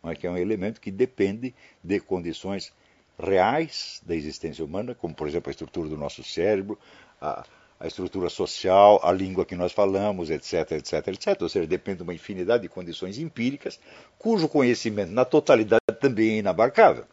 mas 0.00 0.16
que 0.16 0.26
é 0.26 0.30
um 0.30 0.36
elemento 0.36 0.80
que 0.80 0.90
depende 0.90 1.52
de 1.82 1.98
condições 1.98 2.72
reais 3.18 4.00
da 4.06 4.14
existência 4.14 4.64
humana, 4.64 4.94
como 4.94 5.12
por 5.12 5.26
exemplo 5.26 5.50
a 5.50 5.52
estrutura 5.52 5.88
do 5.88 5.96
nosso 5.96 6.22
cérebro, 6.22 6.78
a, 7.20 7.44
a 7.80 7.86
estrutura 7.86 8.28
social, 8.28 9.00
a 9.02 9.10
língua 9.10 9.44
que 9.44 9.56
nós 9.56 9.72
falamos, 9.72 10.30
etc, 10.30 10.72
etc, 10.72 11.08
etc. 11.08 11.42
Ou 11.42 11.48
seja, 11.48 11.66
depende 11.66 11.96
de 11.96 12.02
uma 12.04 12.14
infinidade 12.14 12.62
de 12.62 12.68
condições 12.68 13.18
empíricas, 13.18 13.80
cujo 14.18 14.48
conhecimento 14.48 15.10
na 15.10 15.24
totalidade 15.24 15.80
também 16.00 16.36
é 16.36 16.38
inabarcável. 16.38 17.06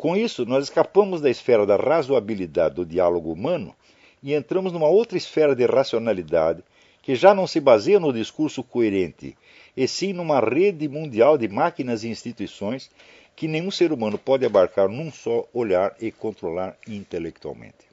Com 0.00 0.16
isso, 0.16 0.46
nós 0.46 0.64
escapamos 0.64 1.20
da 1.20 1.28
esfera 1.28 1.66
da 1.66 1.76
razoabilidade 1.76 2.76
do 2.76 2.86
diálogo 2.86 3.30
humano 3.30 3.76
e 4.22 4.32
entramos 4.32 4.72
numa 4.72 4.88
outra 4.88 5.18
esfera 5.18 5.54
de 5.54 5.66
racionalidade 5.66 6.64
que 7.02 7.14
já 7.14 7.34
não 7.34 7.46
se 7.46 7.60
baseia 7.60 8.00
no 8.00 8.10
discurso 8.10 8.64
coerente, 8.64 9.36
e 9.76 9.86
sim 9.86 10.14
numa 10.14 10.40
rede 10.40 10.88
mundial 10.88 11.36
de 11.36 11.48
máquinas 11.48 12.02
e 12.02 12.08
instituições 12.08 12.90
que 13.36 13.46
nenhum 13.46 13.70
ser 13.70 13.92
humano 13.92 14.16
pode 14.16 14.46
abarcar 14.46 14.88
num 14.88 15.12
só 15.12 15.46
olhar 15.52 15.94
e 16.00 16.10
controlar 16.10 16.78
intelectualmente. 16.88 17.86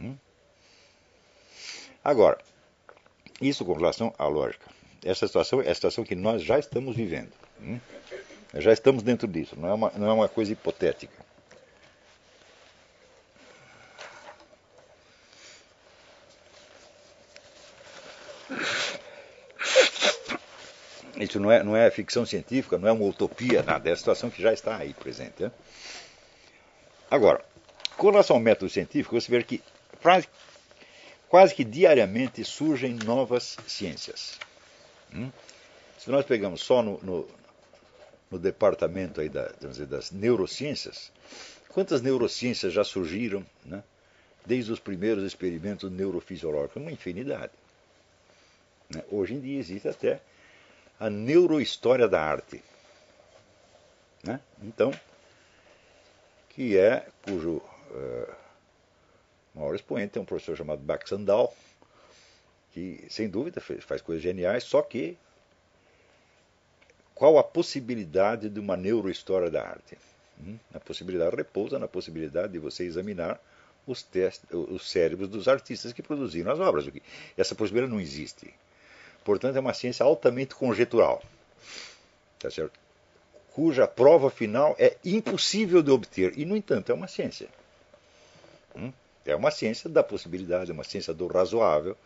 Hum? 0.00 0.16
Agora, 2.02 2.38
isso 3.42 3.62
com 3.62 3.74
relação 3.74 4.14
à 4.18 4.26
lógica. 4.26 4.64
Essa 5.04 5.26
situação 5.26 5.60
é 5.60 5.68
a 5.68 5.74
situação 5.74 6.02
que 6.02 6.14
nós 6.14 6.42
já 6.42 6.58
estamos 6.58 6.96
vivendo. 6.96 7.32
Hum? 7.60 7.78
Já 8.54 8.72
estamos 8.72 9.02
dentro 9.02 9.28
disso, 9.28 9.54
não 9.58 9.68
é 9.68 9.74
uma, 9.74 9.92
não 9.96 10.08
é 10.08 10.12
uma 10.12 10.28
coisa 10.28 10.52
hipotética. 10.52 11.28
Isso 21.20 21.40
não 21.40 21.50
é, 21.50 21.62
não 21.62 21.76
é 21.76 21.90
ficção 21.90 22.24
científica, 22.24 22.78
não 22.78 22.88
é 22.88 22.92
uma 22.92 23.04
utopia, 23.04 23.62
nada. 23.62 23.88
É 23.88 23.92
a 23.92 23.96
situação 23.96 24.30
que 24.30 24.40
já 24.40 24.52
está 24.52 24.76
aí 24.76 24.94
presente. 24.94 25.42
Né? 25.42 25.50
Agora, 27.10 27.44
com 27.96 28.10
relação 28.10 28.36
ao 28.36 28.42
método 28.42 28.70
científico, 28.70 29.20
você 29.20 29.30
vê 29.30 29.42
que 29.42 29.62
quase, 30.00 30.28
quase 31.28 31.54
que 31.54 31.64
diariamente 31.64 32.44
surgem 32.44 32.94
novas 33.04 33.56
ciências. 33.66 34.38
Hum? 35.12 35.30
Se 35.98 36.08
nós 36.08 36.24
pegamos 36.24 36.62
só 36.62 36.82
no, 36.82 36.98
no, 37.02 37.28
no 38.30 38.38
departamento 38.38 39.20
aí 39.20 39.28
da, 39.28 39.50
dizer, 39.60 39.86
das 39.86 40.10
neurociências, 40.10 41.10
quantas 41.68 42.02
neurociências 42.02 42.72
já 42.72 42.84
surgiram, 42.84 43.44
né? 43.64 43.82
desde 44.44 44.72
os 44.72 44.80
primeiros 44.80 45.24
experimentos 45.24 45.90
neurofisiológicos? 45.90 46.82
Uma 46.82 46.92
infinidade. 46.92 47.52
Né? 48.90 49.02
Hoje 49.10 49.34
em 49.34 49.40
dia 49.40 49.58
existe 49.58 49.88
até 49.88 50.20
a 50.98 51.08
neurohistória 51.08 52.08
da 52.08 52.20
arte. 52.20 52.62
Né? 54.22 54.40
Então, 54.62 54.92
que 56.50 56.76
é, 56.76 57.06
cujo 57.22 57.62
uh, 57.90 58.34
maior 59.54 59.74
expoente 59.74 60.18
é 60.18 60.20
um 60.20 60.24
professor 60.24 60.56
chamado 60.56 60.80
Baxandal, 60.80 61.54
que 62.72 63.04
sem 63.08 63.28
dúvida 63.28 63.60
faz 63.60 64.00
coisas 64.00 64.22
geniais, 64.22 64.64
só 64.64 64.82
que 64.82 65.16
qual 67.18 67.36
a 67.36 67.42
possibilidade 67.42 68.48
de 68.48 68.60
uma 68.60 68.76
neurohistória 68.76 69.50
da 69.50 69.66
arte? 69.66 69.98
Hum? 70.40 70.56
A 70.72 70.78
possibilidade 70.78 71.34
repousa 71.34 71.76
na 71.76 71.88
possibilidade 71.88 72.52
de 72.52 72.60
você 72.60 72.84
examinar 72.84 73.40
os, 73.84 74.06
os 74.52 74.88
cérebros 74.88 75.28
dos 75.28 75.48
artistas 75.48 75.92
que 75.92 76.00
produziram 76.00 76.52
as 76.52 76.60
obras. 76.60 76.88
Essa 77.36 77.56
possibilidade 77.56 77.92
não 77.92 78.00
existe. 78.00 78.54
Portanto, 79.24 79.56
é 79.56 79.60
uma 79.60 79.74
ciência 79.74 80.04
altamente 80.04 80.54
conjetural, 80.54 81.20
tá 82.38 82.48
certo? 82.50 82.78
cuja 83.52 83.88
prova 83.88 84.30
final 84.30 84.76
é 84.78 84.96
impossível 85.04 85.82
de 85.82 85.90
obter. 85.90 86.38
E, 86.38 86.44
no 86.44 86.56
entanto, 86.56 86.92
é 86.92 86.94
uma 86.94 87.08
ciência. 87.08 87.48
Hum? 88.76 88.92
É 89.26 89.34
uma 89.34 89.50
ciência 89.50 89.90
da 89.90 90.04
possibilidade, 90.04 90.70
é 90.70 90.74
uma 90.74 90.84
ciência 90.84 91.12
do 91.12 91.26
razoável, 91.26 91.96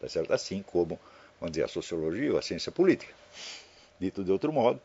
tá 0.00 0.08
certo? 0.08 0.32
assim 0.32 0.62
como, 0.62 0.98
vamos 1.38 1.52
dizer, 1.52 1.64
a 1.64 1.68
sociologia 1.68 2.32
ou 2.32 2.38
a 2.38 2.42
ciência 2.42 2.72
política. 2.72 3.12
Dito 4.00 4.24
de 4.24 4.30
outro 4.30 4.52
modo, 4.52 4.80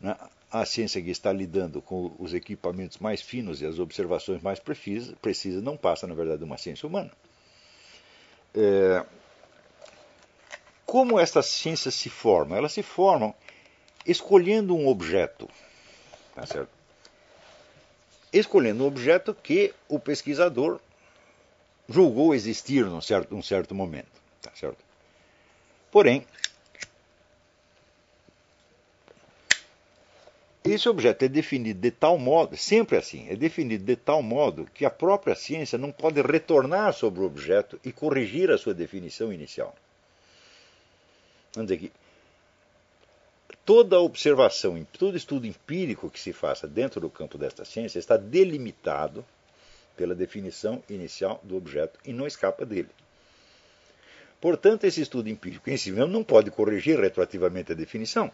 né, 0.00 0.16
a 0.50 0.64
ciência 0.66 1.00
que 1.00 1.10
está 1.10 1.32
lidando 1.32 1.80
com 1.80 2.14
os 2.18 2.34
equipamentos 2.34 2.98
mais 2.98 3.22
finos 3.22 3.62
e 3.62 3.66
as 3.66 3.78
observações 3.78 4.42
mais 4.42 4.58
precisas, 4.58 5.14
precisas 5.20 5.62
não 5.62 5.76
passa, 5.76 6.06
na 6.06 6.14
verdade, 6.14 6.38
de 6.38 6.44
uma 6.44 6.58
ciência 6.58 6.86
humana. 6.86 7.10
É, 8.54 9.04
como 10.84 11.18
essas 11.18 11.46
ciências 11.46 11.94
se 11.94 12.10
formam? 12.10 12.58
Elas 12.58 12.72
se 12.72 12.82
formam 12.82 13.34
escolhendo 14.06 14.76
um 14.76 14.88
objeto. 14.88 15.48
Tá 16.34 16.44
certo? 16.44 16.70
Escolhendo 18.30 18.84
um 18.84 18.86
objeto 18.86 19.34
que 19.34 19.74
o 19.88 19.98
pesquisador 19.98 20.80
julgou 21.88 22.34
existir 22.34 22.84
num 22.84 23.00
certo, 23.00 23.34
num 23.34 23.42
certo 23.42 23.74
momento. 23.74 24.20
Tá 24.42 24.50
certo? 24.54 24.78
Porém, 25.90 26.26
esse 30.64 30.88
objeto 30.88 31.24
é 31.24 31.28
definido 31.28 31.80
de 31.80 31.90
tal 31.90 32.16
modo, 32.16 32.56
sempre 32.56 32.96
assim, 32.96 33.28
é 33.28 33.34
definido 33.34 33.84
de 33.84 33.96
tal 33.96 34.22
modo 34.22 34.68
que 34.72 34.84
a 34.84 34.90
própria 34.90 35.34
ciência 35.34 35.76
não 35.76 35.90
pode 35.90 36.20
retornar 36.22 36.92
sobre 36.92 37.20
o 37.20 37.24
objeto 37.24 37.80
e 37.84 37.90
corrigir 37.90 38.50
a 38.50 38.58
sua 38.58 38.72
definição 38.72 39.32
inicial. 39.32 39.74
Vamos 41.54 41.68
dizer 41.68 41.80
que 41.80 41.92
toda 43.64 44.00
observação, 44.00 44.86
todo 44.98 45.16
estudo 45.16 45.46
empírico 45.46 46.08
que 46.08 46.20
se 46.20 46.32
faça 46.32 46.68
dentro 46.68 47.00
do 47.00 47.10
campo 47.10 47.36
desta 47.36 47.64
ciência 47.64 47.98
está 47.98 48.16
delimitado 48.16 49.24
pela 49.96 50.14
definição 50.14 50.82
inicial 50.88 51.40
do 51.42 51.56
objeto 51.56 51.98
e 52.04 52.12
não 52.12 52.26
escapa 52.26 52.64
dele. 52.64 52.88
Portanto, 54.40 54.84
esse 54.84 55.00
estudo 55.00 55.28
empírico 55.28 55.70
em 55.70 55.76
si 55.76 55.92
mesmo 55.92 56.08
não 56.08 56.24
pode 56.24 56.50
corrigir 56.50 56.98
retroativamente 56.98 57.72
a 57.72 57.74
definição. 57.74 58.32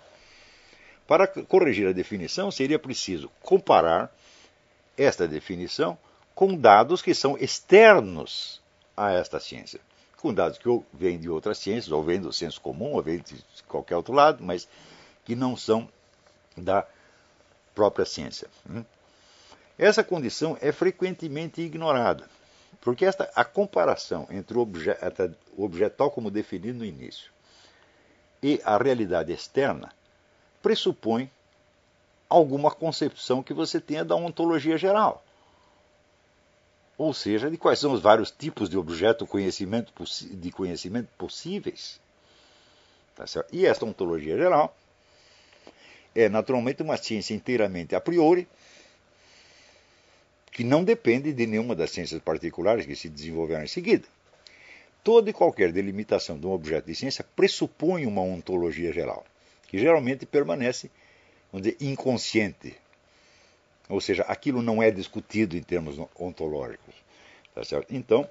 Para 1.09 1.27
corrigir 1.27 1.89
a 1.89 1.93
definição, 1.93 2.53
seria 2.53 2.79
preciso 2.79 3.29
comparar 3.43 4.15
esta 4.97 5.27
definição 5.27 5.99
com 6.37 6.55
dados 6.55 7.03
que 7.03 7.15
são 7.15 7.37
externos 7.37 8.61
a 8.97 9.11
esta 9.11 9.41
ciência 9.41 9.81
com 10.21 10.35
dados 10.35 10.59
que 10.59 10.69
vêm 10.93 11.19
de 11.19 11.29
outras 11.29 11.59
ciências, 11.59 11.93
ou 11.93 12.03
vêm 12.03 12.21
do 12.21 12.33
senso 12.33 12.61
comum, 12.61 12.93
ou 12.93 13.03
vêm 13.03 13.19
de 13.19 13.43
qualquer 13.67 13.97
outro 13.97 14.13
lado, 14.13 14.43
mas 14.43 14.69
que 15.25 15.35
não 15.35 15.57
são 15.57 15.89
da 16.57 16.85
própria 17.75 18.05
ciência. 18.05 18.49
Essa 19.79 20.03
condição 20.03 20.59
é 20.61 20.73
frequentemente 20.73 21.61
ignorada, 21.61 22.29
porque 22.81 23.05
esta, 23.05 23.31
a 23.35 23.45
comparação 23.45 24.27
entre 24.31 24.59
o 24.59 24.61
objeto, 24.61 25.37
o 25.57 25.65
objeto 25.65 25.97
tal 25.97 26.11
como 26.11 26.31
definido 26.31 26.79
no 26.79 26.85
início 26.85 27.31
e 28.43 28.61
a 28.65 28.77
realidade 28.77 29.33
externa 29.33 29.93
pressupõe 30.69 31.31
alguma 32.29 32.71
concepção 32.71 33.43
que 33.43 33.55
você 33.55 33.81
tenha 33.81 34.05
da 34.05 34.15
ontologia 34.15 34.77
geral 34.77 35.25
ou 36.99 37.15
seja, 37.15 37.49
de 37.49 37.57
quais 37.57 37.79
são 37.79 37.93
os 37.93 38.03
vários 38.03 38.29
tipos 38.33 38.69
de 38.69 38.77
objeto 38.77 39.25
conhecimento, 39.25 39.93
de 40.33 40.51
conhecimento 40.51 41.09
possíveis. 41.17 42.01
Tá 43.15 43.25
e 43.53 43.65
esta 43.65 43.87
ontologia 43.87 44.37
geral 44.37 44.77
é 46.13 46.29
naturalmente 46.29 46.83
uma 46.83 46.97
ciência 46.97 47.35
inteiramente 47.35 47.95
a 47.95 48.01
priori, 48.01 48.49
que 50.51 50.65
não 50.65 50.83
depende 50.83 51.33
de 51.33 51.47
nenhuma 51.47 51.77
das 51.77 51.93
ciências 51.93 52.21
particulares 52.21 52.85
que 52.85 52.97
se 52.97 53.09
desenvolveram 53.09 53.63
em 53.63 53.69
seguida. 53.69 54.09
Toda 55.05 55.31
e 55.31 55.33
qualquer 55.33 55.71
delimitação 55.71 56.37
de 56.37 56.47
um 56.47 56.53
objeto 56.53 56.87
de 56.87 56.97
ciência 56.97 57.25
pressupõe 57.37 58.07
uma 58.07 58.23
ontologia 58.23 58.93
geral, 58.93 59.25
que 59.69 59.79
geralmente 59.79 60.27
permanece, 60.27 60.91
dizer, 61.53 61.77
inconsciente 61.81 62.77
ou 63.89 64.01
seja, 64.01 64.23
aquilo 64.25 64.61
não 64.61 64.83
é 64.83 64.91
discutido 64.91 65.57
em 65.57 65.63
termos 65.63 65.99
ontológicos. 66.19 66.95
Tá? 67.55 67.63
Então, 67.89 68.29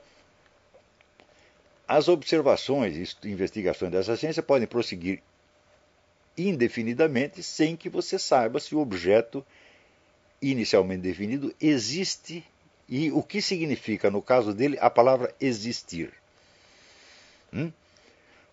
as 1.87 2.07
observações 2.07 3.17
e 3.23 3.29
investigações 3.29 3.91
dessa 3.91 4.15
ciência 4.15 4.43
podem 4.43 4.67
prosseguir 4.67 5.21
indefinidamente 6.37 7.41
sem 7.41 7.75
que 7.75 7.89
você 7.89 8.19
saiba 8.19 8.59
se 8.59 8.75
o 8.75 8.79
objeto 8.79 9.43
inicialmente 10.39 11.01
definido 11.01 11.53
existe 11.59 12.45
e 12.87 13.11
o 13.11 13.23
que 13.23 13.41
significa, 13.41 14.11
no 14.11 14.21
caso 14.21 14.53
dele, 14.53 14.77
a 14.79 14.89
palavra 14.89 15.33
existir. 15.41 16.13
Hum? 17.51 17.71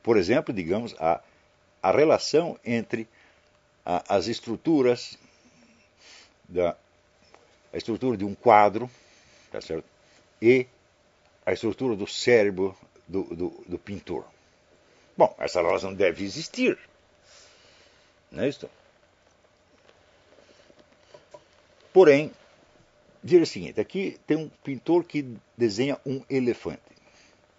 Por 0.02 0.16
exemplo, 0.16 0.54
digamos, 0.54 0.94
a, 0.98 1.20
a 1.84 1.90
relação 1.90 2.58
entre 2.64 3.06
a, 3.84 4.16
as 4.16 4.26
estruturas 4.26 5.18
da 6.48 6.74
a 7.70 7.76
estrutura 7.76 8.16
de 8.16 8.24
um 8.24 8.34
quadro 8.34 8.90
tá 9.52 9.60
certo? 9.60 9.84
e 10.40 10.66
a 11.44 11.52
estrutura 11.52 11.94
do 11.94 12.06
cérebro 12.06 12.74
do, 13.06 13.24
do, 13.24 13.64
do 13.68 13.78
pintor. 13.78 14.24
Bom, 15.14 15.34
essa 15.38 15.60
relação 15.60 15.92
deve 15.92 16.24
existir. 16.24 16.78
Não 18.32 18.44
é 18.44 18.48
isso? 18.48 18.70
Porém, 21.92 22.32
dizer 23.22 23.42
o 23.42 23.46
seguinte: 23.46 23.78
aqui 23.78 24.18
tem 24.26 24.38
um 24.38 24.48
pintor 24.48 25.04
que 25.04 25.36
desenha 25.54 26.00
um 26.06 26.24
elefante 26.30 26.80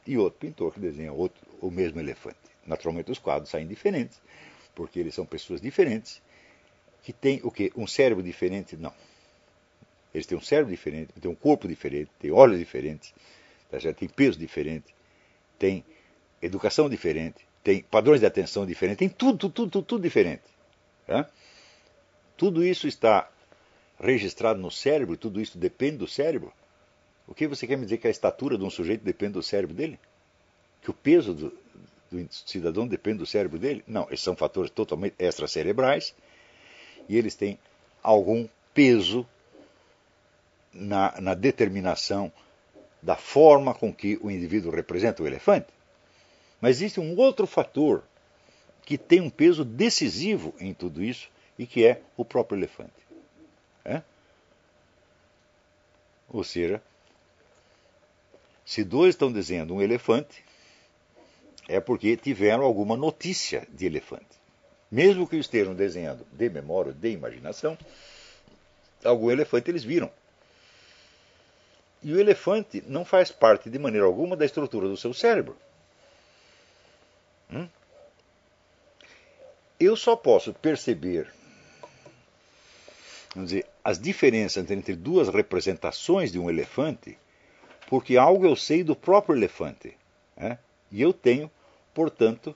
e 0.08 0.18
outro 0.18 0.40
pintor 0.40 0.74
que 0.74 0.80
desenha 0.80 1.14
outro, 1.14 1.40
o 1.62 1.70
mesmo 1.70 2.00
elefante. 2.00 2.45
Naturalmente, 2.66 3.12
os 3.12 3.20
quadros 3.20 3.50
saem 3.50 3.68
diferentes, 3.68 4.20
porque 4.74 5.00
eles 5.00 5.14
são 5.14 5.26
pessoas 5.26 5.62
diferentes 5.62 6.22
que 7.04 7.14
têm 7.14 7.40
o 7.44 7.52
quê? 7.52 7.72
Um 7.76 7.86
cérebro 7.86 8.24
diferente? 8.24 8.76
Não. 8.76 8.94
Eles 10.14 10.26
têm 10.26 10.38
um 10.38 10.42
cérebro 10.42 10.72
diferente, 10.72 11.14
têm 11.22 11.30
um 11.30 11.36
corpo 11.36 11.68
diferente, 11.68 12.10
têm 12.20 12.32
olhos 12.32 12.58
diferentes, 12.58 13.14
tá 13.70 13.78
têm 13.94 14.10
peso 14.10 14.40
diferente, 14.40 14.96
têm 15.60 15.86
educação 16.42 16.90
diferente, 16.90 17.46
têm 17.64 17.84
padrões 17.84 18.22
de 18.22 18.26
atenção 18.26 18.66
diferentes, 18.66 18.98
tem 18.98 19.10
tudo, 19.10 19.50
tudo, 19.50 19.70
tudo, 19.70 19.86
tudo 19.86 20.02
diferente. 20.02 20.44
Tá? 21.06 21.30
Tudo 22.36 22.64
isso 22.64 22.88
está 22.88 23.30
registrado 24.00 24.60
no 24.60 24.72
cérebro, 24.72 25.16
tudo 25.16 25.40
isso 25.40 25.58
depende 25.58 25.98
do 25.98 26.08
cérebro. 26.08 26.52
O 27.28 27.34
que 27.34 27.48
você 27.48 27.68
quer 27.68 27.78
me 27.78 27.84
dizer 27.84 27.98
que 27.98 28.08
a 28.08 28.12
estatura 28.12 28.58
de 28.58 28.64
um 28.64 28.70
sujeito 28.70 29.04
depende 29.04 29.34
do 29.34 29.44
cérebro 29.44 29.76
dele? 29.76 30.00
Que 30.82 30.90
o 30.90 30.94
peso 30.94 31.34
do, 31.34 31.58
do 32.24 32.34
cidadão 32.34 32.88
depende 32.88 33.20
do 33.20 33.26
cérebro 33.26 33.60
dele? 33.60 33.84
Não, 33.88 34.08
esses 34.10 34.22
são 34.22 34.36
fatores 34.36 34.72
totalmente 34.72 35.16
extracerebrais 35.20 36.16
e 37.10 37.18
eles 37.18 37.36
têm 37.36 37.60
algum 38.02 38.48
peso 38.74 39.28
na, 40.74 41.20
na 41.20 41.34
determinação 41.34 42.32
da 43.02 43.16
forma 43.16 43.74
com 43.74 43.94
que 43.94 44.18
o 44.22 44.32
indivíduo 44.32 44.72
representa 44.72 45.22
o 45.22 45.28
elefante. 45.28 45.68
Mas 46.62 46.78
existe 46.78 47.00
um 47.00 47.16
outro 47.18 47.46
fator 47.46 48.04
que 48.84 48.98
tem 48.98 49.22
um 49.22 49.30
peso 49.30 49.66
decisivo 49.66 50.54
em 50.60 50.74
tudo 50.74 51.04
isso 51.04 51.30
e 51.58 51.66
que 51.66 51.86
é 51.86 52.02
o 52.16 52.24
próprio 52.24 52.58
elefante. 52.58 52.94
É? 53.84 54.02
Ou 56.30 56.44
seja, 56.44 56.82
se 58.66 58.84
dois 58.84 59.16
estão 59.16 59.32
desenhando 59.32 59.74
um 59.74 59.82
elefante, 59.82 60.45
é 61.68 61.80
porque 61.80 62.16
tiveram 62.18 62.64
alguma 62.64 62.96
notícia 62.96 63.68
de 63.72 63.86
elefante. 63.86 64.26
Mesmo 64.92 65.28
que 65.28 65.36
estejam 65.38 65.74
desenhando 65.74 66.26
de 66.32 66.50
memória, 66.50 66.94
de 66.94 67.10
imaginação, 67.10 67.78
algum 69.04 69.32
elefante 69.32 69.70
eles 69.70 69.84
viram. 69.84 70.10
E 72.04 72.14
o 72.14 72.20
elefante 72.20 72.84
não 72.88 73.04
faz 73.04 73.32
parte 73.32 73.70
de 73.70 73.80
maneira 73.80 74.06
alguma 74.06 74.36
da 74.36 74.46
estrutura 74.46 74.88
do 74.88 74.96
seu 74.96 75.14
cérebro. 75.14 75.58
Hum? 77.52 77.68
Eu 79.80 79.96
só 79.96 80.16
posso 80.16 80.54
perceber 80.54 81.34
vamos 83.34 83.50
dizer, 83.50 83.66
as 83.84 84.00
diferenças 84.00 84.72
entre 84.72 84.96
duas 84.96 85.28
representações 85.28 86.32
de 86.32 86.40
um 86.40 86.50
elefante 86.50 87.18
porque 87.88 88.18
algo 88.18 88.46
eu 88.46 88.56
sei 88.56 88.84
do 88.84 88.96
próprio 88.96 89.36
elefante. 89.36 89.96
Né? 90.36 90.58
E 90.92 91.02
eu 91.02 91.14
tenho, 91.14 91.52
portanto, 91.96 92.56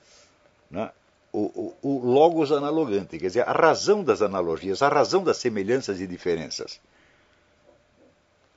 né, 0.70 0.92
o, 1.32 1.74
o, 1.82 1.88
o 1.88 1.98
logos 2.06 2.52
analogante, 2.52 3.18
quer 3.18 3.26
dizer, 3.26 3.48
a 3.48 3.52
razão 3.52 4.04
das 4.04 4.20
analogias, 4.20 4.82
a 4.82 4.88
razão 4.88 5.24
das 5.24 5.38
semelhanças 5.38 6.00
e 6.00 6.06
diferenças. 6.06 6.78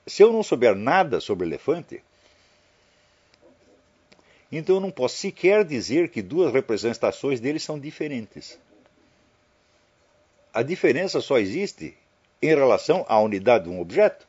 Se 0.06 0.22
eu 0.22 0.30
não 0.30 0.42
souber 0.42 0.76
nada 0.76 1.18
sobre 1.18 1.46
elefante, 1.46 2.02
então 4.52 4.76
eu 4.76 4.80
não 4.80 4.90
posso 4.90 5.16
sequer 5.16 5.64
dizer 5.64 6.10
que 6.10 6.20
duas 6.20 6.52
representações 6.52 7.40
dele 7.40 7.58
são 7.58 7.80
diferentes. 7.80 8.58
A 10.52 10.62
diferença 10.62 11.20
só 11.20 11.38
existe 11.38 11.96
em 12.42 12.54
relação 12.54 13.04
à 13.08 13.18
unidade 13.18 13.64
de 13.64 13.70
um 13.70 13.80
objeto. 13.80 14.28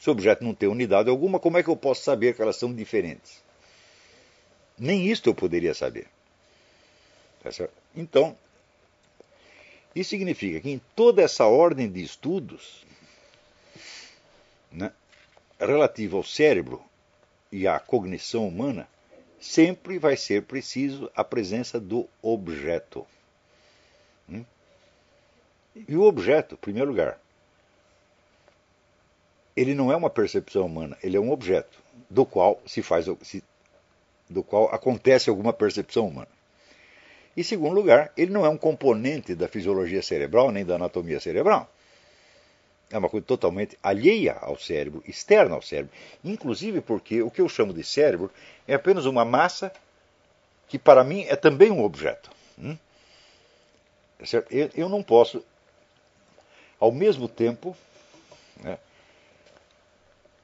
Se 0.00 0.08
o 0.08 0.12
objeto 0.12 0.42
não 0.42 0.54
tem 0.54 0.68
unidade 0.68 1.10
alguma, 1.10 1.38
como 1.38 1.58
é 1.58 1.62
que 1.62 1.68
eu 1.68 1.76
posso 1.76 2.02
saber 2.02 2.34
que 2.34 2.42
elas 2.42 2.56
são 2.56 2.74
diferentes? 2.74 3.43
Nem 4.78 5.06
isto 5.06 5.28
eu 5.28 5.34
poderia 5.34 5.74
saber. 5.74 6.06
Tá 7.42 7.50
então, 7.94 8.36
isso 9.94 10.10
significa 10.10 10.60
que 10.60 10.70
em 10.70 10.80
toda 10.96 11.22
essa 11.22 11.46
ordem 11.46 11.90
de 11.90 12.02
estudos 12.02 12.84
né, 14.74 14.92
relativa 15.58 16.16
ao 16.16 16.24
cérebro 16.24 16.82
e 17.52 17.68
à 17.68 17.78
cognição 17.78 18.48
humana, 18.48 18.88
sempre 19.40 19.98
vai 19.98 20.16
ser 20.16 20.42
preciso 20.42 21.10
a 21.14 21.22
presença 21.22 21.78
do 21.78 22.08
objeto. 22.20 23.06
Hum? 24.28 24.44
E 25.76 25.96
o 25.96 26.02
objeto, 26.02 26.56
em 26.56 26.58
primeiro 26.58 26.90
lugar, 26.90 27.20
ele 29.56 29.74
não 29.74 29.92
é 29.92 29.96
uma 29.96 30.10
percepção 30.10 30.66
humana, 30.66 30.98
ele 31.02 31.16
é 31.16 31.20
um 31.20 31.30
objeto 31.30 31.78
do 32.10 32.26
qual 32.26 32.60
se 32.66 32.82
faz 32.82 33.06
do 34.28 34.42
qual 34.42 34.72
acontece 34.74 35.30
alguma 35.30 35.52
percepção 35.52 36.08
humana. 36.08 36.28
E 37.36 37.42
segundo 37.42 37.74
lugar, 37.74 38.12
ele 38.16 38.32
não 38.32 38.46
é 38.46 38.48
um 38.48 38.56
componente 38.56 39.34
da 39.34 39.48
fisiologia 39.48 40.02
cerebral 40.02 40.50
nem 40.50 40.64
da 40.64 40.76
anatomia 40.76 41.18
cerebral. 41.18 41.68
É 42.90 42.98
uma 42.98 43.08
coisa 43.08 43.26
totalmente 43.26 43.76
alheia 43.82 44.34
ao 44.34 44.58
cérebro, 44.58 45.02
externa 45.06 45.54
ao 45.54 45.62
cérebro. 45.62 45.92
Inclusive 46.22 46.80
porque 46.80 47.22
o 47.22 47.30
que 47.30 47.40
eu 47.40 47.48
chamo 47.48 47.72
de 47.72 47.82
cérebro 47.82 48.30
é 48.68 48.74
apenas 48.74 49.04
uma 49.04 49.24
massa 49.24 49.72
que 50.68 50.78
para 50.78 51.02
mim 51.02 51.24
é 51.28 51.34
também 51.34 51.70
um 51.70 51.82
objeto. 51.82 52.30
Hum? 52.58 52.76
Eu 54.74 54.88
não 54.88 55.02
posso, 55.02 55.44
ao 56.78 56.92
mesmo 56.92 57.28
tempo, 57.28 57.76
né, 58.62 58.78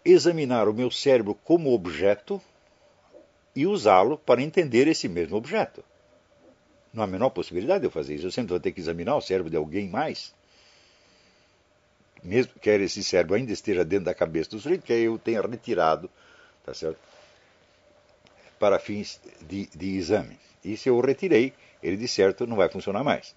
examinar 0.05 0.69
o 0.69 0.75
meu 0.75 0.91
cérebro 0.91 1.35
como 1.45 1.73
objeto 1.73 2.43
e 3.55 3.67
usá-lo 3.67 4.19
para 4.19 4.43
entender 4.43 4.87
esse 4.87 5.09
mesmo 5.09 5.37
objeto. 5.37 5.85
Não 6.93 7.03
há 7.03 7.07
a 7.07 7.09
menor 7.09 7.31
possibilidade 7.31 7.81
de 7.81 7.87
eu 7.87 7.91
fazer 7.91 8.15
isso. 8.15 8.27
Eu 8.27 8.33
sempre 8.33 8.51
vou 8.51 8.61
ter 8.61 8.73
que 8.73 8.81
examinar 8.81 9.17
o 9.17 9.21
cérebro 9.21 9.51
de 9.51 9.57
alguém 9.57 9.89
mais. 9.89 10.35
Mesmo 12.23 12.53
que 12.61 12.69
esse 12.69 13.03
cérebro 13.03 13.35
ainda 13.35 13.53
esteja 13.53 13.85
dentro 13.85 14.07
da 14.07 14.15
cabeça 14.15 14.51
do 14.51 14.59
sujeito, 14.59 14.85
que 14.85 14.93
eu 14.93 15.19
tenha 15.19 15.41
retirado, 15.41 16.11
tá 16.65 16.75
certo? 16.75 16.99
Para 18.59 18.79
fins 18.79 19.21
de, 19.41 19.67
de 19.67 19.97
exame. 19.97 20.39
E 20.65 20.77
se 20.77 20.89
eu 20.89 20.97
o 20.97 21.01
retirei, 21.01 21.55
ele 21.83 21.97
de 21.97 22.07
certo 22.07 22.47
não 22.47 22.57
vai 22.57 22.69
funcionar 22.69 23.03
mais. 23.03 23.35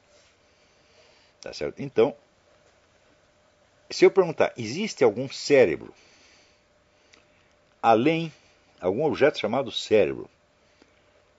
Tá 1.42 1.54
certo? 1.54 1.82
Então, 1.82 2.16
se 3.90 4.06
eu 4.06 4.12
perguntar, 4.12 4.54
existe 4.58 5.04
algum 5.04 5.30
cérebro 5.30 5.94
além, 7.82 8.32
algum 8.88 9.06
objeto 9.06 9.40
chamado 9.40 9.72
cérebro, 9.72 10.30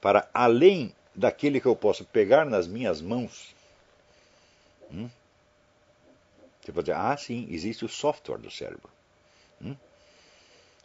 para 0.01 0.28
além 0.32 0.95
daquele 1.14 1.61
que 1.61 1.66
eu 1.66 1.76
posso 1.76 2.05
pegar 2.05 2.45
nas 2.45 2.66
minhas 2.66 3.01
mãos. 3.01 3.55
Hum? 4.90 5.09
Você 6.61 6.72
pode 6.72 6.86
dizer, 6.86 6.97
ah, 6.97 7.16
sim, 7.16 7.47
existe 7.51 7.84
o 7.84 7.88
software 7.88 8.38
do 8.38 8.51
cérebro. 8.51 8.88
Hum? 9.61 9.76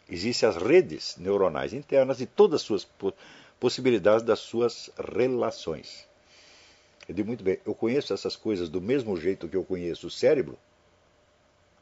Existem 0.08 0.48
as 0.48 0.56
redes 0.56 1.16
neuronais 1.16 1.72
internas 1.72 2.20
e 2.20 2.26
todas 2.26 2.60
as 2.60 2.66
suas 2.66 2.86
possibilidades 3.58 4.22
das 4.22 4.40
suas 4.40 4.90
relações. 5.14 6.06
Eu 7.08 7.14
digo 7.14 7.28
muito 7.28 7.42
bem, 7.42 7.58
eu 7.64 7.74
conheço 7.74 8.12
essas 8.12 8.36
coisas 8.36 8.68
do 8.68 8.80
mesmo 8.80 9.16
jeito 9.16 9.48
que 9.48 9.56
eu 9.56 9.64
conheço 9.64 10.06
o 10.06 10.10
cérebro? 10.10 10.58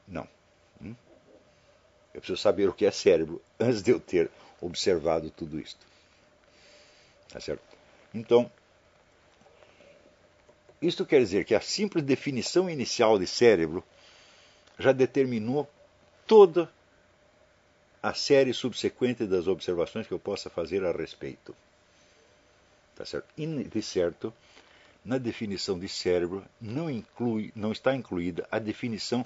Não. 0.06 0.28
Hum? 0.80 0.94
Eu 2.14 2.20
preciso 2.20 2.40
saber 2.40 2.68
o 2.68 2.72
que 2.72 2.86
é 2.86 2.90
cérebro 2.90 3.42
antes 3.58 3.82
de 3.82 3.90
eu 3.90 3.98
ter 3.98 4.30
observado 4.60 5.30
tudo 5.30 5.58
isto. 5.58 5.86
Tá 7.28 7.40
certo? 7.40 7.62
Então, 8.14 8.50
isto 10.80 11.04
quer 11.04 11.20
dizer 11.20 11.44
que 11.44 11.54
a 11.54 11.60
simples 11.60 12.04
definição 12.04 12.70
inicial 12.70 13.18
de 13.18 13.26
cérebro 13.26 13.84
já 14.78 14.92
determinou 14.92 15.68
toda 16.26 16.70
a 18.02 18.14
série 18.14 18.54
subsequente 18.54 19.26
das 19.26 19.48
observações 19.48 20.06
que 20.06 20.12
eu 20.12 20.18
possa 20.18 20.48
fazer 20.48 20.84
a 20.84 20.92
respeito. 20.92 21.54
Tá 22.94 23.04
certo? 23.04 23.28
E, 23.36 23.46
de 23.46 23.82
certo, 23.82 24.32
na 25.04 25.18
definição 25.18 25.78
de 25.78 25.88
cérebro 25.88 26.44
não, 26.60 26.88
inclui, 26.88 27.52
não 27.54 27.72
está 27.72 27.94
incluída 27.94 28.46
a 28.50 28.58
definição 28.58 29.24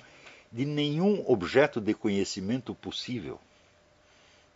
de 0.50 0.64
nenhum 0.64 1.24
objeto 1.26 1.80
de 1.80 1.94
conhecimento 1.94 2.74
possível. 2.74 3.40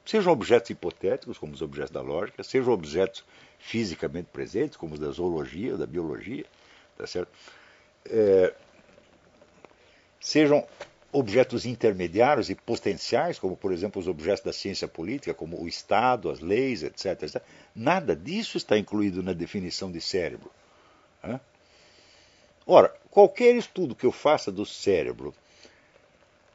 Sejam 0.07 0.32
objetos 0.32 0.70
hipotéticos, 0.70 1.36
como 1.36 1.52
os 1.52 1.61
objetos 1.61 1.90
da 1.90 2.00
lógica, 2.00 2.44
sejam 2.44 2.72
objetos 2.72 3.24
fisicamente 3.59 4.28
presentes, 4.32 4.76
como 4.76 4.94
os 4.94 5.00
da 5.00 5.11
zoologia, 5.11 5.76
da 5.76 5.84
biologia, 5.84 6.46
tá 6.96 7.07
certo? 7.09 7.28
É, 8.09 8.54
sejam 10.20 10.64
objetos 11.11 11.66
intermediários 11.66 12.48
e 12.50 12.54
potenciais, 12.54 13.36
como 13.38 13.57
por 13.57 13.72
exemplo 13.72 14.00
os 14.00 14.07
objetos 14.07 14.44
da 14.44 14.52
ciência 14.52 14.86
política, 14.86 15.34
como 15.34 15.61
o 15.61 15.66
Estado, 15.66 16.30
as 16.30 16.38
leis, 16.38 16.84
etc. 16.84 17.22
etc. 17.22 17.42
Nada 17.74 18.14
disso 18.14 18.57
está 18.57 18.78
incluído 18.78 19.24
na 19.24 19.32
definição 19.32 19.90
de 19.90 20.00
cérebro. 20.00 20.52
Né? 21.20 21.40
Ora, 22.64 22.94
qualquer 23.11 23.57
estudo 23.57 23.94
que 23.94 24.07
eu 24.07 24.12
faça 24.12 24.52
do 24.52 24.64
cérebro 24.64 25.34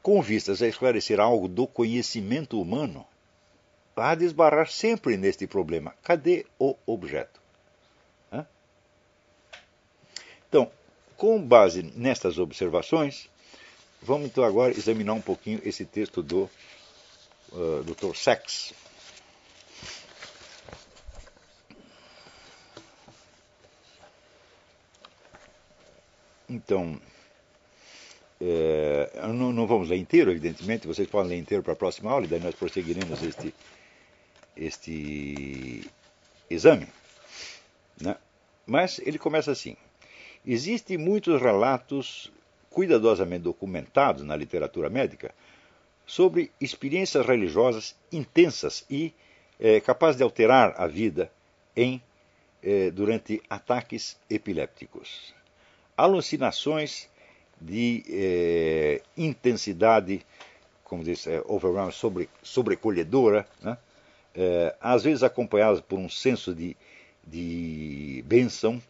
com 0.01 0.21
vistas 0.21 0.61
a 0.61 0.67
esclarecer 0.67 1.19
algo 1.19 1.47
do 1.47 1.67
conhecimento 1.67 2.59
humano, 2.59 3.05
há 3.95 4.15
de 4.15 4.25
esbarrar 4.25 4.69
sempre 4.69 5.17
neste 5.17 5.47
problema. 5.47 5.93
Cadê 6.03 6.45
o 6.59 6.75
objeto? 6.85 7.41
Então, 10.51 10.69
com 11.15 11.41
base 11.41 11.81
nestas 11.95 12.37
observações, 12.37 13.29
vamos 14.01 14.27
então 14.27 14.43
agora 14.43 14.73
examinar 14.73 15.13
um 15.13 15.21
pouquinho 15.21 15.61
esse 15.63 15.85
texto 15.85 16.21
do 16.21 16.49
uh, 17.53 17.83
Dr. 17.85 18.13
Sachs. 18.17 18.73
Então, 26.49 26.99
é, 28.41 29.09
não, 29.27 29.53
não, 29.53 29.65
vamos 29.65 29.87
ler 29.87 29.95
inteiro, 29.95 30.31
evidentemente, 30.31 30.85
vocês 30.85 31.07
podem 31.07 31.29
ler 31.29 31.37
inteiro 31.37 31.63
para 31.63 31.71
a 31.71 31.77
próxima 31.77 32.11
aula, 32.11 32.25
e 32.25 32.27
daí 32.27 32.41
nós 32.41 32.55
prosseguiremos 32.55 33.23
este, 33.23 33.53
este 34.55 35.83
exame. 36.49 36.87
Né? 37.99 38.15
Mas 38.65 38.99
ele 38.99 39.17
começa 39.17 39.51
assim: 39.51 39.75
Existem 40.45 40.97
muitos 40.97 41.41
relatos 41.41 42.31
cuidadosamente 42.69 43.43
documentados 43.43 44.23
na 44.23 44.35
literatura 44.35 44.89
médica 44.89 45.33
sobre 46.05 46.51
experiências 46.59 47.25
religiosas 47.25 47.95
intensas 48.11 48.83
e 48.89 49.13
é, 49.59 49.79
capazes 49.79 50.17
de 50.17 50.23
alterar 50.23 50.73
a 50.77 50.87
vida 50.87 51.31
em, 51.75 52.01
é, 52.63 52.89
durante 52.89 53.41
ataques 53.49 54.17
epilépticos. 54.29 55.33
Alucinações 55.95 57.07
de 57.59 58.03
é, 58.09 59.01
intensidade, 59.15 60.25
como 60.83 61.03
diz, 61.03 61.27
é, 61.27 61.41
sobre, 61.91 62.27
sobrecolhedora, 62.41 63.47
né? 63.61 63.77
É, 64.35 64.75
às 64.79 65.03
vezes 65.03 65.23
acompanhadas 65.23 65.81
por 65.81 65.99
um 65.99 66.09
senso 66.09 66.53
de, 66.53 66.75
de 67.25 68.23
bênção 68.25 68.81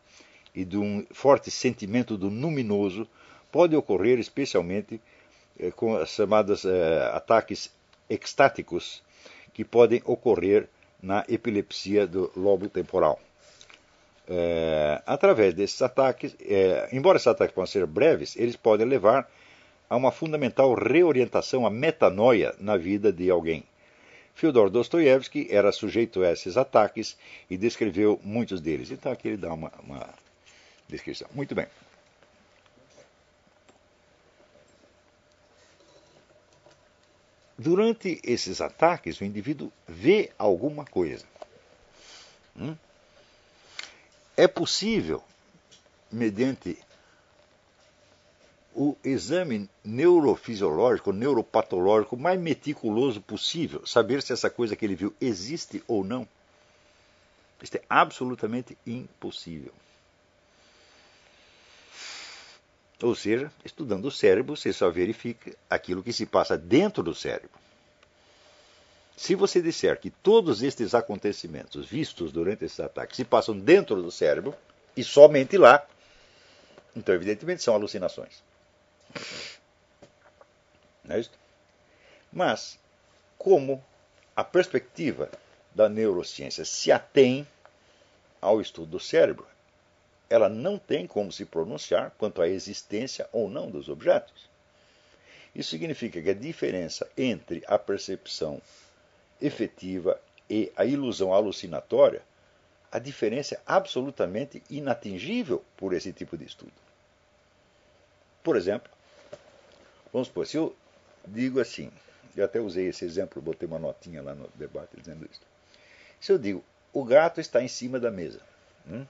e 0.53 0.65
de 0.65 0.77
um 0.77 1.05
forte 1.11 1.49
sentimento 1.49 2.17
do 2.17 2.27
luminoso, 2.27 3.07
pode 3.51 3.75
ocorrer 3.75 4.19
especialmente 4.19 4.99
é, 5.59 5.71
com 5.71 5.95
as 5.95 6.09
chamadas 6.09 6.65
é, 6.65 7.11
ataques 7.13 7.71
extáticos, 8.09 9.01
que 9.53 9.65
podem 9.65 10.01
ocorrer 10.05 10.67
na 11.01 11.25
epilepsia 11.27 12.07
do 12.07 12.31
lobo 12.35 12.69
temporal 12.69 13.19
é, 14.33 15.01
através 15.05 15.53
desses 15.53 15.81
ataques, 15.81 16.35
é, 16.39 16.87
embora 16.93 17.17
esses 17.17 17.27
ataques 17.27 17.53
possam 17.53 17.81
ser 17.81 17.85
breves, 17.85 18.37
eles 18.37 18.55
podem 18.55 18.87
levar 18.87 19.29
a 19.89 19.97
uma 19.97 20.09
fundamental 20.09 20.73
reorientação, 20.73 21.65
a 21.65 21.69
metanoia 21.69 22.55
na 22.57 22.77
vida 22.77 23.11
de 23.11 23.29
alguém. 23.29 23.65
Fyodor 24.35 24.69
Dostoiévski 24.69 25.47
era 25.51 25.71
sujeito 25.71 26.23
a 26.23 26.31
esses 26.31 26.57
ataques 26.57 27.17
e 27.49 27.57
descreveu 27.57 28.19
muitos 28.23 28.59
deles. 28.61 28.91
Então 28.91 29.11
aqui 29.11 29.27
ele 29.29 29.37
dá 29.37 29.53
uma, 29.53 29.71
uma 29.83 30.09
descrição. 30.87 31.27
Muito 31.33 31.53
bem. 31.53 31.67
Durante 37.57 38.19
esses 38.23 38.59
ataques, 38.59 39.21
o 39.21 39.23
indivíduo 39.23 39.71
vê 39.87 40.31
alguma 40.35 40.83
coisa. 40.83 41.25
Hum? 42.57 42.75
É 44.35 44.47
possível, 44.47 45.23
mediante 46.11 46.75
o 48.73 48.95
exame 49.03 49.69
neurofisiológico, 49.83 51.11
neuropatológico 51.11 52.15
mais 52.15 52.39
meticuloso 52.39 53.19
possível, 53.21 53.85
saber 53.85 54.21
se 54.21 54.31
essa 54.31 54.49
coisa 54.49 54.75
que 54.75 54.85
ele 54.85 54.95
viu 54.95 55.13
existe 55.19 55.83
ou 55.87 56.03
não. 56.03 56.27
Isto 57.61 57.75
é 57.75 57.81
absolutamente 57.89 58.77
impossível. 58.87 59.73
Ou 63.01 63.15
seja, 63.15 63.51
estudando 63.65 64.05
o 64.05 64.11
cérebro, 64.11 64.55
você 64.55 64.71
só 64.71 64.89
verifica 64.89 65.55
aquilo 65.69 66.03
que 66.03 66.13
se 66.13 66.25
passa 66.25 66.57
dentro 66.57 67.03
do 67.03 67.15
cérebro. 67.15 67.59
Se 69.17 69.35
você 69.35 69.61
disser 69.61 69.99
que 69.99 70.09
todos 70.09 70.63
estes 70.63 70.95
acontecimentos 70.95 71.87
vistos 71.87 72.31
durante 72.31 72.65
esses 72.65 72.79
ataques 72.79 73.17
se 73.17 73.25
passam 73.25 73.57
dentro 73.57 74.01
do 74.01 74.11
cérebro 74.11 74.55
e 74.95 75.03
somente 75.03 75.57
lá, 75.57 75.85
então 76.95 77.13
evidentemente 77.13 77.61
são 77.61 77.73
alucinações. 77.73 78.41
Não 81.03 81.15
é 81.15 81.19
isso? 81.19 81.31
Mas, 82.31 82.79
como 83.37 83.83
a 84.35 84.43
perspectiva 84.43 85.29
da 85.73 85.89
neurociência 85.89 86.63
se 86.65 86.91
atém 86.91 87.47
ao 88.41 88.61
estudo 88.61 88.91
do 88.91 88.99
cérebro, 88.99 89.45
ela 90.29 90.47
não 90.47 90.77
tem 90.77 91.05
como 91.05 91.31
se 91.31 91.45
pronunciar 91.45 92.11
quanto 92.17 92.41
à 92.41 92.47
existência 92.47 93.27
ou 93.31 93.49
não 93.49 93.69
dos 93.69 93.89
objetos. 93.89 94.49
Isso 95.53 95.71
significa 95.71 96.21
que 96.21 96.29
a 96.29 96.33
diferença 96.33 97.09
entre 97.17 97.61
a 97.67 97.77
percepção 97.77 98.61
efetiva 99.41 100.19
e 100.49 100.71
a 100.75 100.85
ilusão 100.85 101.33
alucinatória, 101.33 102.21
a 102.91 102.99
diferença 102.99 103.55
é 103.55 103.61
absolutamente 103.65 104.63
inatingível 104.69 105.63
por 105.75 105.93
esse 105.93 106.13
tipo 106.13 106.37
de 106.37 106.45
estudo. 106.45 106.71
Por 108.43 108.55
exemplo, 108.55 108.91
vamos 110.11 110.27
supor, 110.27 110.45
se 110.45 110.57
eu 110.57 110.75
digo 111.27 111.59
assim, 111.59 111.91
eu 112.35 112.45
até 112.45 112.59
usei 112.59 112.87
esse 112.87 113.05
exemplo, 113.05 113.41
botei 113.41 113.67
uma 113.67 113.79
notinha 113.79 114.21
lá 114.21 114.33
no 114.33 114.47
debate 114.55 114.95
dizendo 114.97 115.27
isso. 115.29 115.41
Se 116.19 116.31
eu 116.31 116.37
digo, 116.37 116.63
o 116.93 117.03
gato 117.03 117.39
está 117.39 117.61
em 117.61 117.67
cima 117.67 117.99
da 117.99 118.11
mesa, 118.11 118.41
hum? 118.87 119.05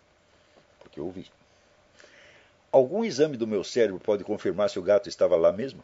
porque 0.80 1.00
eu 1.00 1.06
ouvi. 1.06 1.30
Algum 2.72 3.04
exame 3.04 3.38
do 3.38 3.48
meu 3.48 3.64
cérebro 3.64 4.00
pode 4.00 4.24
confirmar 4.24 4.70
se 4.70 4.80
o 4.80 4.82
gato 4.82 5.10
estava 5.10 5.36
lá 5.36 5.52
mesmo? 5.52 5.84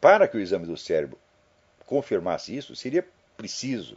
Para 0.00 0.28
que 0.28 0.36
o 0.36 0.40
exame 0.40 0.66
do 0.66 0.76
cérebro 0.76 1.18
confirmasse 1.86 2.54
isso, 2.54 2.76
seria 2.76 3.06
preciso 3.36 3.96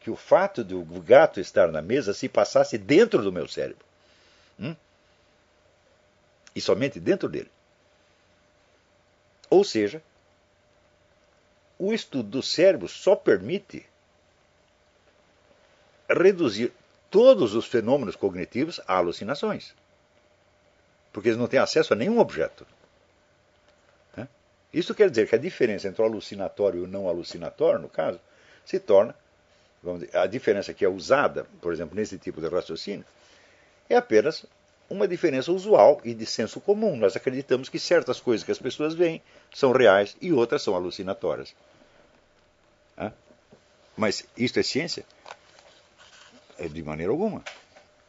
que 0.00 0.10
o 0.10 0.16
fato 0.16 0.64
do 0.64 0.82
gato 1.00 1.40
estar 1.40 1.70
na 1.70 1.80
mesa 1.80 2.12
se 2.12 2.28
passasse 2.28 2.76
dentro 2.76 3.22
do 3.22 3.32
meu 3.32 3.46
cérebro. 3.46 3.84
Hum? 4.58 4.74
E 6.54 6.60
somente 6.60 7.00
dentro 7.00 7.28
dele. 7.28 7.50
Ou 9.50 9.64
seja, 9.64 10.02
o 11.78 11.92
estudo 11.92 12.28
do 12.28 12.42
cérebro 12.42 12.88
só 12.88 13.16
permite 13.16 13.86
reduzir 16.08 16.72
todos 17.10 17.54
os 17.54 17.66
fenômenos 17.66 18.16
cognitivos 18.16 18.80
a 18.86 18.96
alucinações. 18.96 19.74
Porque 21.12 21.28
eles 21.28 21.38
não 21.38 21.46
têm 21.46 21.60
acesso 21.60 21.92
a 21.92 21.96
nenhum 21.96 22.18
objeto. 22.18 22.66
Isso 24.74 24.92
quer 24.92 25.08
dizer 25.08 25.28
que 25.28 25.36
a 25.36 25.38
diferença 25.38 25.86
entre 25.86 26.02
o 26.02 26.04
alucinatório 26.04 26.80
e 26.80 26.82
o 26.82 26.88
não 26.88 27.08
alucinatório, 27.08 27.78
no 27.78 27.88
caso, 27.88 28.18
se 28.66 28.80
torna, 28.80 29.14
dizer, 29.80 30.16
a 30.16 30.26
diferença 30.26 30.74
que 30.74 30.84
é 30.84 30.88
usada, 30.88 31.46
por 31.62 31.72
exemplo, 31.72 31.94
nesse 31.94 32.18
tipo 32.18 32.40
de 32.40 32.48
raciocínio, 32.48 33.06
é 33.88 33.94
apenas 33.94 34.44
uma 34.88 35.08
diferença 35.08 35.50
usual 35.52 36.00
e 36.04 36.14
de 36.14 36.26
senso 36.26 36.60
comum. 36.60 36.96
Nós 36.96 37.16
acreditamos 37.16 37.68
que 37.68 37.78
certas 37.78 38.20
coisas 38.20 38.44
que 38.44 38.52
as 38.52 38.58
pessoas 38.58 38.94
veem 38.94 39.22
são 39.52 39.72
reais 39.72 40.16
e 40.20 40.32
outras 40.32 40.62
são 40.62 40.74
alucinatórias. 40.74 41.54
Mas 43.96 44.24
isto 44.36 44.58
é 44.58 44.62
ciência? 44.62 45.04
É 46.58 46.68
de 46.68 46.82
maneira 46.82 47.12
alguma. 47.12 47.42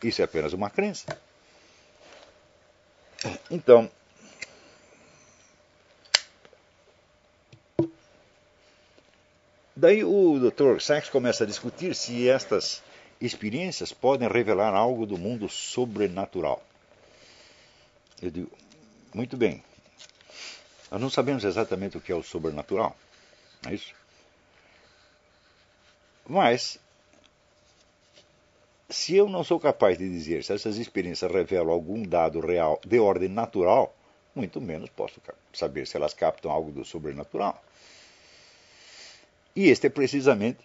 Isso 0.04 0.22
é 0.22 0.26
apenas 0.26 0.54
uma 0.54 0.70
crença. 0.70 1.06
Então, 3.50 3.90
Daí 9.78 10.06
o 10.06 10.40
Dr. 10.40 10.80
Sachs 10.80 11.10
começa 11.10 11.44
a 11.44 11.48
discutir 11.48 11.94
se 11.96 12.30
estas 12.30 12.82
experiências 13.20 13.94
podem 13.94 14.28
revelar 14.28 14.74
algo 14.74 15.06
do 15.06 15.18
mundo 15.18 15.48
sobrenatural. 15.50 16.64
Eu 18.22 18.32
digo, 18.32 18.52
muito 19.14 19.38
bem. 19.38 19.64
Nós 20.92 21.02
não 21.02 21.10
sabemos 21.10 21.44
exatamente 21.44 21.98
o 21.98 22.02
que 22.02 22.12
é 22.12 22.16
o 22.16 22.24
sobrenatural. 22.24 22.96
Não 23.64 23.72
é 23.72 23.76
isso? 23.76 23.94
Mas, 26.28 26.80
se 28.90 29.16
eu 29.16 29.30
não 29.30 29.44
sou 29.44 29.60
capaz 29.60 29.98
de 29.98 30.10
dizer 30.10 30.44
se 30.44 30.54
essas 30.54 30.78
experiências 30.78 31.32
revelam 31.32 31.70
algum 31.70 32.04
dado 32.04 32.40
real 32.40 32.80
de 32.86 33.00
ordem 33.00 33.30
natural, 33.30 33.96
muito 34.34 34.60
menos 34.60 34.90
posso 34.90 35.22
saber 35.54 35.88
se 35.88 35.96
elas 35.96 36.14
captam 36.14 36.52
algo 36.52 36.72
do 36.72 36.84
sobrenatural. 36.84 37.64
E 39.56 39.70
este 39.70 39.88
é 39.88 39.90
precisamente 39.90 40.60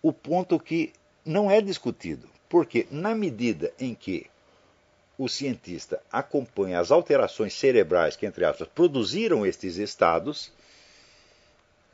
o 0.00 0.12
ponto 0.12 0.60
que 0.60 0.92
não 1.26 1.50
é 1.50 1.60
discutido, 1.60 2.28
porque 2.48 2.86
na 2.90 3.14
medida 3.14 3.72
em 3.78 3.94
que 3.94 4.30
o 5.18 5.28
cientista 5.28 6.00
acompanha 6.12 6.78
as 6.78 6.90
alterações 6.90 7.52
cerebrais 7.54 8.14
que, 8.14 8.24
entre 8.24 8.44
aspas, 8.44 8.68
produziram 8.68 9.44
estes 9.44 9.76
estados, 9.76 10.52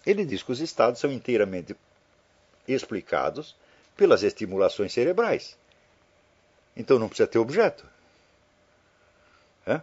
ele 0.04 0.24
diz 0.24 0.42
que 0.42 0.52
os 0.52 0.60
estados 0.60 1.00
são 1.00 1.10
inteiramente 1.10 1.74
explicados 2.68 3.56
pelas 3.96 4.22
estimulações 4.22 4.92
cerebrais. 4.92 5.56
Então 6.76 6.98
não 6.98 7.08
precisa 7.08 7.26
ter 7.26 7.38
objeto. 7.38 7.86
É? 9.66 9.80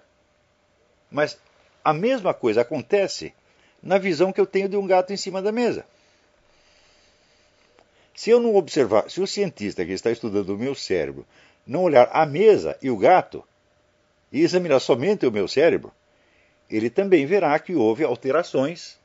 Mas 1.10 1.40
a 1.84 1.94
mesma 1.94 2.34
coisa 2.34 2.62
acontece 2.62 3.34
na 3.82 3.98
visão 3.98 4.34
que 4.34 4.42
eu 4.42 4.46
tenho 4.46 4.68
de 4.68 4.76
um 4.76 4.86
gato 4.86 5.14
em 5.14 5.18
cima 5.18 5.42
da 5.42 5.52
mesa. 5.52 5.86
Se 8.20 8.32
eu 8.32 8.42
não 8.42 8.54
observar, 8.58 9.10
se 9.10 9.22
o 9.22 9.26
cientista 9.26 9.86
que 9.86 9.94
está 9.94 10.12
estudando 10.12 10.50
o 10.50 10.58
meu 10.58 10.76
cérebro 10.76 11.26
não 11.66 11.84
olhar 11.84 12.10
a 12.12 12.26
mesa 12.26 12.78
e 12.82 12.90
o 12.90 12.98
gato 12.98 13.46
e 14.30 14.42
examinar 14.42 14.82
somente 14.82 15.26
o 15.26 15.32
meu 15.32 15.48
cérebro, 15.48 15.90
ele 16.70 16.90
também 16.90 17.26
verá 17.26 17.58
que 17.58 17.74
houve 17.74 18.04
alterações 18.04 19.00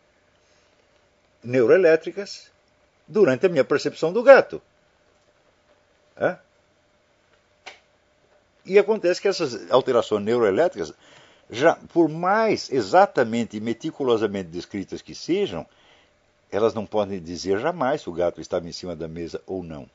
neuroelétricas 1.45 2.51
durante 3.07 3.47
a 3.47 3.49
minha 3.49 3.63
percepção 3.63 4.13
do 4.13 4.21
gato. 4.21 4.61
É? 6.17 6.37
E 8.67 8.81
acontece 8.81 9.23
que 9.23 9.29
essas 9.29 9.71
alterações 9.71 10.25
neuroelétricas, 10.25 10.93
já 11.49 11.77
por 11.93 12.09
mais 12.09 12.69
exatamente 12.69 13.57
e 13.57 13.61
meticulosamente 13.61 14.49
descritas 14.49 15.01
que 15.01 15.15
sejam, 15.15 15.65
elas 16.55 16.73
não 16.73 16.87
podem 16.87 17.21
dizer 17.21 17.59
jamais 17.59 18.03
se 18.03 18.09
o 18.09 18.13
gato 18.13 18.41
estava 18.41 18.69
em 18.69 18.73
cima 18.73 18.95
da 18.95 19.09
mesa 19.09 19.43
ou 19.45 19.63
não. 19.63 19.91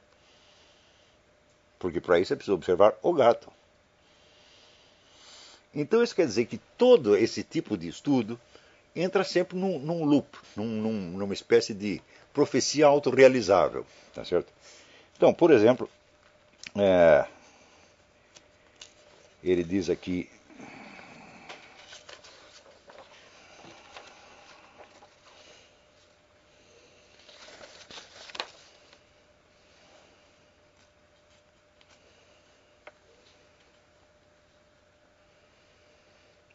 Porque 1.79 2.01
para 2.01 2.19
isso 2.19 2.33
é 2.33 2.35
preciso 2.35 2.55
observar 2.55 2.93
o 3.01 3.13
gato. 3.13 3.49
Então 5.73 6.03
isso 6.03 6.13
quer 6.13 6.25
dizer 6.25 6.45
que 6.45 6.57
todo 6.77 7.15
esse 7.15 7.43
tipo 7.43 7.77
de 7.77 7.87
estudo 7.87 8.37
entra 8.93 9.23
sempre 9.23 9.57
num, 9.57 9.79
num 9.79 10.03
loop, 10.03 10.37
num, 10.55 10.65
num, 10.65 11.17
numa 11.17 11.33
espécie 11.33 11.73
de 11.73 12.01
profecia 12.33 12.87
autorrealizável. 12.87 13.85
Tá 14.13 14.25
certo? 14.25 14.51
Então, 15.15 15.33
por 15.33 15.51
exemplo, 15.51 15.89
é, 16.75 17.25
ele 19.41 19.63
diz 19.63 19.89
aqui. 19.89 20.29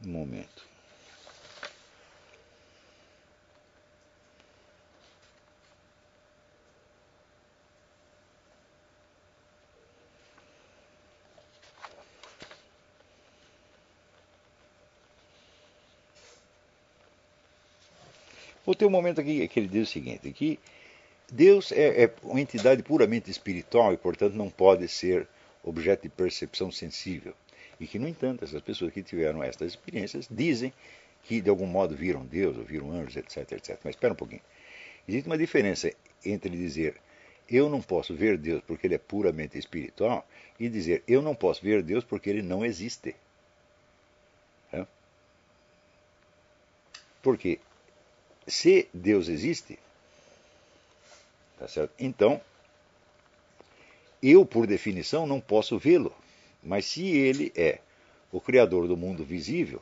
Momento. 0.09 0.75
Vou 18.65 18.75
ter 18.75 18.87
um 18.87 18.91
momento 18.91 19.21
aqui 19.21 19.47
que 19.47 19.61
ele 19.61 19.69
diz 19.69 19.89
o 19.89 19.93
seguinte, 19.93 20.31
que 20.33 20.59
Deus 21.31 21.71
é, 21.71 22.05
é 22.05 22.15
uma 22.23 22.41
entidade 22.41 22.83
puramente 22.83 23.31
espiritual 23.31 23.93
e, 23.93 23.97
portanto, 23.97 24.35
não 24.35 24.49
pode 24.49 24.89
ser 24.89 25.29
objeto 25.63 26.05
de 26.05 26.09
percepção 26.09 26.71
sensível. 26.71 27.35
E 27.81 27.87
que, 27.87 27.99
no 27.99 28.09
entanto, 28.09 28.45
essas 28.45 28.63
pessoas 28.63 28.93
que 28.93 29.03
tiveram 29.03 29.43
estas 29.43 29.73
experiências 29.73 30.29
dizem 30.31 30.73
que, 31.23 31.41
de 31.41 31.51
algum 31.51 31.67
modo, 31.67 31.95
viram 31.95 32.25
Deus, 32.25 32.57
ou 32.57 32.65
viram 32.65 32.93
anjos, 32.93 33.17
etc, 33.17 33.53
etc. 33.53 33.79
Mas 33.85 33.95
espera 33.95 34.13
um 34.13 34.17
pouquinho. 34.17 34.43
Existe 35.09 35.27
uma 35.27 35.39
diferença 35.39 35.91
entre 36.25 36.51
dizer 36.51 36.97
eu 37.49 37.69
não 37.69 37.83
posso 37.83 38.15
ver 38.15 38.39
Deus 38.39 38.63
porque 38.67 38.87
ele 38.87 38.95
é 38.95 38.99
puramente 38.99 39.59
espiritual 39.59 40.27
e 40.59 40.67
dizer 40.67 41.03
eu 41.07 41.21
não 41.21 41.35
posso 41.35 41.63
ver 41.63 41.83
Deus 41.83 42.03
porque 42.03 42.31
ele 42.31 42.41
não 42.41 42.65
existe. 42.65 43.15
É? 44.73 44.87
Porque 47.23 47.61
se 48.47 48.89
Deus 48.95 49.29
existe, 49.29 49.79
tá 51.59 51.69
certo? 51.69 51.93
então 51.99 52.41
eu, 54.23 54.47
por 54.47 54.67
definição, 54.67 55.27
não 55.27 55.39
posso 55.39 55.79
vê-lo. 55.79 56.15
Mas 56.65 56.87
se 56.87 57.07
ele 57.07 57.53
é 57.55 57.81
o 58.33 58.41
Criador 58.41 58.89
do 58.89 58.97
mundo 58.97 59.25
visível, 59.25 59.81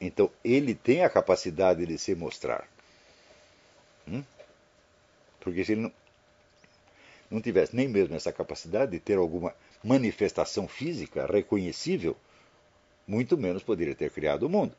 então 0.00 0.30
ele 0.44 0.74
tem 0.74 1.04
a 1.04 1.10
capacidade 1.10 1.86
de 1.86 1.96
se 1.96 2.14
mostrar. 2.14 2.68
Hum? 4.06 4.22
Porque 5.40 5.64
se 5.64 5.72
ele 5.72 5.82
não, 5.82 5.92
não 7.30 7.40
tivesse 7.40 7.74
nem 7.74 7.88
mesmo 7.88 8.14
essa 8.14 8.32
capacidade 8.32 8.90
de 8.90 8.98
ter 8.98 9.16
alguma 9.16 9.54
manifestação 9.82 10.66
física 10.66 11.26
reconhecível, 11.26 12.16
muito 13.06 13.38
menos 13.38 13.62
poderia 13.62 13.94
ter 13.94 14.10
criado 14.10 14.42
o 14.44 14.48
mundo. 14.48 14.74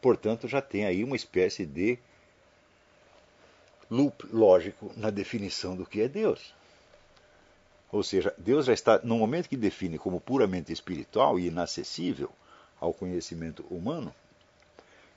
Portanto, 0.00 0.46
já 0.46 0.62
tem 0.62 0.84
aí 0.84 1.02
uma 1.02 1.16
espécie 1.16 1.66
de 1.66 1.98
loop 3.90 4.26
lógico 4.32 4.92
na 4.96 5.10
definição 5.10 5.76
do 5.76 5.84
que 5.84 6.00
é 6.00 6.08
Deus. 6.08 6.54
Ou 7.92 8.02
seja, 8.02 8.32
Deus 8.38 8.66
já 8.66 8.72
está, 8.72 9.00
no 9.02 9.18
momento 9.18 9.48
que 9.48 9.56
define 9.56 9.98
como 9.98 10.20
puramente 10.20 10.72
espiritual 10.72 11.38
e 11.38 11.48
inacessível 11.48 12.30
ao 12.80 12.94
conhecimento 12.94 13.64
humano, 13.70 14.14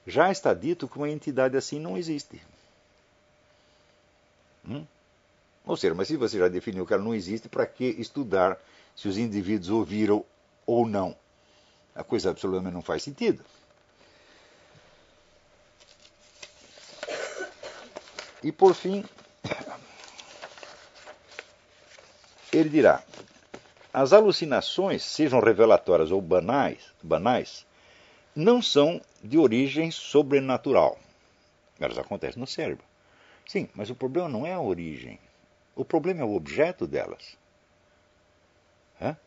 já 0.08 0.32
está 0.32 0.54
dito 0.54 0.88
que 0.88 0.98
uma 0.98 1.10
entidade 1.10 1.56
assim 1.56 1.80
não 1.80 1.98
existe. 1.98 2.42
Hum? 4.68 4.86
Ou 5.66 5.78
seja, 5.78 5.94
mas 5.94 6.08
se 6.08 6.18
você 6.18 6.38
já 6.40 6.48
definiu 6.48 6.86
que 6.86 6.94
ela 6.94 7.04
não 7.04 7.16
existe, 7.16 7.48
para 7.48 7.66
que 7.66 7.86
estudar 7.86 8.58
se 8.96 9.08
os 9.08 9.18
indivíduos 9.18 9.70
ouviram 9.70 10.26
ou 10.66 10.88
não? 10.88 11.16
A 11.96 12.04
coisa 12.04 12.32
absolutamente 12.32 12.74
não 12.74 12.82
faz 12.82 13.04
sentido. 13.04 13.46
E 18.42 18.52
por 18.52 18.74
fim, 18.74 19.06
ele 22.54 22.70
dirá: 22.70 23.04
as 23.94 24.14
alucinações, 24.14 25.04
sejam 25.04 25.40
revelatórias 25.40 26.12
ou 26.12 26.22
banais, 26.22 26.94
banais, 27.02 27.66
não 28.36 28.62
são 28.62 29.02
de 29.24 29.38
origem 29.38 29.92
sobrenatural. 29.92 30.98
Elas 31.80 31.98
acontecem 31.98 32.40
no 32.40 32.48
cérebro. 32.48 32.86
Sim, 33.46 33.68
mas 33.76 33.90
o 33.90 33.96
problema 33.96 34.30
não 34.30 34.46
é 34.46 34.54
a 34.54 34.62
origem. 34.62 35.20
O 35.76 35.84
problema 35.84 36.22
é 36.22 36.24
o 36.24 36.36
objeto 36.36 36.88
delas. 36.88 37.38
Hã? 39.02 39.18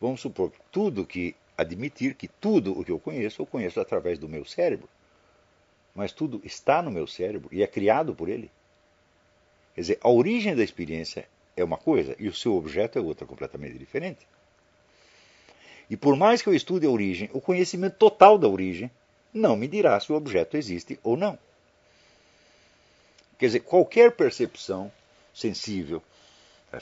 Vamos 0.00 0.20
supor 0.20 0.50
que 0.50 0.58
tudo 0.72 1.06
que 1.06 1.36
admitir 1.56 2.14
que 2.14 2.26
tudo 2.26 2.78
o 2.78 2.84
que 2.84 2.90
eu 2.90 2.98
conheço, 2.98 3.42
eu 3.42 3.46
conheço 3.46 3.78
através 3.80 4.18
do 4.18 4.28
meu 4.28 4.44
cérebro 4.44 4.88
mas 5.94 6.12
tudo 6.12 6.40
está 6.44 6.82
no 6.82 6.90
meu 6.90 7.06
cérebro 7.06 7.48
e 7.52 7.62
é 7.62 7.66
criado 7.66 8.14
por 8.14 8.28
ele. 8.28 8.50
Quer 9.80 9.82
dizer, 9.82 9.98
a 10.02 10.10
origem 10.10 10.54
da 10.54 10.62
experiência 10.62 11.26
é 11.56 11.64
uma 11.64 11.78
coisa 11.78 12.14
e 12.18 12.28
o 12.28 12.34
seu 12.34 12.54
objeto 12.54 12.98
é 12.98 13.00
outra 13.00 13.26
completamente 13.26 13.78
diferente. 13.78 14.28
E 15.88 15.96
por 15.96 16.16
mais 16.16 16.42
que 16.42 16.50
eu 16.50 16.54
estude 16.54 16.84
a 16.84 16.90
origem, 16.90 17.30
o 17.32 17.40
conhecimento 17.40 17.96
total 17.96 18.36
da 18.36 18.46
origem 18.46 18.90
não 19.32 19.56
me 19.56 19.66
dirá 19.66 19.98
se 19.98 20.12
o 20.12 20.16
objeto 20.16 20.58
existe 20.58 21.00
ou 21.02 21.16
não. 21.16 21.38
Quer 23.38 23.46
dizer, 23.46 23.60
qualquer 23.60 24.12
percepção 24.12 24.92
sensível, 25.32 26.02
tá 26.70 26.78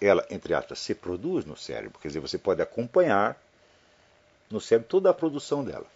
ela, 0.00 0.26
entre 0.30 0.54
aspas, 0.54 0.78
se 0.78 0.94
produz 0.94 1.44
no 1.44 1.54
cérebro. 1.54 1.98
Quer 2.00 2.08
dizer, 2.08 2.20
você 2.20 2.38
pode 2.38 2.62
acompanhar 2.62 3.38
no 4.50 4.58
cérebro 4.58 4.88
toda 4.88 5.10
a 5.10 5.14
produção 5.14 5.62
dela. 5.62 5.86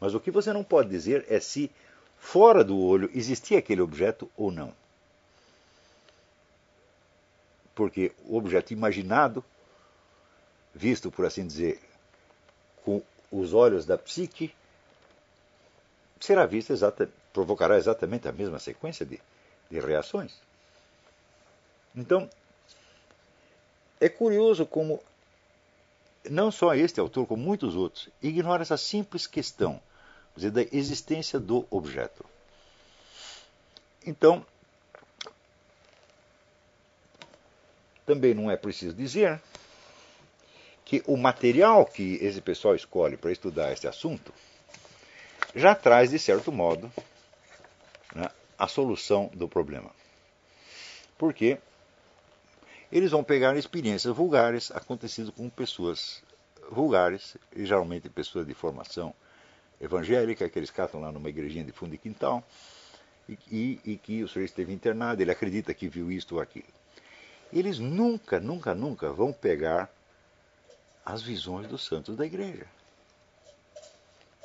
Mas 0.00 0.14
o 0.14 0.20
que 0.20 0.30
você 0.30 0.50
não 0.50 0.64
pode 0.64 0.88
dizer 0.88 1.26
é 1.28 1.38
se 1.40 1.70
fora 2.18 2.64
do 2.64 2.78
olho 2.78 3.10
existia 3.14 3.58
aquele 3.58 3.80
objeto 3.80 4.30
ou 4.36 4.50
não. 4.50 4.72
Porque 7.74 8.12
o 8.24 8.36
objeto 8.36 8.72
imaginado, 8.72 9.44
visto 10.74 11.10
por 11.10 11.26
assim 11.26 11.46
dizer, 11.46 11.80
com 12.84 13.02
os 13.30 13.52
olhos 13.52 13.84
da 13.84 13.98
psique, 13.98 14.54
será 16.20 16.46
vista 16.46 16.72
exata, 16.72 17.10
provocará 17.32 17.76
exatamente 17.76 18.26
a 18.28 18.32
mesma 18.32 18.58
sequência 18.58 19.04
de, 19.04 19.20
de 19.70 19.78
reações. 19.78 20.32
Então, 21.94 22.28
é 24.00 24.08
curioso 24.08 24.66
como 24.66 25.02
não 26.30 26.50
só 26.50 26.74
este 26.74 27.00
autor, 27.00 27.26
como 27.26 27.42
muitos 27.42 27.74
outros, 27.74 28.08
ignora 28.22 28.62
essa 28.62 28.76
simples 28.76 29.26
questão 29.26 29.80
dizer, 30.36 30.50
da 30.50 30.62
existência 30.72 31.40
do 31.40 31.66
objeto. 31.70 32.24
Então, 34.06 34.44
também 38.04 38.34
não 38.34 38.50
é 38.50 38.56
preciso 38.56 38.94
dizer 38.94 39.40
que 40.84 41.02
o 41.06 41.16
material 41.16 41.84
que 41.84 42.14
esse 42.22 42.40
pessoal 42.40 42.76
escolhe 42.76 43.16
para 43.16 43.32
estudar 43.32 43.72
este 43.72 43.88
assunto 43.88 44.32
já 45.54 45.74
traz, 45.74 46.10
de 46.10 46.18
certo 46.18 46.52
modo, 46.52 46.92
né, 48.14 48.30
a 48.58 48.68
solução 48.68 49.30
do 49.34 49.48
problema. 49.48 49.90
Porque 51.18 51.58
eles 52.92 53.10
vão 53.10 53.24
pegar 53.24 53.56
experiências 53.56 54.14
vulgares 54.14 54.70
acontecidas 54.70 55.34
com 55.34 55.48
pessoas 55.48 56.22
vulgares, 56.70 57.36
e 57.54 57.64
geralmente 57.64 58.08
pessoas 58.08 58.46
de 58.46 58.54
formação 58.54 59.14
evangélica, 59.80 60.48
que 60.48 60.58
eles 60.58 60.70
catam 60.70 61.00
lá 61.00 61.12
numa 61.12 61.28
igrejinha 61.28 61.64
de 61.64 61.72
fundo 61.72 61.92
de 61.92 61.98
quintal, 61.98 62.44
e, 63.28 63.38
e, 63.50 63.80
e 63.92 63.96
que 63.96 64.22
o 64.22 64.28
senhor 64.28 64.44
esteve 64.44 64.72
internado, 64.72 65.20
ele 65.20 65.30
acredita 65.30 65.74
que 65.74 65.88
viu 65.88 66.10
isto 66.10 66.36
ou 66.36 66.40
aquilo. 66.40 66.68
Eles 67.52 67.78
nunca, 67.78 68.40
nunca, 68.40 68.74
nunca 68.74 69.12
vão 69.12 69.32
pegar 69.32 69.90
as 71.04 71.22
visões 71.22 71.68
dos 71.68 71.84
santos 71.84 72.16
da 72.16 72.26
igreja. 72.26 72.66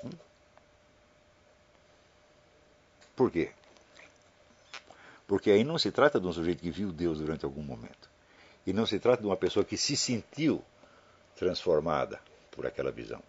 Hum? 0.04 0.10
Por 3.16 3.32
quê? 3.32 3.52
Porque 5.28 5.50
aí 5.50 5.64
não 5.64 5.78
se 5.78 5.92
trata 5.92 6.20
de 6.20 6.28
um 6.28 6.34
sujeito 6.34 6.62
que 6.62 6.70
viu 6.70 6.92
Deus 6.92 7.20
durante 7.20 7.46
algum 7.46 7.64
momento. 7.64 8.10
E 8.66 8.74
não 8.74 8.86
se 8.86 9.00
trata 9.00 9.22
de 9.22 9.28
uma 9.28 9.38
pessoa 9.38 9.66
que 9.66 9.78
se 9.78 9.96
sentiu 9.96 10.64
transformada 11.36 12.20
por 12.52 12.68
aquela 12.68 12.92
visão. 12.92 13.24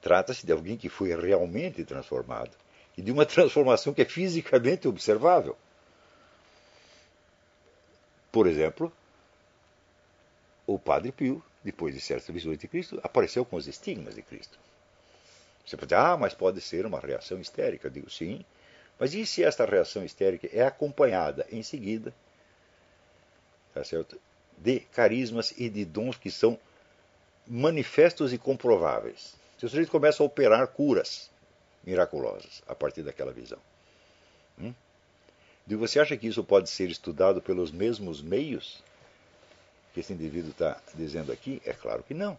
Trata-se 0.00 0.46
de 0.46 0.52
alguém 0.52 0.76
que 0.76 0.88
foi 0.88 1.14
realmente 1.14 1.84
transformado 1.84 2.56
e 2.96 3.02
de 3.02 3.12
uma 3.12 3.26
transformação 3.26 3.92
que 3.92 4.02
é 4.02 4.04
fisicamente 4.04 4.88
observável. 4.88 5.56
Por 8.32 8.46
exemplo, 8.46 8.92
o 10.66 10.78
Padre 10.78 11.12
Pio, 11.12 11.42
depois 11.64 11.94
de 11.94 12.00
certas 12.00 12.32
visões 12.32 12.58
de 12.58 12.68
Cristo, 12.68 13.00
apareceu 13.02 13.44
com 13.44 13.56
os 13.56 13.66
estigmas 13.66 14.14
de 14.14 14.22
Cristo. 14.22 14.58
Você 15.66 15.76
pode 15.76 15.88
dizer, 15.88 16.00
ah, 16.00 16.16
mas 16.16 16.32
pode 16.32 16.60
ser 16.60 16.86
uma 16.86 17.00
reação 17.00 17.40
histérica. 17.40 17.88
Eu 17.88 17.92
digo, 17.92 18.10
sim. 18.10 18.44
Mas 18.98 19.14
e 19.14 19.26
se 19.26 19.42
esta 19.42 19.64
reação 19.64 20.04
histérica 20.04 20.48
é 20.52 20.62
acompanhada 20.62 21.46
em 21.50 21.62
seguida 21.62 22.14
tá 23.72 23.84
certo? 23.84 24.20
de 24.58 24.80
carismas 24.80 25.52
e 25.56 25.68
de 25.68 25.84
dons 25.84 26.16
que 26.16 26.30
são 26.30 26.58
manifestos 27.46 28.32
e 28.32 28.38
comprováveis? 28.38 29.34
Se 29.60 29.66
o 29.66 29.68
sujeito 29.68 29.90
começa 29.90 30.22
a 30.22 30.26
operar 30.26 30.66
curas 30.68 31.30
miraculosas 31.84 32.62
a 32.66 32.74
partir 32.74 33.02
daquela 33.02 33.30
visão. 33.30 33.58
Hum? 34.58 34.72
E 35.68 35.74
você 35.74 36.00
acha 36.00 36.16
que 36.16 36.26
isso 36.26 36.42
pode 36.42 36.70
ser 36.70 36.88
estudado 36.88 37.42
pelos 37.42 37.70
mesmos 37.70 38.22
meios 38.22 38.82
que 39.92 40.00
esse 40.00 40.14
indivíduo 40.14 40.52
está 40.52 40.80
dizendo 40.94 41.30
aqui? 41.30 41.60
É 41.66 41.74
claro 41.74 42.02
que 42.02 42.14
não. 42.14 42.38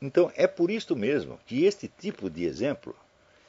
Então 0.00 0.32
é 0.34 0.48
por 0.48 0.68
isto 0.68 0.96
mesmo 0.96 1.38
que 1.46 1.64
este 1.64 1.86
tipo 1.86 2.28
de 2.28 2.44
exemplo 2.44 2.96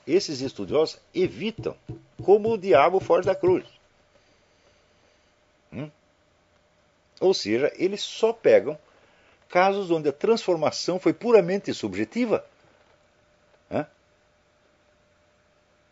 esses 0.05 0.39
estudiosos 0.41 0.99
evitam, 1.15 1.75
como 2.23 2.51
o 2.51 2.57
diabo 2.59 2.99
foge 2.99 3.25
da 3.25 3.33
cruz. 3.33 3.65
Hum? 5.71 5.89
Ou 7.19 7.33
seja, 7.33 7.73
eles 7.75 8.03
só 8.03 8.31
pegam 8.31 8.77
casos 9.53 9.91
onde 9.91 10.09
a 10.09 10.11
transformação 10.11 10.97
foi 10.99 11.13
puramente 11.13 11.71
subjetiva, 11.75 12.43
né? 13.69 13.85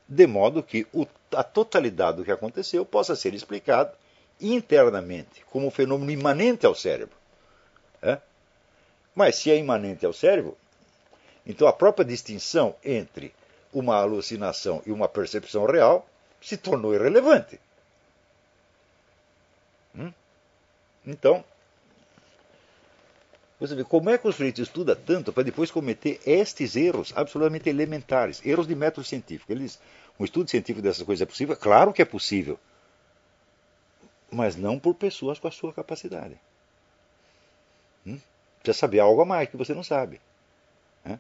de 0.09 0.26
modo 0.26 0.64
que 0.64 0.88
o, 0.91 1.05
a 1.36 1.43
totalidade 1.43 2.18
do 2.18 2.26
que 2.26 2.32
aconteceu 2.32 2.84
possa 2.84 3.16
ser 3.16 3.36
explicado 3.36 3.95
internamente, 4.41 5.45
como 5.51 5.68
um 5.68 5.70
fenômeno 5.70 6.09
imanente 6.09 6.66
ao 6.66 6.74
cérebro. 6.74 7.16
Né? 8.01 8.20
Mas 9.14 9.36
se 9.36 9.51
é 9.51 9.57
imanente 9.57 10.07
ao 10.07 10.12
cérebro, 10.12 10.57
então 11.45 11.68
a 11.68 11.74
própria 11.74 12.03
distinção 12.03 12.76
entre 12.84 13.32
uma 13.72 13.97
alucinação 13.97 14.82
e 14.88 14.91
uma 14.91 15.07
percepção 15.07 15.68
real 15.68 16.09
se 16.41 16.57
tornou 16.57 16.95
irrelevante. 16.95 17.59
Hum? 19.95 20.12
Então, 21.05 21.45
você 23.62 23.76
vê 23.76 23.84
como 23.84 24.09
é 24.09 24.18
que 24.18 24.28
o 24.28 24.32
sujeito 24.32 24.59
estuda 24.59 24.95
tanto 24.95 25.32
para 25.32 25.43
depois 25.43 25.70
cometer 25.70 26.20
estes 26.26 26.76
erros 26.76 27.14
absolutamente 27.16 27.70
elementares, 27.70 28.43
erros 28.43 28.66
de 28.66 28.74
método 28.74 29.05
científico. 29.05 29.51
Eles, 29.51 29.80
um 30.20 30.26
estudo 30.26 30.49
científico 30.49 30.82
dessas 30.82 31.03
coisas 31.03 31.22
é 31.22 31.26
possível? 31.28 31.55
Claro 31.55 31.93
que 31.93 32.01
é 32.01 32.05
possível, 32.05 32.59
mas 34.32 34.55
não 34.55 34.80
por 34.80 34.95
pessoas 34.95 35.38
com 35.38 35.47
a 35.47 35.51
sua 35.51 35.72
capacidade. 35.72 36.39
Hum? 38.03 38.20
Precisa 38.64 38.80
saber 38.80 38.99
algo 38.99 39.22
a 39.22 39.26
mais 39.26 39.47
que 39.47 39.57
você 39.57 39.76
não 39.76 39.84
sabe. 39.84 40.20
Né? 41.05 41.20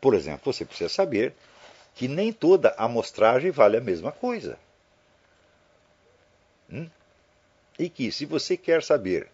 Por 0.00 0.12
exemplo, 0.14 0.52
você 0.52 0.64
precisa 0.64 0.88
saber 0.88 1.36
que 1.94 2.08
nem 2.08 2.32
toda 2.32 2.74
amostragem 2.76 3.52
vale 3.52 3.76
a 3.76 3.80
mesma 3.80 4.10
coisa. 4.10 4.58
Hum? 6.68 6.90
E 7.78 7.88
que, 7.88 8.10
se 8.10 8.26
você 8.26 8.56
quer 8.56 8.82
saber 8.82 9.30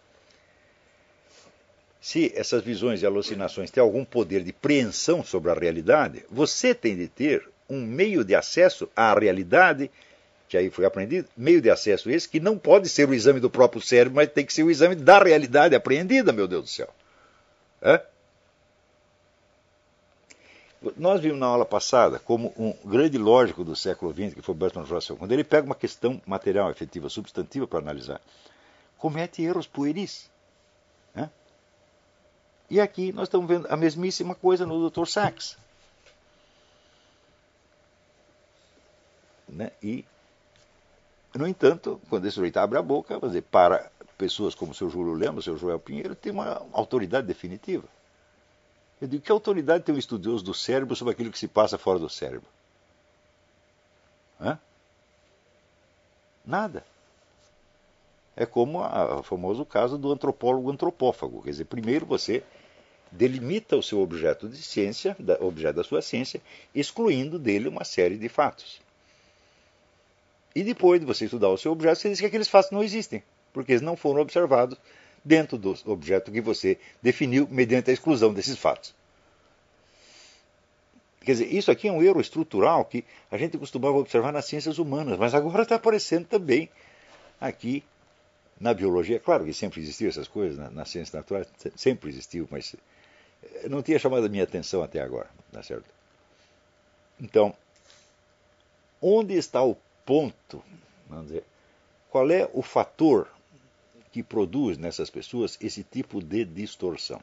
se 2.01 2.33
essas 2.35 2.63
visões 2.63 3.03
e 3.03 3.05
alucinações 3.05 3.69
têm 3.69 3.79
algum 3.79 4.03
poder 4.03 4.43
de 4.43 4.51
preensão 4.51 5.23
sobre 5.23 5.51
a 5.51 5.53
realidade, 5.53 6.25
você 6.31 6.73
tem 6.73 6.97
de 6.97 7.07
ter 7.07 7.47
um 7.69 7.79
meio 7.85 8.25
de 8.25 8.33
acesso 8.33 8.89
à 8.95 9.13
realidade, 9.13 9.89
que 10.49 10.57
aí 10.57 10.71
foi 10.71 10.83
aprendido, 10.83 11.29
meio 11.37 11.61
de 11.61 11.69
acesso 11.69 12.09
esse 12.09 12.27
que 12.27 12.39
não 12.39 12.57
pode 12.57 12.89
ser 12.89 13.07
o 13.07 13.13
exame 13.13 13.39
do 13.39 13.51
próprio 13.51 13.79
cérebro, 13.79 14.15
mas 14.15 14.31
tem 14.31 14.43
que 14.43 14.51
ser 14.51 14.63
o 14.63 14.71
exame 14.71 14.95
da 14.95 15.19
realidade 15.19 15.75
apreendida, 15.75 16.33
meu 16.33 16.47
Deus 16.47 16.63
do 16.63 16.69
céu. 16.69 16.89
É? 17.83 18.01
Nós 20.97 21.21
vimos 21.21 21.37
na 21.37 21.45
aula 21.45 21.65
passada 21.65 22.17
como 22.17 22.51
um 22.57 22.73
grande 22.83 23.19
lógico 23.19 23.63
do 23.63 23.75
século 23.75 24.11
XX, 24.11 24.33
que 24.33 24.41
foi 24.41 24.55
Bertrand 24.55 24.85
Russell, 24.85 25.15
quando 25.15 25.31
ele 25.31 25.43
pega 25.43 25.67
uma 25.67 25.75
questão 25.75 26.19
material, 26.25 26.71
efetiva, 26.71 27.07
substantiva 27.09 27.67
para 27.67 27.77
analisar, 27.77 28.19
comete 28.97 29.43
erros 29.43 29.67
pueris. 29.67 30.30
E 32.71 32.79
aqui 32.79 33.11
nós 33.11 33.23
estamos 33.23 33.49
vendo 33.49 33.67
a 33.69 33.75
mesmíssima 33.75 34.33
coisa 34.33 34.65
no 34.65 34.89
Dr. 34.89 35.05
Sachs. 35.05 35.57
Né? 39.45 39.73
E, 39.83 40.05
no 41.35 41.45
entanto, 41.45 41.99
quando 42.09 42.25
esse 42.25 42.35
sujeito 42.35 42.55
abre 42.55 42.79
a 42.79 42.81
boca, 42.81 43.19
dizer, 43.19 43.41
para 43.41 43.91
pessoas 44.17 44.55
como 44.55 44.71
o 44.71 44.73
seu 44.73 44.89
Júlio 44.89 45.13
Lemos, 45.13 45.39
o 45.39 45.43
seu 45.43 45.57
Joel 45.57 45.79
Pinheiro, 45.79 46.15
tem 46.15 46.31
uma 46.31 46.65
autoridade 46.71 47.27
definitiva. 47.27 47.89
Eu 49.01 49.07
digo, 49.09 49.21
que 49.21 49.31
autoridade 49.33 49.83
tem 49.83 49.93
um 49.93 49.99
estudioso 49.99 50.41
do 50.41 50.53
cérebro 50.53 50.95
sobre 50.95 51.11
aquilo 51.11 51.29
que 51.29 51.39
se 51.39 51.49
passa 51.49 51.77
fora 51.77 51.99
do 51.99 52.07
cérebro? 52.07 52.47
Hã? 54.39 54.57
Nada. 56.45 56.85
É 58.33 58.45
como 58.45 58.79
o 58.79 59.23
famoso 59.23 59.65
caso 59.65 59.97
do 59.97 60.09
antropólogo 60.09 60.71
antropófago. 60.71 61.43
Quer 61.43 61.49
dizer, 61.49 61.65
primeiro 61.65 62.05
você 62.05 62.41
delimita 63.11 63.75
o 63.75 63.83
seu 63.83 63.99
objeto 63.99 64.47
de 64.47 64.61
ciência, 64.61 65.15
o 65.39 65.45
objeto 65.45 65.75
da 65.75 65.83
sua 65.83 66.01
ciência, 66.01 66.41
excluindo 66.73 67.37
dele 67.37 67.67
uma 67.67 67.83
série 67.83 68.17
de 68.17 68.29
fatos. 68.29 68.81
E 70.55 70.63
depois 70.63 70.99
de 70.99 71.05
você 71.05 71.25
estudar 71.25 71.49
o 71.49 71.57
seu 71.57 71.71
objeto, 71.71 71.99
você 71.99 72.09
diz 72.09 72.19
que 72.19 72.25
aqueles 72.25 72.47
fatos 72.47 72.71
não 72.71 72.83
existem, 72.83 73.23
porque 73.53 73.73
eles 73.73 73.81
não 73.81 73.95
foram 73.95 74.21
observados 74.21 74.77
dentro 75.23 75.57
do 75.57 75.75
objeto 75.85 76.31
que 76.31 76.41
você 76.41 76.77
definiu 77.01 77.47
mediante 77.49 77.89
a 77.89 77.93
exclusão 77.93 78.33
desses 78.33 78.57
fatos. 78.57 78.93
Quer 81.23 81.33
dizer, 81.33 81.53
isso 81.53 81.69
aqui 81.69 81.87
é 81.87 81.91
um 81.91 82.01
erro 82.01 82.19
estrutural 82.19 82.83
que 82.83 83.05
a 83.29 83.37
gente 83.37 83.57
costumava 83.57 83.97
observar 83.97 84.31
nas 84.31 84.45
ciências 84.45 84.79
humanas, 84.79 85.19
mas 85.19 85.35
agora 85.35 85.61
está 85.61 85.75
aparecendo 85.75 86.25
também 86.25 86.67
aqui 87.39 87.83
na 88.59 88.73
biologia. 88.73 89.19
Claro 89.19 89.45
que 89.45 89.53
sempre 89.53 89.81
existiu 89.81 90.09
essas 90.09 90.27
coisas 90.27 90.57
na, 90.57 90.71
nas 90.71 90.89
ciências 90.89 91.13
naturais, 91.13 91.47
sempre 91.75 92.09
existiu, 92.09 92.47
mas 92.49 92.75
não 93.69 93.81
tinha 93.81 93.99
chamado 93.99 94.25
a 94.25 94.29
minha 94.29 94.43
atenção 94.43 94.83
até 94.83 94.99
agora, 95.01 95.29
tá 95.51 95.61
certo? 95.63 95.85
Então, 97.19 97.55
onde 99.01 99.35
está 99.35 99.63
o 99.63 99.75
ponto? 100.05 100.63
Vamos 101.07 101.27
dizer, 101.27 101.43
qual 102.09 102.29
é 102.31 102.49
o 102.53 102.61
fator 102.61 103.27
que 104.11 104.21
produz 104.21 104.77
nessas 104.77 105.09
pessoas 105.09 105.57
esse 105.61 105.83
tipo 105.83 106.21
de 106.21 106.43
distorção. 106.43 107.21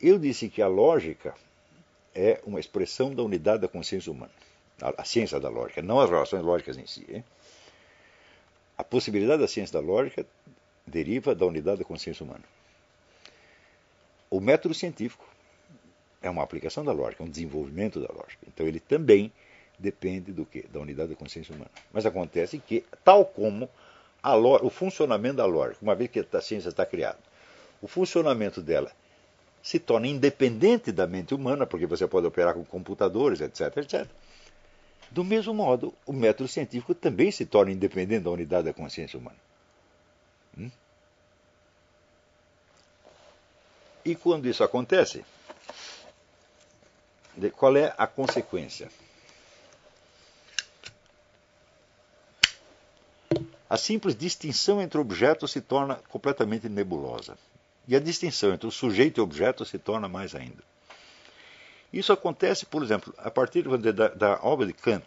Eu 0.00 0.18
disse 0.18 0.48
que 0.48 0.60
a 0.60 0.68
lógica 0.68 1.34
é 2.14 2.40
uma 2.44 2.60
expressão 2.60 3.14
da 3.14 3.22
unidade 3.22 3.62
da 3.62 3.68
consciência 3.68 4.12
humana. 4.12 4.32
A, 4.80 5.04
ciência 5.04 5.38
da 5.38 5.48
lógica, 5.48 5.80
não 5.80 6.00
as 6.00 6.10
relações 6.10 6.42
lógicas 6.42 6.76
em 6.76 6.86
si. 6.86 7.06
Hein? 7.08 7.24
A 8.76 8.82
possibilidade 8.82 9.40
da 9.40 9.48
ciência 9.48 9.72
da 9.72 9.86
lógica 9.86 10.26
deriva 10.86 11.34
da 11.34 11.46
unidade 11.46 11.78
da 11.78 11.84
consciência 11.84 12.24
humana. 12.24 12.42
O 14.32 14.40
método 14.40 14.72
científico 14.72 15.28
é 16.22 16.30
uma 16.30 16.42
aplicação 16.42 16.82
da 16.82 16.90
lógica, 16.90 17.22
um 17.22 17.28
desenvolvimento 17.28 18.00
da 18.00 18.10
lógica. 18.10 18.38
Então 18.48 18.66
ele 18.66 18.80
também 18.80 19.30
depende 19.78 20.32
do 20.32 20.46
que? 20.46 20.62
Da 20.68 20.80
unidade 20.80 21.10
da 21.10 21.14
consciência 21.14 21.54
humana. 21.54 21.70
Mas 21.92 22.06
acontece 22.06 22.58
que, 22.58 22.82
tal 23.04 23.26
como 23.26 23.68
o 24.62 24.70
funcionamento 24.70 25.36
da 25.36 25.44
lógica, 25.44 25.80
uma 25.82 25.94
vez 25.94 26.10
que 26.10 26.26
a 26.32 26.40
ciência 26.40 26.70
está 26.70 26.86
criada, 26.86 27.18
o 27.82 27.86
funcionamento 27.86 28.62
dela 28.62 28.90
se 29.62 29.78
torna 29.78 30.06
independente 30.06 30.90
da 30.90 31.06
mente 31.06 31.34
humana, 31.34 31.66
porque 31.66 31.84
você 31.84 32.06
pode 32.06 32.26
operar 32.26 32.54
com 32.54 32.64
computadores, 32.64 33.42
etc, 33.42 33.76
etc. 33.76 34.06
Do 35.10 35.22
mesmo 35.22 35.52
modo, 35.52 35.92
o 36.06 36.12
método 36.14 36.48
científico 36.48 36.94
também 36.94 37.30
se 37.30 37.44
torna 37.44 37.70
independente 37.70 38.24
da 38.24 38.30
unidade 38.30 38.64
da 38.64 38.72
consciência 38.72 39.18
humana. 39.18 39.36
Hum? 40.56 40.70
E 44.04 44.14
quando 44.14 44.48
isso 44.48 44.64
acontece, 44.64 45.24
qual 47.56 47.76
é 47.76 47.94
a 47.96 48.06
consequência? 48.06 48.90
A 53.70 53.76
simples 53.78 54.14
distinção 54.14 54.82
entre 54.82 55.00
objetos 55.00 55.50
se 55.50 55.60
torna 55.60 55.96
completamente 56.08 56.68
nebulosa. 56.68 57.38
E 57.88 57.96
a 57.96 58.00
distinção 58.00 58.52
entre 58.52 58.66
o 58.66 58.70
sujeito 58.70 59.18
e 59.18 59.20
o 59.20 59.24
objeto 59.24 59.64
se 59.64 59.78
torna 59.78 60.08
mais 60.08 60.34
ainda. 60.34 60.62
Isso 61.92 62.12
acontece, 62.12 62.66
por 62.66 62.82
exemplo, 62.82 63.14
a 63.18 63.30
partir 63.30 63.62
da, 63.78 64.08
da 64.08 64.40
obra 64.42 64.66
de 64.66 64.72
Kant, 64.72 65.06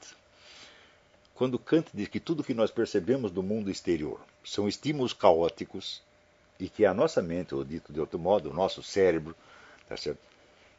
quando 1.36 1.60
Kant 1.60 1.90
diz 1.94 2.08
que 2.08 2.20
tudo 2.20 2.44
que 2.44 2.54
nós 2.54 2.72
percebemos 2.72 3.30
do 3.30 3.44
mundo 3.44 3.70
exterior 3.70 4.20
são 4.44 4.68
estímulos 4.68 5.14
caóticos 5.14 6.02
e 6.60 6.70
que 6.70 6.86
a 6.86 6.94
nossa 6.94 7.22
mente, 7.22 7.54
ou 7.54 7.64
dito 7.64 7.92
de 7.92 8.00
outro 8.00 8.18
modo, 8.20 8.50
o 8.50 8.54
nosso 8.54 8.82
cérebro, 8.82 9.36
tá 9.88 9.98
certo? 9.98 10.20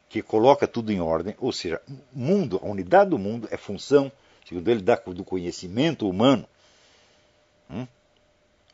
que 0.09 0.21
coloca 0.21 0.65
tudo 0.65 0.91
em 0.91 1.01
ordem, 1.01 1.35
ou 1.37 1.51
seja, 1.51 1.81
mundo, 2.13 2.59
a 2.63 2.65
unidade 2.65 3.09
do 3.09 3.19
mundo 3.19 3.47
é 3.51 3.57
função, 3.57 4.09
segundo 4.47 4.69
ele, 4.69 4.81
do 4.81 5.23
conhecimento 5.25 6.09
humano, 6.09 6.47
hum? 7.69 7.85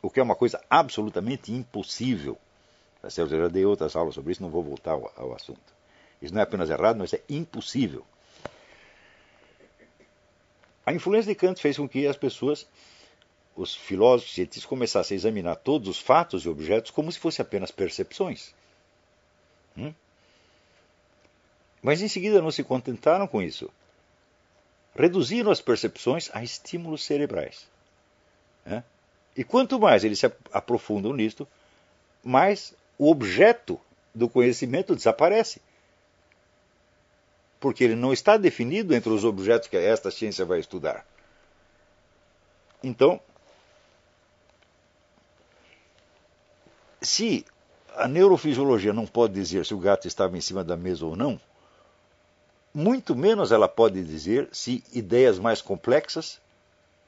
o 0.00 0.08
que 0.08 0.20
é 0.20 0.22
uma 0.22 0.36
coisa 0.36 0.62
absolutamente 0.70 1.52
impossível 1.52 2.38
Tá 3.04 3.10
certo? 3.10 3.34
Eu 3.34 3.40
já 3.42 3.48
dei 3.48 3.66
outras 3.66 3.94
aulas 3.94 4.14
sobre 4.14 4.32
isso, 4.32 4.42
não 4.42 4.48
vou 4.48 4.62
voltar 4.62 4.92
ao, 4.92 5.12
ao 5.14 5.34
assunto. 5.34 5.60
Isso 6.22 6.32
não 6.32 6.40
é 6.40 6.42
apenas 6.42 6.70
errado, 6.70 6.96
mas 6.96 7.12
é 7.12 7.20
impossível. 7.28 8.02
A 10.86 10.92
influência 10.94 11.30
de 11.30 11.38
Kant 11.38 11.60
fez 11.60 11.76
com 11.76 11.86
que 11.86 12.06
as 12.06 12.16
pessoas, 12.16 12.66
os 13.56 13.74
filósofos 13.74 14.34
cientistas, 14.34 14.66
começassem 14.66 15.14
a 15.14 15.18
examinar 15.18 15.56
todos 15.56 15.88
os 15.88 15.98
fatos 15.98 16.44
e 16.44 16.48
objetos 16.48 16.90
como 16.90 17.10
se 17.10 17.18
fossem 17.18 17.42
apenas 17.42 17.70
percepções. 17.70 18.52
Hum? 19.76 19.92
Mas 21.82 22.00
em 22.00 22.08
seguida 22.08 22.40
não 22.40 22.50
se 22.50 22.64
contentaram 22.64 23.26
com 23.26 23.42
isso. 23.42 23.70
Reduziram 24.94 25.50
as 25.50 25.60
percepções 25.60 26.30
a 26.32 26.42
estímulos 26.42 27.04
cerebrais. 27.04 27.68
Né? 28.64 28.82
E 29.36 29.44
quanto 29.44 29.78
mais 29.78 30.04
eles 30.04 30.18
se 30.18 30.32
aprofundam 30.52 31.12
nisto, 31.12 31.46
mais 32.22 32.74
o 32.96 33.10
objeto 33.10 33.80
do 34.14 34.28
conhecimento 34.28 34.94
desaparece. 34.94 35.60
Porque 37.60 37.84
ele 37.84 37.96
não 37.96 38.12
está 38.12 38.36
definido 38.36 38.94
entre 38.94 39.10
os 39.10 39.24
objetos 39.24 39.68
que 39.68 39.76
esta 39.76 40.10
ciência 40.10 40.44
vai 40.44 40.60
estudar. 40.60 41.04
Então, 42.82 43.20
se 47.04 47.44
a 47.96 48.08
neurofisiologia 48.08 48.92
não 48.92 49.06
pode 49.06 49.34
dizer 49.34 49.64
se 49.64 49.74
o 49.74 49.78
gato 49.78 50.06
estava 50.06 50.36
em 50.36 50.40
cima 50.40 50.64
da 50.64 50.76
mesa 50.76 51.06
ou 51.06 51.14
não, 51.14 51.40
muito 52.72 53.14
menos 53.14 53.52
ela 53.52 53.68
pode 53.68 54.02
dizer 54.02 54.48
se 54.52 54.82
ideias 54.92 55.38
mais 55.38 55.62
complexas 55.62 56.40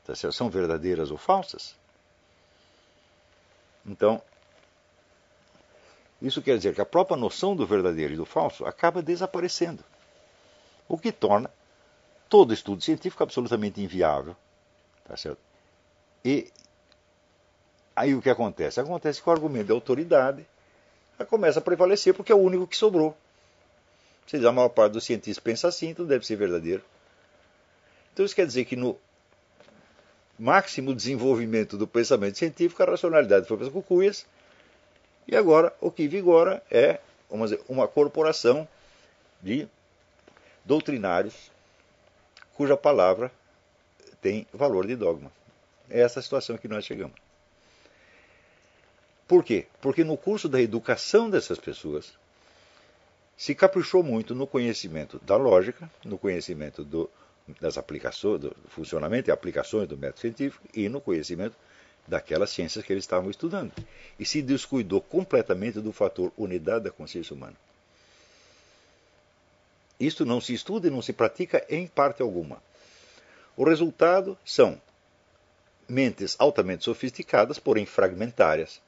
tá 0.04 0.14
são 0.30 0.48
verdadeiras 0.48 1.10
ou 1.10 1.18
falsas. 1.18 1.74
Então, 3.84 4.22
isso 6.22 6.40
quer 6.40 6.56
dizer 6.56 6.74
que 6.74 6.80
a 6.80 6.86
própria 6.86 7.16
noção 7.16 7.56
do 7.56 7.66
verdadeiro 7.66 8.14
e 8.14 8.16
do 8.16 8.24
falso 8.24 8.64
acaba 8.64 9.02
desaparecendo. 9.02 9.82
O 10.88 10.96
que 10.96 11.10
torna 11.10 11.50
todo 12.28 12.54
estudo 12.54 12.82
científico 12.82 13.22
absolutamente 13.22 13.82
inviável. 13.82 14.36
Tá 15.04 15.16
certo? 15.16 15.38
E 16.24 16.52
aí 17.96 18.14
o 18.14 18.22
que 18.22 18.30
acontece? 18.30 18.78
Acontece 18.78 19.22
que 19.22 19.28
o 19.28 19.32
argumento 19.32 19.66
de 19.66 19.72
autoridade 19.72 20.46
começa 21.28 21.58
a 21.58 21.62
prevalecer 21.62 22.12
porque 22.12 22.30
é 22.30 22.34
o 22.34 22.38
único 22.38 22.66
que 22.66 22.76
sobrou. 22.76 23.16
Se 24.26 24.36
a 24.44 24.52
maior 24.52 24.68
parte 24.68 24.92
dos 24.92 25.04
cientistas 25.04 25.42
pensa 25.42 25.68
assim, 25.68 25.88
então 25.88 26.04
deve 26.04 26.26
ser 26.26 26.36
verdadeiro. 26.36 26.82
Então 28.12 28.24
isso 28.24 28.36
quer 28.36 28.46
dizer 28.46 28.66
que 28.66 28.76
no 28.76 28.98
máximo 30.38 30.94
desenvolvimento 30.94 31.78
do 31.78 31.86
pensamento 31.86 32.36
científico, 32.36 32.82
a 32.82 32.86
racionalidade 32.86 33.48
foi 33.48 33.56
para 33.56 33.66
as 33.66 33.72
cucuias 33.72 34.26
e 35.26 35.34
agora 35.34 35.72
o 35.80 35.90
que 35.90 36.06
vigora 36.06 36.62
é 36.70 37.00
vamos 37.30 37.50
dizer, 37.50 37.64
uma 37.68 37.88
corporação 37.88 38.68
de 39.40 39.68
doutrinários 40.64 41.50
cuja 42.54 42.76
palavra 42.76 43.30
tem 44.20 44.46
valor 44.52 44.86
de 44.86 44.96
dogma. 44.96 45.30
É 45.88 46.00
essa 46.00 46.20
a 46.20 46.22
situação 46.22 46.56
que 46.56 46.68
nós 46.68 46.84
chegamos. 46.84 47.25
Por 49.26 49.44
quê? 49.44 49.66
Porque 49.80 50.04
no 50.04 50.16
curso 50.16 50.48
da 50.48 50.60
educação 50.60 51.28
dessas 51.28 51.58
pessoas 51.58 52.12
se 53.36 53.54
caprichou 53.54 54.02
muito 54.02 54.34
no 54.34 54.46
conhecimento 54.46 55.20
da 55.24 55.36
lógica, 55.36 55.90
no 56.04 56.16
conhecimento 56.16 56.84
do, 56.84 57.10
das 57.60 57.76
aplicações, 57.76 58.40
do 58.40 58.56
funcionamento 58.68 59.28
e 59.28 59.32
aplicações 59.32 59.88
do 59.88 59.96
método 59.96 60.20
científico 60.20 60.64
e 60.72 60.88
no 60.88 61.00
conhecimento 61.00 61.56
daquelas 62.06 62.50
ciências 62.50 62.84
que 62.84 62.92
eles 62.92 63.04
estavam 63.04 63.30
estudando. 63.30 63.72
E 64.18 64.24
se 64.24 64.40
descuidou 64.40 65.00
completamente 65.00 65.80
do 65.80 65.92
fator 65.92 66.32
unidade 66.36 66.84
da 66.84 66.90
consciência 66.90 67.34
humana. 67.34 67.56
Isto 69.98 70.24
não 70.24 70.40
se 70.40 70.54
estuda 70.54 70.86
e 70.86 70.90
não 70.90 71.02
se 71.02 71.12
pratica 71.12 71.64
em 71.68 71.86
parte 71.86 72.22
alguma. 72.22 72.62
O 73.56 73.64
resultado 73.64 74.38
são 74.44 74.80
mentes 75.88 76.36
altamente 76.38 76.84
sofisticadas, 76.84 77.58
porém 77.58 77.86
fragmentárias. 77.86 78.80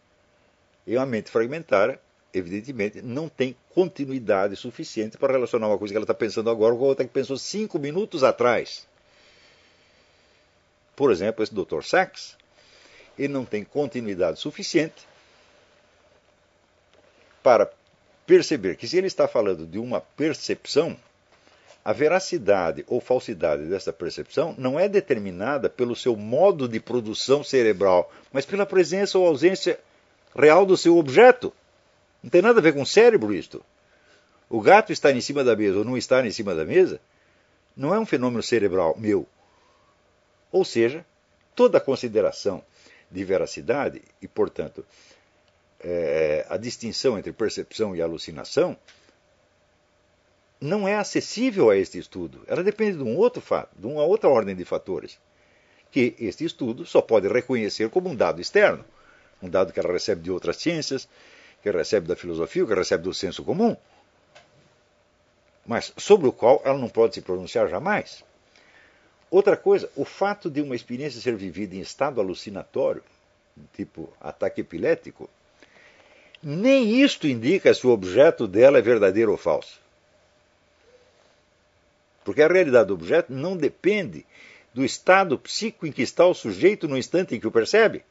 E 0.88 0.96
uma 0.96 1.04
mente 1.04 1.30
fragmentária, 1.30 2.00
evidentemente, 2.32 3.02
não 3.02 3.28
tem 3.28 3.54
continuidade 3.74 4.56
suficiente 4.56 5.18
para 5.18 5.34
relacionar 5.34 5.68
uma 5.68 5.76
coisa 5.76 5.92
que 5.92 5.96
ela 5.98 6.04
está 6.04 6.14
pensando 6.14 6.48
agora 6.48 6.74
com 6.74 6.80
outra 6.80 7.04
que 7.04 7.12
pensou 7.12 7.36
cinco 7.36 7.78
minutos 7.78 8.24
atrás. 8.24 8.88
Por 10.96 11.12
exemplo, 11.12 11.44
esse 11.44 11.54
Dr. 11.54 11.82
Sachs, 11.82 12.38
ele 13.18 13.28
não 13.28 13.44
tem 13.44 13.64
continuidade 13.64 14.40
suficiente 14.40 15.06
para 17.42 17.70
perceber 18.26 18.78
que 18.78 18.88
se 18.88 18.96
ele 18.96 19.08
está 19.08 19.28
falando 19.28 19.66
de 19.66 19.78
uma 19.78 20.00
percepção, 20.00 20.96
a 21.84 21.92
veracidade 21.92 22.82
ou 22.88 22.98
falsidade 22.98 23.64
dessa 23.64 23.92
percepção 23.92 24.54
não 24.56 24.80
é 24.80 24.88
determinada 24.88 25.68
pelo 25.68 25.94
seu 25.94 26.16
modo 26.16 26.66
de 26.66 26.80
produção 26.80 27.44
cerebral, 27.44 28.10
mas 28.32 28.46
pela 28.46 28.64
presença 28.64 29.18
ou 29.18 29.26
ausência 29.26 29.78
real 30.34 30.64
do 30.66 30.76
seu 30.76 30.96
objeto. 30.96 31.52
Não 32.22 32.30
tem 32.30 32.42
nada 32.42 32.58
a 32.58 32.62
ver 32.62 32.72
com 32.72 32.82
o 32.82 32.86
cérebro 32.86 33.34
isto. 33.34 33.64
O 34.48 34.60
gato 34.60 34.92
estar 34.92 35.12
em 35.12 35.20
cima 35.20 35.44
da 35.44 35.54
mesa 35.54 35.78
ou 35.78 35.84
não 35.84 35.96
estar 35.96 36.24
em 36.24 36.30
cima 36.30 36.54
da 36.54 36.64
mesa 36.64 37.00
não 37.76 37.94
é 37.94 37.98
um 37.98 38.06
fenômeno 38.06 38.42
cerebral 38.42 38.96
meu. 38.98 39.26
Ou 40.50 40.64
seja, 40.64 41.04
toda 41.54 41.80
consideração 41.80 42.62
de 43.10 43.24
veracidade 43.24 44.02
e, 44.20 44.26
portanto, 44.26 44.84
é, 45.80 46.46
a 46.48 46.56
distinção 46.56 47.18
entre 47.18 47.32
percepção 47.32 47.94
e 47.94 48.02
alucinação 48.02 48.76
não 50.60 50.88
é 50.88 50.96
acessível 50.96 51.70
a 51.70 51.76
este 51.76 51.98
estudo. 51.98 52.42
Ela 52.46 52.64
depende 52.64 52.98
de 52.98 53.02
um 53.02 53.16
outro 53.16 53.40
fato, 53.40 53.70
de 53.78 53.86
uma 53.86 54.02
outra 54.02 54.28
ordem 54.28 54.56
de 54.56 54.64
fatores, 54.64 55.18
que 55.90 56.14
este 56.18 56.44
estudo 56.44 56.84
só 56.84 57.00
pode 57.00 57.28
reconhecer 57.28 57.88
como 57.90 58.08
um 58.08 58.16
dado 58.16 58.40
externo, 58.40 58.84
um 59.42 59.48
dado 59.48 59.72
que 59.72 59.80
ela 59.80 59.92
recebe 59.92 60.22
de 60.22 60.30
outras 60.30 60.56
ciências, 60.56 61.08
que 61.62 61.70
recebe 61.70 62.06
da 62.06 62.16
filosofia, 62.16 62.66
que 62.66 62.74
recebe 62.74 63.02
do 63.02 63.14
senso 63.14 63.44
comum, 63.44 63.76
mas 65.66 65.92
sobre 65.96 66.28
o 66.28 66.32
qual 66.32 66.62
ela 66.64 66.78
não 66.78 66.88
pode 66.88 67.14
se 67.14 67.20
pronunciar 67.20 67.68
jamais. 67.68 68.24
Outra 69.30 69.56
coisa, 69.56 69.90
o 69.94 70.04
fato 70.04 70.50
de 70.50 70.62
uma 70.62 70.74
experiência 70.74 71.20
ser 71.20 71.36
vivida 71.36 71.74
em 71.74 71.80
estado 71.80 72.20
alucinatório, 72.20 73.02
tipo 73.74 74.10
ataque 74.20 74.62
epilético, 74.62 75.28
nem 76.42 77.02
isto 77.02 77.26
indica 77.26 77.74
se 77.74 77.86
o 77.86 77.90
objeto 77.90 78.46
dela 78.46 78.78
é 78.78 78.82
verdadeiro 78.82 79.32
ou 79.32 79.36
falso. 79.36 79.80
Porque 82.24 82.42
a 82.42 82.48
realidade 82.48 82.88
do 82.88 82.94
objeto 82.94 83.32
não 83.32 83.56
depende 83.56 84.24
do 84.72 84.84
estado 84.84 85.38
psíquico 85.38 85.86
em 85.86 85.92
que 85.92 86.02
está 86.02 86.24
o 86.24 86.34
sujeito 86.34 86.86
no 86.86 86.96
instante 86.96 87.34
em 87.34 87.40
que 87.40 87.46
o 87.46 87.50
percebe. 87.50 88.04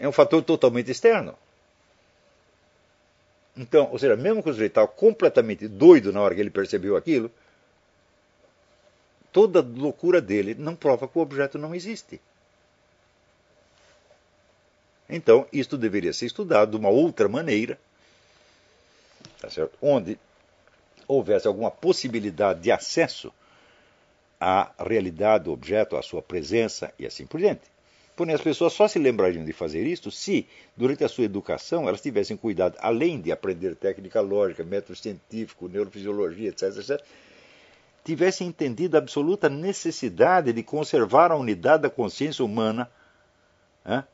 É 0.00 0.08
um 0.08 0.12
fator 0.12 0.42
totalmente 0.42 0.90
externo. 0.90 1.36
Então, 3.54 3.90
ou 3.92 3.98
seja, 3.98 4.16
mesmo 4.16 4.42
que 4.42 4.48
o 4.48 4.52
sujeito 4.52 4.70
estava 4.70 4.88
completamente 4.88 5.68
doido 5.68 6.10
na 6.10 6.22
hora 6.22 6.34
que 6.34 6.40
ele 6.40 6.48
percebeu 6.48 6.96
aquilo, 6.96 7.30
toda 9.30 9.58
a 9.58 9.62
loucura 9.62 10.18
dele 10.18 10.54
não 10.54 10.74
prova 10.74 11.06
que 11.06 11.18
o 11.18 11.20
objeto 11.20 11.58
não 11.58 11.74
existe. 11.74 12.18
Então, 15.06 15.46
isto 15.52 15.76
deveria 15.76 16.14
ser 16.14 16.24
estudado 16.24 16.70
de 16.70 16.76
uma 16.78 16.88
outra 16.88 17.28
maneira, 17.28 17.78
tá 19.38 19.48
onde 19.82 20.18
houvesse 21.06 21.46
alguma 21.46 21.70
possibilidade 21.70 22.60
de 22.60 22.72
acesso 22.72 23.30
à 24.40 24.72
realidade 24.78 25.44
do 25.44 25.52
objeto, 25.52 25.96
à 25.96 26.02
sua 26.02 26.22
presença 26.22 26.90
e 26.98 27.04
assim 27.04 27.26
por 27.26 27.38
diante. 27.38 27.79
Porém, 28.20 28.34
as 28.34 28.42
pessoas 28.42 28.74
só 28.74 28.86
se 28.86 28.98
lembrariam 28.98 29.46
de 29.46 29.52
fazer 29.54 29.86
isto 29.86 30.10
se, 30.10 30.46
durante 30.76 31.02
a 31.02 31.08
sua 31.08 31.24
educação, 31.24 31.88
elas 31.88 32.02
tivessem 32.02 32.36
cuidado, 32.36 32.76
além 32.78 33.18
de 33.18 33.32
aprender 33.32 33.74
técnica 33.74 34.20
lógica, 34.20 34.62
método 34.62 34.94
científico, 34.94 35.68
neurofisiologia, 35.68 36.50
etc., 36.50 36.64
etc., 36.64 37.02
tivessem 38.04 38.48
entendido 38.48 38.94
a 38.94 38.98
absoluta 38.98 39.48
necessidade 39.48 40.52
de 40.52 40.62
conservar 40.62 41.32
a 41.32 41.36
unidade 41.36 41.84
da 41.84 41.88
consciência 41.88 42.44
humana 42.44 42.90
né, 43.82 44.04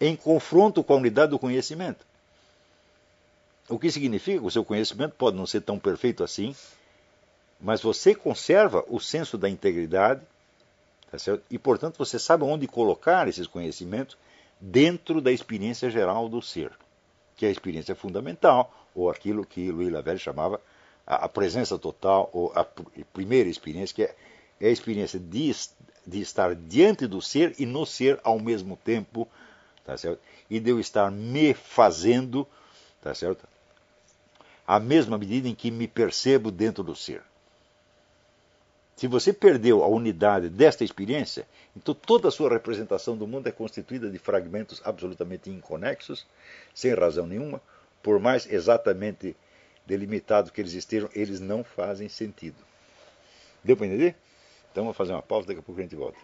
em 0.00 0.14
confronto 0.14 0.84
com 0.84 0.92
a 0.92 0.98
unidade 0.98 1.30
do 1.30 1.38
conhecimento. 1.40 2.06
O 3.68 3.80
que 3.80 3.90
significa 3.90 4.38
que 4.38 4.46
o 4.46 4.50
seu 4.52 4.64
conhecimento 4.64 5.16
pode 5.18 5.36
não 5.36 5.44
ser 5.44 5.62
tão 5.62 5.76
perfeito 5.76 6.22
assim, 6.22 6.54
mas 7.60 7.82
você 7.82 8.14
conserva 8.14 8.84
o 8.86 9.00
senso 9.00 9.36
da 9.36 9.50
integridade, 9.50 10.20
tá 11.10 11.18
e 11.50 11.58
portanto 11.58 11.98
você 11.98 12.18
sabe 12.18 12.44
onde 12.44 12.66
colocar 12.66 13.26
esses 13.26 13.46
conhecimentos 13.46 14.16
dentro 14.60 15.20
da 15.20 15.32
experiência 15.32 15.90
geral 15.90 16.28
do 16.28 16.42
ser, 16.42 16.70
que 17.36 17.46
é 17.46 17.48
a 17.48 17.52
experiência 17.52 17.94
fundamental, 17.94 18.72
ou 18.94 19.10
aquilo 19.10 19.44
que 19.44 19.70
Louis 19.70 19.90
Lavelle 19.90 20.18
chamava 20.18 20.60
a, 21.06 21.28
presença 21.28 21.78
total, 21.78 22.28
ou 22.32 22.52
a 22.54 22.64
primeira 23.12 23.48
experiência, 23.48 23.94
que 23.94 24.02
é, 24.02 24.14
é 24.60 24.68
a 24.68 24.70
experiência 24.70 25.18
de, 25.18 25.52
de 26.06 26.20
estar 26.20 26.54
diante 26.54 27.06
do 27.06 27.20
ser 27.22 27.54
e 27.58 27.66
no 27.66 27.86
ser 27.86 28.20
ao 28.22 28.38
mesmo 28.38 28.76
tempo, 28.76 29.26
tá 29.84 29.96
certo? 29.96 30.20
E 30.48 30.60
de 30.60 30.70
eu 30.70 30.78
estar 30.78 31.10
me 31.10 31.54
fazendo, 31.54 32.46
tá 33.00 33.14
certo? 33.14 33.48
À 34.66 34.78
mesma 34.78 35.18
medida 35.18 35.48
em 35.48 35.54
que 35.54 35.70
me 35.70 35.88
percebo 35.88 36.50
dentro 36.50 36.84
do 36.84 36.94
ser. 36.94 37.22
Se 39.00 39.06
você 39.06 39.32
perdeu 39.32 39.82
a 39.82 39.86
unidade 39.86 40.50
desta 40.50 40.84
experiência, 40.84 41.48
então 41.74 41.94
toda 41.94 42.28
a 42.28 42.30
sua 42.30 42.50
representação 42.50 43.16
do 43.16 43.26
mundo 43.26 43.46
é 43.46 43.50
constituída 43.50 44.10
de 44.10 44.18
fragmentos 44.18 44.82
absolutamente 44.84 45.48
inconexos, 45.48 46.26
sem 46.74 46.92
razão 46.92 47.26
nenhuma, 47.26 47.62
por 48.02 48.20
mais 48.20 48.44
exatamente 48.44 49.34
delimitados 49.86 50.50
que 50.50 50.60
eles 50.60 50.74
estejam, 50.74 51.08
eles 51.14 51.40
não 51.40 51.64
fazem 51.64 52.10
sentido. 52.10 52.58
Deu 53.64 53.74
para 53.74 53.86
entender? 53.86 54.16
Então 54.70 54.84
vamos 54.84 54.98
fazer 54.98 55.12
uma 55.12 55.22
pausa, 55.22 55.46
daqui 55.46 55.60
a 55.60 55.62
pouco 55.62 55.80
a 55.80 55.82
gente 55.82 55.96
volta. 55.96 56.18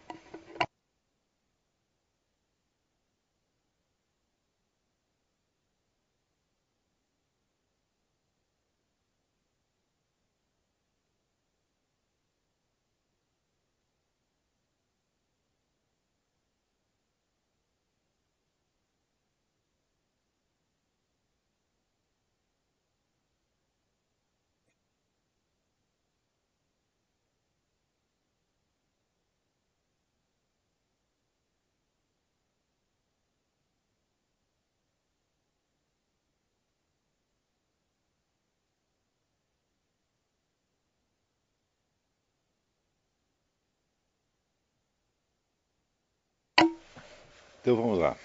Então 47.67 47.75
vamos 47.75 47.99
lá. 47.99 48.17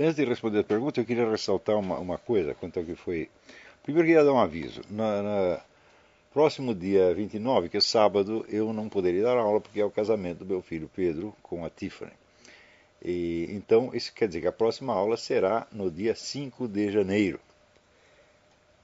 Antes 0.00 0.16
de 0.16 0.24
responder 0.24 0.58
a 0.58 0.64
pergunta, 0.64 1.00
eu 1.00 1.04
queria 1.04 1.30
ressaltar 1.30 1.76
uma, 1.78 1.96
uma 1.96 2.18
coisa 2.18 2.56
quanto 2.56 2.80
ao 2.80 2.84
que 2.84 2.96
foi. 2.96 3.30
Primeiro, 3.84 4.08
queria 4.08 4.24
dar 4.24 4.32
um 4.32 4.40
aviso. 4.40 4.80
Na, 4.90 5.60
próximo 6.32 6.74
dia 6.74 7.14
29, 7.14 7.68
que 7.68 7.76
é 7.76 7.80
sábado, 7.80 8.44
eu 8.48 8.72
não 8.72 8.88
poderia 8.88 9.22
dar 9.22 9.36
aula 9.36 9.60
porque 9.60 9.80
é 9.80 9.84
o 9.84 9.92
casamento 9.92 10.38
do 10.38 10.46
meu 10.46 10.60
filho 10.60 10.90
Pedro 10.92 11.32
com 11.40 11.64
a 11.64 11.70
Tiffany. 11.70 12.10
E, 13.00 13.46
então, 13.50 13.92
isso 13.94 14.12
quer 14.12 14.26
dizer 14.26 14.40
que 14.40 14.48
a 14.48 14.52
próxima 14.52 14.92
aula 14.92 15.16
será 15.16 15.68
no 15.70 15.88
dia 15.88 16.16
5 16.16 16.66
de 16.66 16.90
janeiro. 16.90 17.38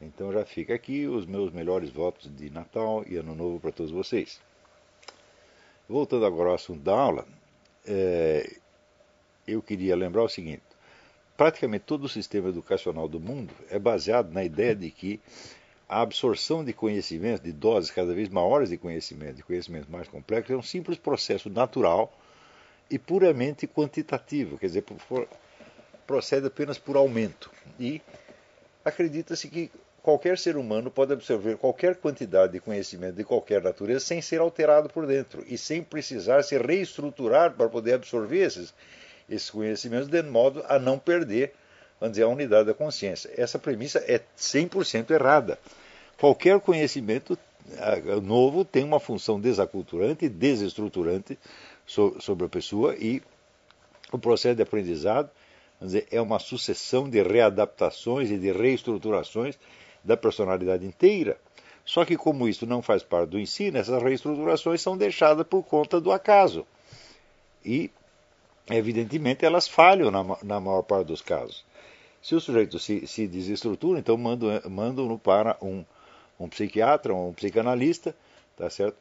Então 0.01 0.33
já 0.33 0.45
fica 0.45 0.73
aqui 0.73 1.09
os 1.09 1.27
meus 1.27 1.51
melhores 1.51 1.91
votos 1.91 2.31
de 2.37 2.49
Natal 2.49 3.05
e 3.09 3.17
Ano 3.17 3.35
Novo 3.35 3.59
para 3.59 3.73
todos 3.73 3.91
vocês. 3.91 4.41
Voltando 5.89 6.27
agora 6.27 6.51
ao 6.51 6.55
assunto 6.55 6.81
da 6.81 6.97
aula, 6.97 7.27
é, 7.85 8.61
eu 9.53 9.63
queria 9.63 9.97
lembrar 9.97 10.23
o 10.23 10.29
seguinte: 10.29 10.63
praticamente 11.37 11.85
todo 11.85 12.05
o 12.05 12.09
sistema 12.09 12.49
educacional 12.49 13.09
do 13.09 13.21
mundo 13.21 13.53
é 13.69 13.79
baseado 13.79 14.33
na 14.33 14.45
ideia 14.45 14.75
de 14.75 14.91
que 14.91 15.21
a 15.89 16.03
absorção 16.03 16.65
de 16.65 16.73
conhecimento, 16.73 17.43
de 17.43 17.53
doses 17.53 17.91
cada 17.91 18.15
vez 18.15 18.29
maiores 18.29 18.69
de 18.69 18.77
conhecimento, 18.77 19.37
de 19.37 19.43
conhecimento 19.43 19.91
mais 19.91 20.07
complexo, 20.07 20.53
é 20.53 20.57
um 20.57 20.63
simples 20.63 20.99
processo 20.99 21.51
natural 21.51 22.17
e 22.89 22.99
puramente 22.99 23.67
quantitativo, 23.67 24.57
quer 24.57 24.67
dizer, 24.67 24.83
por, 24.83 25.27
procede 26.07 26.47
apenas 26.47 26.79
por 26.79 26.97
aumento. 26.97 27.51
E 27.79 28.01
acredita-se 28.85 29.49
que 29.49 29.71
qualquer 30.03 30.39
ser 30.39 30.57
humano 30.57 30.91
pode 30.91 31.13
absorver 31.13 31.57
qualquer 31.57 31.97
quantidade 31.97 32.53
de 32.53 32.61
conhecimento 32.61 33.17
de 33.17 33.25
qualquer 33.25 33.63
natureza 33.63 34.01
sem 34.01 34.21
ser 34.23 34.41
alterado 34.41 34.89
por 34.89 35.07
dentro 35.07 35.45
e 35.47 35.59
sem 35.59 35.83
precisar 35.83 36.43
se 36.43 36.57
reestruturar 36.59 37.53
para 37.53 37.69
poder 37.69 37.95
absorver 37.95 38.45
esses, 38.45 38.75
esses 39.31 39.49
conhecimentos 39.49 40.09
de 40.09 40.23
modo 40.23 40.65
a 40.69 40.79
não 40.79 40.99
perder, 40.99 41.55
vamos 42.01 42.13
dizer, 42.15 42.25
a 42.25 42.29
unidade 42.29 42.67
da 42.67 42.75
consciência. 42.75 43.31
Essa 43.37 43.59
premissa 43.59 44.01
é 44.01 44.21
100% 44.37 45.11
errada. 45.11 45.59
Qualquer 46.19 46.59
conhecimento 46.61 47.39
novo 48.23 48.65
tem 48.65 48.83
uma 48.85 48.99
função 48.99 49.41
desaculturante 49.41 50.29
desestruturante 50.29 51.39
sobre 51.87 52.47
a 52.47 52.49
pessoa 52.49 52.97
e 52.97 53.23
o 54.13 54.19
processo 54.19 54.57
de 54.57 54.63
aprendizado 54.63 55.31
dizer, 55.81 56.07
é 56.11 56.21
uma 56.21 56.39
sucessão 56.39 57.09
de 57.09 57.23
readaptações 57.23 58.31
e 58.31 58.37
de 58.37 58.53
reestruturações 58.53 59.59
da 60.05 60.17
personalidade 60.17 60.85
inteira. 60.85 61.39
Só 61.85 62.05
que, 62.05 62.17
como 62.17 62.49
isso 62.49 62.67
não 62.67 62.83
faz 62.83 63.03
parte 63.03 63.31
do 63.31 63.39
ensino, 63.39 63.79
essas 63.79 64.03
reestruturações 64.03 64.81
são 64.81 64.97
deixadas 64.97 65.47
por 65.47 65.63
conta 65.63 66.01
do 66.01 66.13
acaso. 66.13 66.67
E 67.65 67.91
evidentemente 68.71 69.45
elas 69.45 69.69
falham 69.69 70.11
na, 70.11 70.25
na 70.43 70.61
maior 70.61 70.83
parte 70.83 71.09
dos 71.09 71.23
casos. 71.23 71.65
Se 72.23 72.35
o 72.35 72.41
sujeito 72.41 72.79
se, 72.79 73.07
se 73.07 73.27
desestrutura, 73.27 73.99
então 73.99 74.17
mandam-no 74.17 75.19
para 75.19 75.57
um, 75.63 75.85
um 76.39 76.49
psiquiatra, 76.49 77.15
um 77.15 77.33
psicanalista, 77.33 78.15
tá 78.57 78.69
certo? 78.69 78.97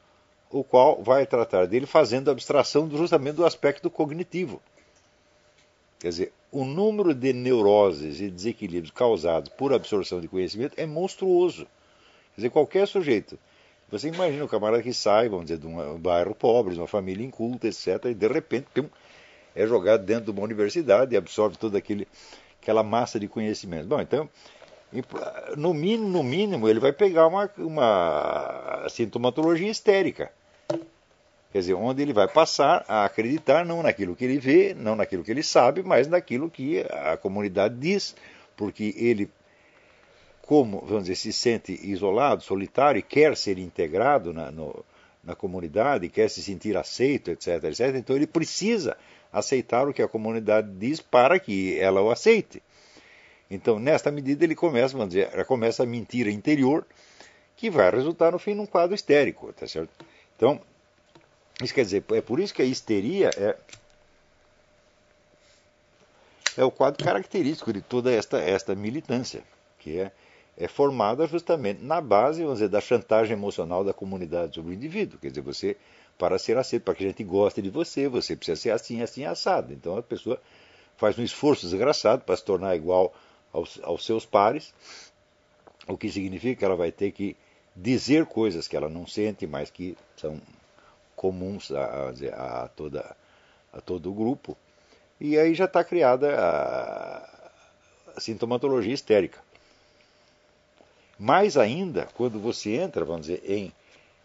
o 0.49 0.63
qual 0.63 1.01
vai 1.03 1.25
tratar 1.25 1.67
dele 1.67 1.85
fazendo 1.85 2.31
abstração 2.31 2.89
justamente 2.89 3.35
do 3.35 3.45
aspecto 3.45 3.89
cognitivo. 3.89 4.61
Quer 5.99 6.09
dizer, 6.09 6.33
o 6.51 6.65
número 6.65 7.13
de 7.13 7.33
neuroses 7.33 8.19
e 8.19 8.29
desequilíbrios 8.29 8.91
causados 8.91 9.49
por 9.49 9.73
absorção 9.73 10.19
de 10.19 10.27
conhecimento 10.27 10.73
é 10.77 10.85
monstruoso. 10.85 11.65
Quer 12.33 12.37
dizer, 12.37 12.49
qualquer 12.49 12.87
sujeito. 12.87 13.37
Você 13.91 14.07
imagina 14.07 14.45
o 14.45 14.47
camarada 14.47 14.81
que 14.81 14.93
sai, 14.93 15.29
vamos 15.29 15.45
dizer, 15.45 15.59
de 15.59 15.67
um 15.67 15.99
bairro 15.99 16.33
pobre, 16.33 16.73
de 16.73 16.79
uma 16.79 16.87
família 16.87 17.25
inculta, 17.25 17.67
etc., 17.67 18.05
e 18.05 18.13
de 18.13 18.27
repente 18.27 18.67
tem 18.73 18.89
é 19.55 19.65
jogado 19.65 20.03
dentro 20.03 20.25
de 20.25 20.31
uma 20.31 20.41
universidade 20.41 21.13
e 21.13 21.17
absorve 21.17 21.57
toda 21.57 21.77
aquela 21.77 22.83
massa 22.83 23.19
de 23.19 23.27
conhecimento. 23.27 23.87
Bom, 23.87 23.99
então, 23.99 24.29
no 25.55 25.73
mínimo, 25.73 26.09
no 26.09 26.23
mínimo, 26.23 26.67
ele 26.67 26.79
vai 26.79 26.91
pegar 26.91 27.27
uma, 27.27 27.49
uma 27.57 28.87
sintomatologia 28.89 29.69
histérica. 29.69 30.31
Quer 31.51 31.59
dizer, 31.59 31.73
onde 31.73 32.01
ele 32.01 32.13
vai 32.13 32.27
passar 32.27 32.85
a 32.87 33.05
acreditar 33.05 33.65
não 33.65 33.81
naquilo 33.81 34.15
que 34.15 34.23
ele 34.23 34.37
vê, 34.37 34.75
não 34.75 34.95
naquilo 34.95 35.23
que 35.23 35.31
ele 35.31 35.41
sabe, 35.41 35.81
mas 35.81 36.07
naquilo 36.07 36.49
que 36.49 36.85
a 36.89 37.17
comunidade 37.17 37.75
diz, 37.75 38.15
porque 38.55 38.93
ele, 38.95 39.29
como, 40.43 40.81
vamos 40.81 41.05
dizer, 41.05 41.15
se 41.15 41.33
sente 41.33 41.79
isolado, 41.83 42.43
solitário 42.43 42.99
e 42.99 43.03
quer 43.03 43.35
ser 43.35 43.57
integrado 43.57 44.31
na, 44.31 44.51
no, 44.51 44.85
na 45.23 45.35
comunidade, 45.35 46.09
quer 46.09 46.29
se 46.29 46.41
sentir 46.41 46.77
aceito, 46.77 47.31
etc, 47.31 47.63
etc, 47.65 47.95
então 47.95 48.15
ele 48.15 48.27
precisa 48.27 48.97
aceitar 49.31 49.87
o 49.87 49.93
que 49.93 50.01
a 50.01 50.07
comunidade 50.07 50.69
diz 50.71 50.99
para 50.99 51.39
que 51.39 51.77
ela 51.79 52.01
o 52.01 52.09
aceite. 52.09 52.63
Então, 53.49 53.79
nesta 53.79 54.11
medida, 54.11 54.43
ele 54.43 54.55
começa, 54.55 54.95
vamos 54.95 55.13
dizer, 55.13 55.45
começa 55.45 55.83
a 55.83 55.85
mentira 55.85 56.29
interior, 56.29 56.85
que 57.57 57.69
vai 57.69 57.89
resultar, 57.89 58.31
no 58.31 58.39
fim, 58.39 58.53
num 58.53 58.65
quadro 58.65 58.95
histérico, 58.95 59.51
tá 59.53 59.67
certo? 59.67 59.89
Então, 60.35 60.61
isso 61.61 61.73
quer 61.73 61.83
dizer, 61.83 62.03
é 62.11 62.21
por 62.21 62.39
isso 62.39 62.53
que 62.53 62.61
a 62.61 62.65
histeria 62.65 63.31
é, 63.35 63.57
é 66.57 66.63
o 66.63 66.71
quadro 66.71 67.03
característico 67.03 67.73
de 67.73 67.81
toda 67.81 68.11
esta, 68.11 68.39
esta 68.39 68.75
militância, 68.75 69.43
que 69.79 69.99
é, 69.99 70.11
é 70.59 70.67
formada 70.67 71.25
justamente 71.25 71.81
na 71.81 72.01
base, 72.01 72.41
vamos 72.43 72.59
dizer, 72.59 72.67
da 72.67 72.81
chantagem 72.81 73.31
emocional 73.31 73.81
da 73.81 73.93
comunidade 73.93 74.55
sobre 74.55 74.71
o 74.71 74.75
indivíduo. 74.75 75.17
Quer 75.17 75.29
dizer, 75.29 75.41
você, 75.41 75.77
para 76.17 76.37
ser 76.37 76.57
aceito, 76.57 76.83
para 76.83 76.93
que 76.93 77.05
a 77.05 77.07
gente 77.07 77.23
goste 77.23 77.61
de 77.61 77.69
você, 77.69 78.09
você 78.09 78.35
precisa 78.35 78.59
ser 78.59 78.71
assim, 78.71 79.01
assim, 79.01 79.23
assado. 79.23 79.71
Então 79.71 79.97
a 79.97 80.03
pessoa 80.03 80.39
faz 80.97 81.17
um 81.17 81.23
esforço 81.23 81.65
desgraçado 81.65 82.25
para 82.25 82.35
se 82.35 82.43
tornar 82.43 82.75
igual 82.75 83.13
aos, 83.53 83.79
aos 83.81 84.05
seus 84.05 84.25
pares, 84.25 84.73
o 85.87 85.97
que 85.97 86.11
significa 86.11 86.59
que 86.59 86.65
ela 86.65 86.75
vai 86.75 86.91
ter 86.91 87.13
que 87.13 87.37
dizer 87.73 88.25
coisas 88.25 88.67
que 88.67 88.75
ela 88.75 88.89
não 88.89 89.07
sente, 89.07 89.47
mas 89.47 89.71
que 89.71 89.97
são 90.17 90.41
comuns 91.15 91.71
a, 91.71 92.11
a, 92.33 92.63
a, 92.63 92.67
toda, 92.67 93.15
a 93.71 93.79
todo 93.79 94.11
o 94.11 94.13
grupo. 94.13 94.57
E 95.21 95.37
aí 95.37 95.53
já 95.53 95.65
está 95.65 95.85
criada 95.85 96.37
a, 96.37 97.51
a 98.17 98.19
sintomatologia 98.19 98.93
histérica. 98.93 99.39
Mais 101.19 101.57
ainda, 101.57 102.07
quando 102.15 102.39
você 102.39 102.75
entra, 102.75 103.03
vamos 103.03 103.27
dizer, 103.27 103.43
em 103.45 103.73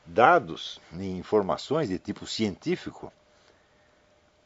dados, 0.07 0.81
em 0.93 1.19
informações 1.19 1.89
de 1.89 1.99
tipo 1.99 2.25
científico, 2.25 3.13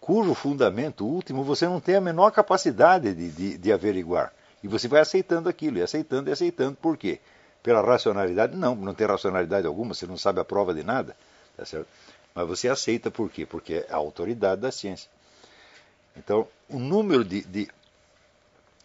cujo 0.01 0.33
fundamento 0.33 1.05
último 1.05 1.45
você 1.45 1.67
não 1.67 1.79
tem 1.79 1.97
a 1.97 2.01
menor 2.01 2.31
capacidade 2.31 3.13
de, 3.13 3.31
de, 3.31 3.59
de, 3.59 3.73
averiguar. 3.73 4.33
E 4.63 4.69
você 4.69 4.89
vai 4.89 5.01
aceitando 5.01 5.49
aquilo, 5.49 5.77
e 5.77 5.83
aceitando 5.83 6.31
e 6.31 6.33
aceitando. 6.33 6.77
Por 6.77 6.97
quê? 6.97 7.21
Pela 7.63 7.83
racionalidade? 7.83 8.57
Não, 8.57 8.75
não 8.75 8.95
tem 8.95 9.07
racionalidade 9.07 9.67
alguma, 9.67 9.93
você 9.93 10.07
não 10.07 10.17
sabe 10.17 10.41
a 10.41 10.45
prova 10.45 10.73
de 10.73 10.83
nada. 10.83 11.15
Tá 11.55 11.67
certo? 11.67 11.89
Mas 12.35 12.49
você 12.49 12.69
aceita 12.69 13.11
por 13.11 13.29
quê? 13.29 13.45
Porque 13.45 13.75
é 13.75 13.87
a 13.91 13.97
autoridade 13.97 14.63
da 14.63 14.73
ciência. 14.73 15.11
Então, 16.17 16.49
o 16.69 16.79
número 16.79 17.25
de, 17.25 17.43
de 17.43 17.69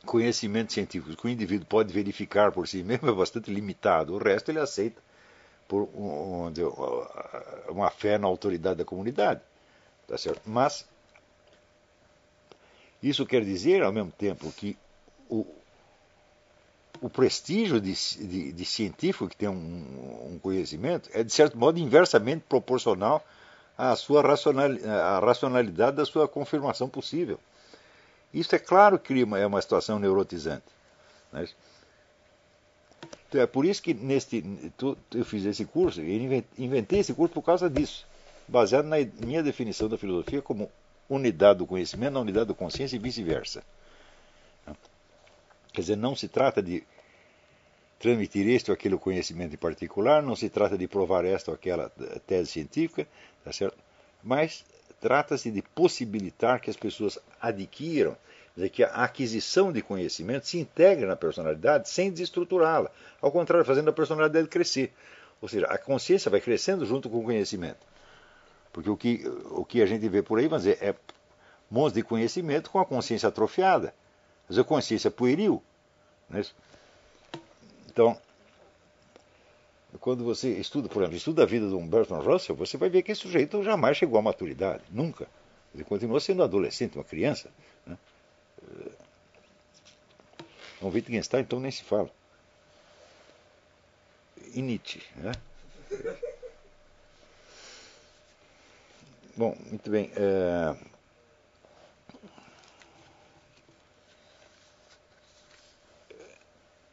conhecimentos 0.05 0.73
científicos 0.73 1.15
que 1.15 1.25
o 1.25 1.29
indivíduo 1.29 1.65
pode 1.65 1.93
verificar 1.93 2.51
por 2.51 2.67
si 2.67 2.83
mesmo 2.83 3.09
é 3.09 3.11
bastante 3.13 3.51
limitado. 3.51 4.13
O 4.13 4.17
resto 4.17 4.51
ele 4.51 4.59
aceita 4.59 5.01
por 5.67 5.83
um, 5.95 6.51
uma 7.69 7.89
fé 7.89 8.17
na 8.17 8.27
autoridade 8.27 8.77
da 8.77 8.85
comunidade. 8.85 9.41
Tá 10.07 10.17
certo? 10.17 10.41
Mas 10.45 10.85
isso 13.01 13.25
quer 13.25 13.43
dizer, 13.43 13.83
ao 13.83 13.91
mesmo 13.91 14.11
tempo, 14.11 14.51
que 14.51 14.77
o, 15.29 15.45
o 17.01 17.09
prestígio 17.09 17.81
de, 17.81 17.93
de, 17.93 18.51
de, 18.51 18.65
científico 18.65 19.27
que 19.27 19.35
tem 19.35 19.49
um, 19.49 20.33
um, 20.33 20.39
conhecimento 20.39 21.09
é, 21.13 21.23
de 21.23 21.33
certo 21.33 21.57
modo, 21.57 21.79
inversamente 21.79 22.45
proporcional 22.47 23.25
a 23.77 23.95
sua 23.95 24.21
a 24.21 25.19
racionalidade 25.19 25.97
da 25.97 26.05
sua 26.05 26.27
confirmação 26.27 26.87
possível. 26.87 27.39
Isso 28.33 28.55
é 28.55 28.59
claro 28.59 28.97
que 28.97 29.13
é 29.21 29.45
uma 29.45 29.61
situação 29.61 29.99
neurotizante. 29.99 30.65
Né? 31.31 31.47
Então 33.29 33.41
é 33.41 33.47
por 33.47 33.65
isso 33.65 33.81
que 33.81 33.93
neste, 33.93 34.43
eu 35.13 35.25
fiz 35.25 35.45
esse 35.45 35.65
curso, 35.65 36.01
inventei 36.57 36.99
esse 36.99 37.13
curso 37.13 37.33
por 37.33 37.41
causa 37.41 37.69
disso, 37.69 38.05
baseado 38.47 38.85
na 38.85 38.97
minha 39.25 39.41
definição 39.41 39.89
da 39.89 39.97
filosofia 39.97 40.41
como 40.41 40.71
unidade 41.09 41.59
do 41.59 41.67
conhecimento 41.67 42.13
na 42.13 42.19
unidade 42.19 42.47
da 42.47 42.53
consciência 42.53 42.95
e 42.95 42.99
vice-versa. 42.99 43.63
Quer 45.71 45.81
dizer, 45.81 45.97
não 45.97 46.15
se 46.15 46.27
trata 46.27 46.61
de 46.61 46.83
transmitir 47.99 48.47
este 48.47 48.69
ou 48.69 48.75
aquele 48.75 48.97
conhecimento 48.97 49.55
em 49.55 49.57
particular, 49.57 50.21
não 50.21 50.35
se 50.35 50.49
trata 50.49 50.77
de 50.77 50.87
provar 50.87 51.25
esta 51.25 51.51
ou 51.51 51.55
aquela 51.55 51.89
tese 52.27 52.51
científica, 52.51 53.07
tá 53.43 53.51
certo? 53.51 53.77
mas 54.23 54.63
trata-se 55.03 55.51
de 55.51 55.61
possibilitar 55.61 56.61
que 56.61 56.69
as 56.69 56.77
pessoas 56.77 57.19
adquiram, 57.41 58.15
dizer, 58.55 58.69
que 58.69 58.85
a 58.85 58.87
aquisição 58.87 59.69
de 59.69 59.81
conhecimento 59.81 60.47
se 60.47 60.57
integre 60.57 61.05
na 61.05 61.17
personalidade 61.17 61.89
sem 61.89 62.09
desestruturá-la, 62.09 62.89
ao 63.21 63.29
contrário, 63.29 63.65
fazendo 63.65 63.89
a 63.89 63.93
personalidade 63.93 64.47
crescer. 64.47 64.93
Ou 65.41 65.49
seja, 65.49 65.65
a 65.67 65.77
consciência 65.77 66.31
vai 66.31 66.39
crescendo 66.39 66.85
junto 66.85 67.09
com 67.09 67.19
o 67.19 67.23
conhecimento. 67.25 67.85
Porque 68.71 68.89
o 68.89 68.95
que, 68.95 69.27
o 69.51 69.65
que 69.65 69.81
a 69.81 69.85
gente 69.85 70.07
vê 70.07 70.21
por 70.21 70.39
aí, 70.39 70.47
vamos 70.47 70.63
dizer, 70.63 70.81
é 70.81 70.95
monstros 71.69 71.95
de 71.95 72.03
conhecimento 72.03 72.71
com 72.71 72.79
a 72.79 72.85
consciência 72.85 73.27
atrofiada. 73.27 73.93
Mas 74.47 74.57
a 74.57 74.63
consciência 74.63 75.11
pueril. 75.11 75.61
Não 76.29 76.37
é 76.37 76.41
isso? 76.41 76.55
Então, 77.89 78.17
quando 79.99 80.23
você 80.23 80.49
estuda, 80.49 80.89
por 80.89 81.01
exemplo, 81.01 81.17
estuda 81.17 81.43
a 81.43 81.45
vida 81.45 81.67
de 81.67 81.75
um 81.75 81.87
Bertrand 81.87 82.21
Russell, 82.21 82.55
você 82.55 82.77
vai 82.77 82.89
ver 82.89 83.03
que 83.03 83.11
esse 83.11 83.21
sujeito 83.21 83.63
jamais 83.63 83.97
chegou 83.97 84.17
à 84.19 84.21
maturidade, 84.21 84.83
nunca. 84.89 85.27
Ele 85.73 85.83
continua 85.83 86.19
sendo 86.19 86.41
um 86.41 86.45
adolescente, 86.45 86.97
uma 86.97 87.03
criança. 87.03 87.49
Né? 87.85 87.97
O 90.81 90.87
Wittgenstein, 90.87 91.41
então, 91.41 91.59
nem 91.59 91.71
se 91.71 91.83
fala. 91.83 92.09
E 94.53 94.61
Nietzsche, 94.61 95.01
né? 95.15 95.31
Bom, 99.35 99.57
muito 99.69 99.89
bem. 99.89 100.11
É... 100.15 100.75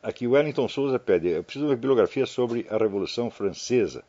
Aqui 0.03 0.27
Wellington 0.27 0.67
Souza 0.67 0.99
pede, 0.99 1.29
eu 1.29 1.45
preciso 1.45 1.67
de 1.67 1.71
uma 1.71 1.77
bibliografia 1.77 2.25
sobre 2.25 2.67
a 2.71 2.79
Revolução 2.79 3.31
Francesa. 3.31 4.03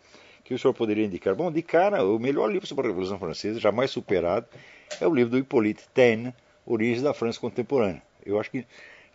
Que 0.44 0.54
o 0.54 0.60
senhor 0.60 0.74
poderia 0.74 1.06
indicar? 1.06 1.36
Bom, 1.36 1.52
de 1.52 1.62
cara, 1.62 2.06
o 2.06 2.18
melhor 2.18 2.50
livro 2.50 2.66
sobre 2.66 2.86
a 2.86 2.90
Revolução 2.90 3.20
Francesa, 3.20 3.60
jamais 3.60 3.92
superado, 3.92 4.48
é 5.00 5.08
o 5.08 5.14
livro 5.14 5.32
do 5.32 5.38
Hippolyte 5.38 5.84
Taine, 5.94 6.34
Origens 6.66 7.02
da 7.02 7.14
França 7.14 7.40
Contemporânea. 7.40 8.02
Eu 8.26 8.40
acho 8.40 8.50
que, 8.50 8.66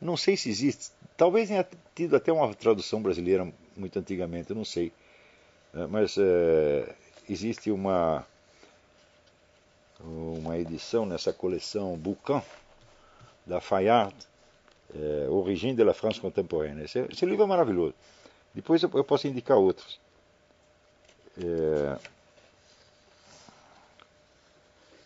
não 0.01 0.19
sei 0.19 0.37
se 0.37 0.51
existe, 0.51 0.91
talvez 1.17 1.49
tenha 1.49 1.67
tido 1.95 2.15
até 2.15 2.31
uma 2.31 2.53
tradução 2.55 3.03
brasileira 3.03 3.51
muito 3.75 3.99
antigamente, 3.99 4.51
eu 4.51 4.57
não 4.57 4.65
sei. 4.65 4.93
É, 5.75 5.87
mas 5.87 6.17
é, 6.19 6.95
existe 7.29 7.71
uma, 7.71 8.27
uma 10.01 10.59
edição 10.59 11.07
nessa 11.07 11.33
coleção 11.33 11.97
Boucan, 11.97 12.43
da 13.47 13.61
Fayard, 13.61 14.15
é, 14.99 15.29
Origem 15.29 15.75
de 15.75 15.85
la 15.85 15.95
France 15.95 16.21
Contemporaine. 16.21 16.85
Esse, 16.85 17.01
esse, 17.11 17.27
livro 17.27 17.45
é 17.45 17.47
maravilhoso. 17.47 17.95
Depois 18.55 18.83
eu, 18.83 18.91
eu 18.95 19.05
posso 19.05 19.27
indicar 19.27 19.57
outros. 19.57 20.01
É... 21.39 21.99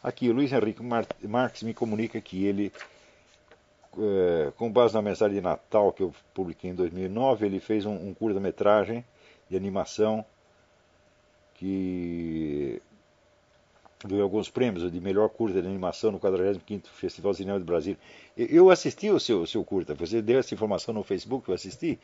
Aqui, 0.03 0.31
o 0.31 0.33
Luiz 0.33 0.51
Henrique 0.53 0.83
Marques 0.83 1.63
me 1.63 1.75
comunica 1.75 2.21
que 2.21 2.47
ele, 2.47 2.73
é, 3.99 4.51
com 4.57 4.73
base 4.73 4.95
na 4.95 5.03
mensagem 5.03 5.37
de 5.37 5.43
Natal 5.43 5.93
que 5.93 6.03
eu 6.03 6.15
publiquei 6.33 6.71
em 6.71 6.75
2009, 6.75 7.45
ele 7.45 7.61
fez 7.61 7.85
um, 7.85 8.09
um 8.09 8.15
curta-metragem 8.15 9.05
de 9.51 9.57
animação 9.57 10.25
que 11.57 12.81
ganhou 14.05 14.23
alguns 14.23 14.49
prêmios 14.49 14.91
de 14.91 15.01
melhor 15.01 15.29
curta 15.29 15.61
de 15.61 15.69
animação 15.69 16.11
no 16.11 16.19
45º 16.19 16.87
Festival 16.87 17.33
de 17.33 17.39
Cinema 17.39 17.59
de 17.59 17.65
Brasília. 17.65 17.99
Eu 18.37 18.71
assisti 18.71 19.11
o 19.11 19.21
seu, 19.21 19.47
seu 19.47 19.65
curta, 19.65 19.95
você 19.95 20.23
deu 20.23 20.39
essa 20.39 20.55
informação 20.55 20.95
no 20.95 21.03
Facebook, 21.03 21.49
eu 21.49 21.55
assisti, 21.55 21.99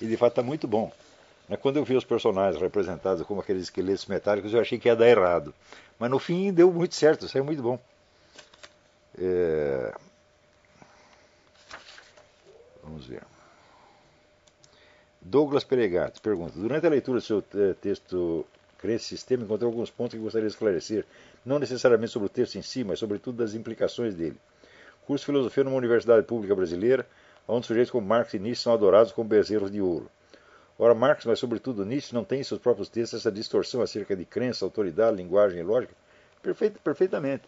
e 0.00 0.06
de 0.06 0.16
fato 0.16 0.32
está 0.32 0.42
muito 0.42 0.68
bom. 0.68 0.92
Quando 1.60 1.76
eu 1.76 1.84
vi 1.84 1.96
os 1.96 2.04
personagens 2.04 2.60
representados 2.60 3.26
como 3.26 3.40
aqueles 3.40 3.64
esqueletos 3.64 4.06
metálicos, 4.06 4.54
eu 4.54 4.60
achei 4.60 4.78
que 4.78 4.88
ia 4.88 4.96
dar 4.96 5.08
errado. 5.08 5.52
Mas 5.98 6.10
no 6.10 6.18
fim 6.18 6.52
deu 6.52 6.72
muito 6.72 6.94
certo, 6.94 7.28
saiu 7.28 7.44
muito 7.44 7.62
bom. 7.62 7.78
É... 9.18 9.92
Vamos 12.82 13.06
ver. 13.06 13.22
Douglas 15.20 15.64
Peregato 15.64 16.20
pergunta: 16.22 16.58
Durante 16.58 16.86
a 16.86 16.90
leitura 16.90 17.18
do 17.18 17.24
seu 17.24 17.44
eh, 17.54 17.74
texto 17.80 18.46
Crença 18.82 19.04
Sistema, 19.04 19.44
encontrei 19.44 19.66
alguns 19.66 19.90
pontos 19.90 20.14
que 20.14 20.20
gostaria 20.20 20.48
de 20.48 20.52
esclarecer 20.52 21.06
não 21.46 21.60
necessariamente 21.60 22.10
sobre 22.10 22.26
o 22.26 22.28
texto 22.28 22.56
em 22.56 22.62
si, 22.62 22.82
mas 22.82 22.98
sobretudo 22.98 23.38
das 23.38 23.54
implicações 23.54 24.14
dele. 24.14 24.36
Curso 25.06 25.22
de 25.22 25.26
Filosofia 25.26 25.62
numa 25.62 25.76
Universidade 25.76 26.26
Pública 26.26 26.52
Brasileira, 26.54 27.06
onde 27.46 27.64
sujeitos 27.64 27.92
como 27.92 28.06
Marx 28.06 28.34
e 28.34 28.40
Nietzsche 28.40 28.62
são 28.62 28.72
adorados 28.72 29.12
como 29.12 29.28
bezerros 29.28 29.70
de 29.70 29.80
ouro. 29.80 30.10
Ora, 30.76 30.94
Marx, 30.94 31.24
mas 31.24 31.38
sobretudo 31.38 31.84
Nietzsche, 31.84 32.12
não 32.12 32.24
tem 32.24 32.40
em 32.40 32.44
seus 32.44 32.60
próprios 32.60 32.88
textos 32.88 33.20
essa 33.20 33.30
distorção 33.30 33.82
acerca 33.82 34.16
de 34.16 34.24
crença, 34.24 34.64
autoridade, 34.64 35.16
linguagem 35.16 35.60
e 35.60 35.62
lógica? 35.62 35.94
Perfeito, 36.42 36.80
perfeitamente. 36.80 37.44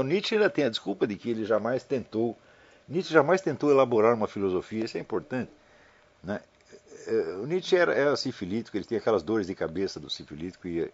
O 0.00 0.02
Nietzsche 0.02 0.34
ainda 0.34 0.48
tem 0.48 0.64
a 0.64 0.70
desculpa 0.70 1.06
de 1.06 1.16
que 1.16 1.30
ele 1.30 1.44
jamais 1.44 1.84
tentou, 1.84 2.36
Nietzsche 2.88 3.12
jamais 3.12 3.42
tentou 3.42 3.70
elaborar 3.70 4.14
uma 4.14 4.26
filosofia, 4.26 4.84
isso 4.86 4.96
é 4.96 5.00
importante. 5.00 5.50
Né? 6.24 6.40
É, 7.06 7.36
o 7.42 7.46
Nietzsche 7.46 7.76
era, 7.76 7.94
era 7.94 8.16
sifilítico, 8.16 8.76
ele 8.76 8.84
tinha 8.84 8.98
aquelas 8.98 9.22
dores 9.22 9.46
de 9.46 9.54
cabeça 9.54 10.00
do 10.00 10.08
sifilítico 10.08 10.68
e 10.68 10.90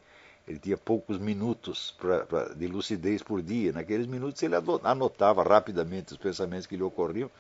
ele 0.47 0.59
tinha 0.59 0.77
poucos 0.77 1.19
minutos 1.19 1.95
pra, 1.99 2.27
pra, 2.27 2.49
de 2.55 2.67
lucidez 2.67 3.23
por 3.23 3.43
dia. 3.43 3.73
Naqueles 3.73 4.07
minutos 4.07 4.43
ele 4.43 4.55
anotava 4.83 5.43
rapidamente 5.43 6.13
os 6.13 6.19
pensamentos 6.19 6.67
que 6.67 6.77
lhe 6.77 6.83
ocorriam, 6.83 7.31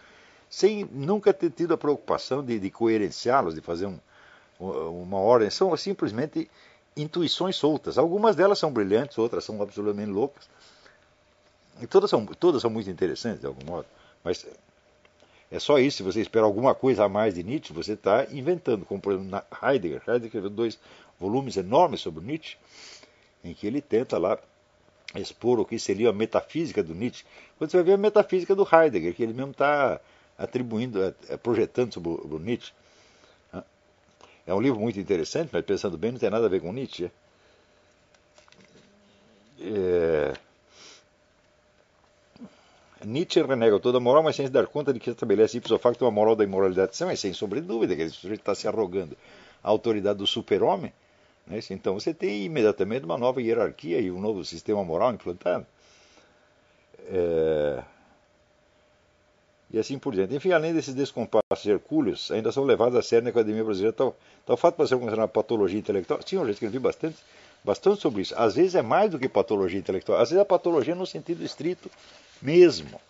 sem 0.48 0.84
nunca 0.84 1.32
ter 1.32 1.50
tido 1.50 1.74
a 1.74 1.78
preocupação 1.78 2.44
de, 2.44 2.58
de 2.58 2.70
coerenciá-los, 2.70 3.54
de 3.54 3.60
fazer 3.60 3.86
um, 3.86 3.98
uma 4.60 5.18
ordem. 5.18 5.50
São 5.50 5.76
simplesmente 5.76 6.48
intuições 6.96 7.56
soltas. 7.56 7.98
Algumas 7.98 8.36
delas 8.36 8.58
são 8.58 8.72
brilhantes, 8.72 9.18
outras 9.18 9.44
são 9.44 9.60
absolutamente 9.60 10.10
loucas. 10.10 10.48
E 11.80 11.86
todas 11.86 12.10
são, 12.10 12.24
todas 12.26 12.62
são 12.62 12.70
muito 12.70 12.90
interessantes, 12.90 13.40
de 13.40 13.46
algum 13.46 13.64
modo. 13.64 13.86
Mas 14.22 14.46
é 15.52 15.58
só 15.58 15.78
isso. 15.78 15.98
Se 15.98 16.02
você 16.02 16.22
espera 16.22 16.46
alguma 16.46 16.74
coisa 16.74 17.04
a 17.04 17.08
mais 17.08 17.34
de 17.34 17.42
Nietzsche, 17.42 17.74
você 17.74 17.92
está 17.92 18.26
inventando. 18.30 18.86
Como, 18.86 18.98
por 19.00 19.12
exemplo, 19.12 19.42
Heidegger. 19.62 20.02
Heidegger 20.08 20.24
escreveu 20.24 20.50
dois 20.50 20.78
volumes 21.20 21.58
enormes 21.58 22.00
sobre 22.00 22.24
Nietzsche, 22.24 22.56
em 23.44 23.52
que 23.52 23.66
ele 23.66 23.82
tenta 23.82 24.16
lá 24.16 24.38
expor 25.14 25.60
o 25.60 25.64
que 25.66 25.78
seria 25.78 26.08
a 26.08 26.12
metafísica 26.12 26.82
do 26.82 26.94
Nietzsche. 26.94 27.24
Quando 27.58 27.70
você 27.70 27.76
vai 27.76 27.84
ver 27.84 27.92
a 27.92 27.98
metafísica 27.98 28.54
do 28.54 28.66
Heidegger, 28.66 29.14
que 29.14 29.22
ele 29.22 29.34
mesmo 29.34 29.50
está 29.50 30.00
atribuindo, 30.38 31.14
é, 31.28 31.36
projetando 31.36 31.92
sobre 31.92 32.08
o 32.08 32.38
Nietzsche. 32.38 32.72
É 34.46 34.52
um 34.54 34.60
livro 34.60 34.80
muito 34.80 34.98
interessante, 34.98 35.50
mas 35.52 35.64
pensando 35.64 35.96
bem, 35.98 36.12
não 36.12 36.18
tem 36.18 36.30
nada 36.30 36.46
a 36.46 36.48
ver 36.48 36.60
com 36.60 36.72
Nietzsche. 36.72 37.10
É... 39.60 40.32
Nietzsche 43.04 43.42
renega 43.42 43.78
toda 43.80 43.98
a 43.98 44.00
moral, 44.00 44.22
mas 44.22 44.36
sem 44.36 44.46
se 44.46 44.52
dar 44.52 44.66
conta 44.66 44.92
de 44.92 45.00
que 45.00 45.10
estabelece 45.10 45.58
ipso 45.58 45.78
facto 45.78 46.02
uma 46.02 46.10
moral 46.10 46.36
da 46.36 46.44
imoralidade. 46.44 46.92
Mas 47.04 47.20
sem 47.20 47.32
sobre 47.32 47.60
dúvida 47.60 47.96
que 47.96 48.02
esse 48.02 48.14
sujeito 48.14 48.40
está 48.40 48.54
se 48.54 48.68
arrogando 48.68 49.16
a 49.62 49.68
autoridade 49.68 50.18
do 50.18 50.26
super-homem. 50.26 50.92
Né? 51.46 51.60
Então 51.70 51.94
você 51.94 52.14
tem 52.14 52.44
imediatamente 52.44 53.04
uma 53.04 53.18
nova 53.18 53.40
hierarquia 53.42 54.00
e 54.00 54.10
um 54.10 54.20
novo 54.20 54.44
sistema 54.44 54.84
moral 54.84 55.12
implantado. 55.12 55.66
É... 57.08 57.82
E 59.70 59.78
assim 59.78 59.98
por 59.98 60.12
diante. 60.12 60.34
Enfim, 60.34 60.52
além 60.52 60.74
desses 60.74 60.94
descompassos 60.94 61.66
hercúleos, 61.66 62.30
ainda 62.30 62.52
são 62.52 62.62
levados 62.62 62.96
a 62.96 63.02
sério 63.02 63.24
na 63.24 63.30
Academia 63.30 63.64
Brasileira. 63.64 63.96
Tal, 63.96 64.14
tal 64.44 64.56
fato 64.56 64.76
pode 64.76 64.88
ser 64.88 64.96
considerado 64.96 65.30
patologia 65.30 65.78
intelectual. 65.78 66.20
Sim, 66.24 66.36
eu 66.36 66.44
já 66.44 66.52
escrevi 66.52 66.78
bastante, 66.78 67.16
bastante 67.64 68.00
sobre 68.00 68.20
isso. 68.20 68.34
Às 68.36 68.54
vezes 68.54 68.74
é 68.74 68.82
mais 68.82 69.10
do 69.10 69.18
que 69.18 69.28
patologia 69.30 69.78
intelectual. 69.78 70.20
Às 70.20 70.28
vezes 70.28 70.42
é 70.42 70.44
patologia 70.44 70.94
no 70.94 71.06
sentido 71.06 71.42
estrito 71.42 71.90
mesmo. 72.42 73.00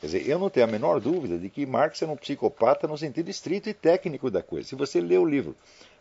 Quer 0.00 0.06
dizer, 0.06 0.28
eu 0.28 0.38
não 0.38 0.48
tenho 0.48 0.66
a 0.66 0.70
menor 0.70 1.00
dúvida 1.00 1.38
de 1.38 1.48
que 1.48 1.66
Marx 1.66 2.00
era 2.00 2.12
um 2.12 2.16
psicopata 2.16 2.86
no 2.86 2.96
sentido 2.96 3.28
estrito 3.28 3.68
e 3.68 3.74
técnico 3.74 4.30
da 4.30 4.42
coisa. 4.42 4.68
Se 4.68 4.76
você 4.76 5.00
ler 5.00 5.18
o 5.18 5.24
livro 5.24 5.56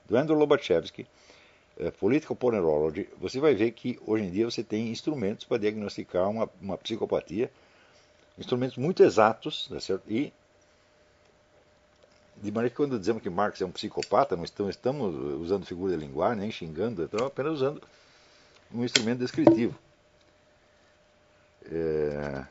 do 0.07 0.15
Andrew 0.15 0.37
Lobachevsky, 0.37 1.07
uh, 1.79 1.91
Political 1.93 2.35
Ponerology, 2.35 3.09
você 3.19 3.39
vai 3.39 3.55
ver 3.55 3.71
que 3.71 3.99
hoje 4.05 4.25
em 4.25 4.29
dia 4.29 4.45
você 4.45 4.63
tem 4.63 4.89
instrumentos 4.89 5.45
para 5.45 5.57
diagnosticar 5.57 6.29
uma, 6.29 6.47
uma 6.61 6.77
psicopatia, 6.77 7.49
instrumentos 8.37 8.77
muito 8.77 9.01
exatos, 9.01 9.67
tá 9.67 9.79
certo? 9.79 10.03
E 10.07 10.31
de 12.35 12.51
maneira 12.51 12.69
que 12.69 12.75
quando 12.75 12.99
dizemos 12.99 13.23
que 13.23 13.31
Marx 13.31 13.59
é 13.61 13.65
um 13.65 13.71
psicopata, 13.71 14.35
não 14.35 14.43
estamos, 14.43 14.75
estamos 14.75 15.41
usando 15.41 15.65
figura 15.65 15.97
de 15.97 16.05
linguagem, 16.05 16.41
nem 16.41 16.51
xingando, 16.51 17.03
estamos 17.03 17.25
apenas 17.25 17.53
usando 17.53 17.81
um 18.71 18.85
instrumento 18.85 19.19
descritivo. 19.19 19.75
É... 21.65 22.45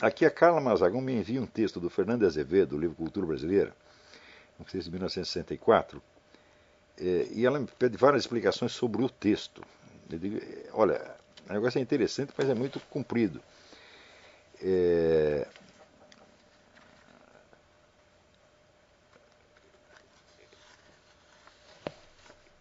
Aqui 0.00 0.24
a 0.24 0.30
Carla 0.30 0.60
Mazagão 0.60 1.00
me 1.00 1.12
envia 1.12 1.42
um 1.42 1.46
texto 1.46 1.80
do 1.80 1.90
Fernando 1.90 2.24
Azevedo, 2.24 2.70
do 2.70 2.78
livro 2.78 2.94
Cultura 2.94 3.26
Brasileira, 3.26 3.74
um 4.58 4.62
texto 4.62 4.84
de 4.84 4.90
1964, 4.92 6.00
é, 6.96 7.26
e 7.32 7.44
ela 7.44 7.58
me 7.58 7.66
pede 7.66 7.96
várias 7.96 8.22
explicações 8.22 8.70
sobre 8.70 9.02
o 9.02 9.08
texto. 9.08 9.60
Eu 10.08 10.18
digo, 10.20 10.40
olha, 10.72 11.16
o 11.50 11.52
negócio 11.52 11.80
é 11.80 11.82
interessante, 11.82 12.32
mas 12.38 12.48
é 12.48 12.54
muito 12.54 12.78
comprido. 12.88 13.42
É, 14.62 15.48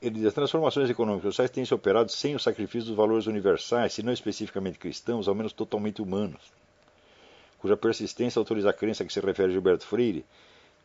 ele 0.02 0.16
diz: 0.16 0.26
as 0.26 0.34
transformações 0.34 0.90
econômicas 0.90 1.26
e 1.26 1.32
sociais 1.34 1.52
têm 1.52 1.64
se 1.64 1.74
operado 1.74 2.12
sem 2.12 2.36
o 2.36 2.40
sacrifício 2.40 2.88
dos 2.88 2.98
valores 2.98 3.28
universais, 3.28 3.94
se 3.94 4.02
não 4.02 4.12
especificamente 4.12 4.80
cristãos, 4.80 5.28
ao 5.28 5.36
menos 5.36 5.54
totalmente 5.54 6.02
humanos 6.02 6.58
cuja 7.68 7.76
persistência 7.76 8.40
autoriza 8.40 8.70
a 8.70 8.74
crença 8.74 9.04
que 9.04 9.12
se 9.12 9.20
refere 9.20 9.50
a 9.50 9.52
Gilberto 9.52 9.86
Freire, 9.86 10.26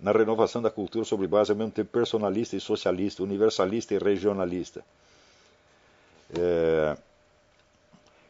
na 0.00 0.10
renovação 0.10 0.60
da 0.60 0.70
cultura 0.70 1.04
sobre 1.04 1.28
base 1.28 1.52
ao 1.52 1.56
mesmo 1.56 1.70
tempo 1.70 1.90
personalista 1.90 2.56
e 2.56 2.60
socialista, 2.60 3.22
universalista 3.22 3.94
e 3.94 3.98
regionalista. 3.98 4.84
É... 6.36 6.96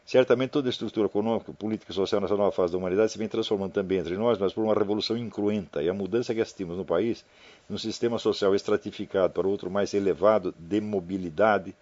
Certamente 0.05 0.51
toda 0.51 0.67
a 0.67 0.69
estrutura 0.69 1.07
econômica, 1.07 1.51
política 1.53 1.91
e 1.91 1.95
social 1.95 2.21
nessa 2.21 2.35
nova 2.35 2.51
fase 2.51 2.73
da 2.73 2.77
humanidade 2.77 3.11
se 3.11 3.17
vem 3.17 3.27
transformando 3.27 3.71
também 3.71 3.99
entre 3.99 4.15
nós, 4.17 4.37
mas 4.37 4.53
por 4.53 4.63
uma 4.63 4.73
revolução 4.75 5.17
incruenta, 5.17 5.81
e 5.81 5.89
a 5.89 5.93
mudança 5.93 6.35
que 6.35 6.41
assistimos 6.41 6.77
no 6.77 6.85
país, 6.85 7.25
num 7.67 7.77
sistema 7.77 8.19
social 8.19 8.53
estratificado 8.53 9.33
para 9.33 9.47
outro 9.47 9.71
mais 9.71 9.93
elevado 9.93 10.53
de 10.59 10.81
mobilidade, 10.81 11.73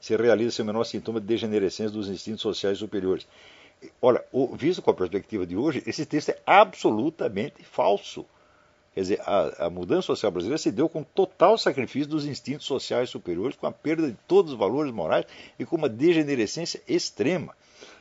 se 0.00 0.16
realiza 0.16 0.50
sem 0.56 0.62
o 0.62 0.66
menor 0.66 0.84
sintoma 0.84 1.20
de 1.20 1.26
degenerescência 1.26 1.90
dos 1.90 2.08
instintos 2.08 2.40
sociais 2.40 2.78
superiores. 2.78 3.26
Olha, 4.00 4.24
visto 4.54 4.82
com 4.82 4.90
a 4.90 4.94
perspectiva 4.94 5.46
de 5.46 5.56
hoje, 5.56 5.82
esse 5.86 6.04
texto 6.04 6.30
é 6.30 6.38
absolutamente 6.46 7.62
falso. 7.64 8.24
Quer 8.94 9.00
dizer, 9.02 9.20
a, 9.20 9.66
a, 9.66 9.70
mudança 9.70 10.06
social 10.06 10.32
brasileira 10.32 10.58
se 10.58 10.72
deu 10.72 10.88
com 10.88 11.04
total 11.04 11.56
sacrifício 11.56 12.08
dos 12.08 12.26
instintos 12.26 12.66
sociais 12.66 13.10
superiores, 13.10 13.56
com 13.56 13.66
a 13.66 13.72
perda 13.72 14.08
de 14.08 14.16
todos 14.26 14.52
os 14.52 14.58
valores 14.58 14.92
morais 14.92 15.24
e 15.58 15.64
com 15.64 15.76
uma 15.76 15.88
degenerescência 15.88 16.82
extrema. 16.88 17.54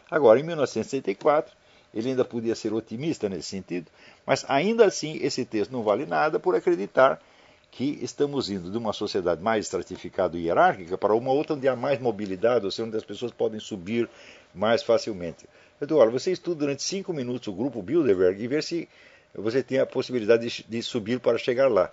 Agora, 0.10 0.40
em 0.40 0.44
1964, 0.44 1.56
ele 1.94 2.10
ainda 2.10 2.26
podia 2.26 2.56
ser 2.56 2.74
otimista 2.74 3.30
nesse 3.30 3.49
sentido, 3.49 3.91
mas 4.26 4.45
ainda 4.48 4.86
assim 4.86 5.18
esse 5.22 5.45
texto 5.45 5.72
não 5.72 5.84
vale 5.84 6.06
nada 6.06 6.40
por 6.40 6.56
acreditar 6.56 7.22
que 7.70 7.99
estamos 8.02 8.49
indo 8.49 8.72
de 8.72 8.78
uma 8.78 8.94
sociedade 8.94 9.41
mais 9.41 9.66
estratificada 9.66 10.38
e 10.38 10.45
hierárquica 10.45 10.98
para 10.98 11.14
uma 11.14 11.32
outra 11.32 11.56
onde 11.56 11.68
há 11.68 11.76
mais 11.76 11.99
mobilidade, 11.99 12.66
ou 12.66 12.72
seja, 12.72 12.88
onde 12.88 12.98
as 12.98 13.04
pessoas 13.04 13.32
podem 13.32 13.60
subir 13.60 14.10
mais 14.58 14.84
facilmente. 14.84 15.46
Então, 15.82 15.98
olha, 15.98 16.10
você 16.10 16.32
estuda 16.32 16.62
durante 16.62 16.82
cinco 16.84 17.14
minutos 17.14 17.48
o 17.48 17.54
grupo 17.54 17.82
Bilderberg 17.82 18.44
e 18.44 18.48
vê 18.48 18.62
se 18.62 18.90
você 19.34 19.62
tem 19.62 19.80
a 19.80 19.86
possibilidade 19.86 20.48
de, 20.48 20.66
de 20.68 20.82
subir 20.82 21.20
para 21.20 21.38
chegar 21.38 21.70
lá. 21.70 21.92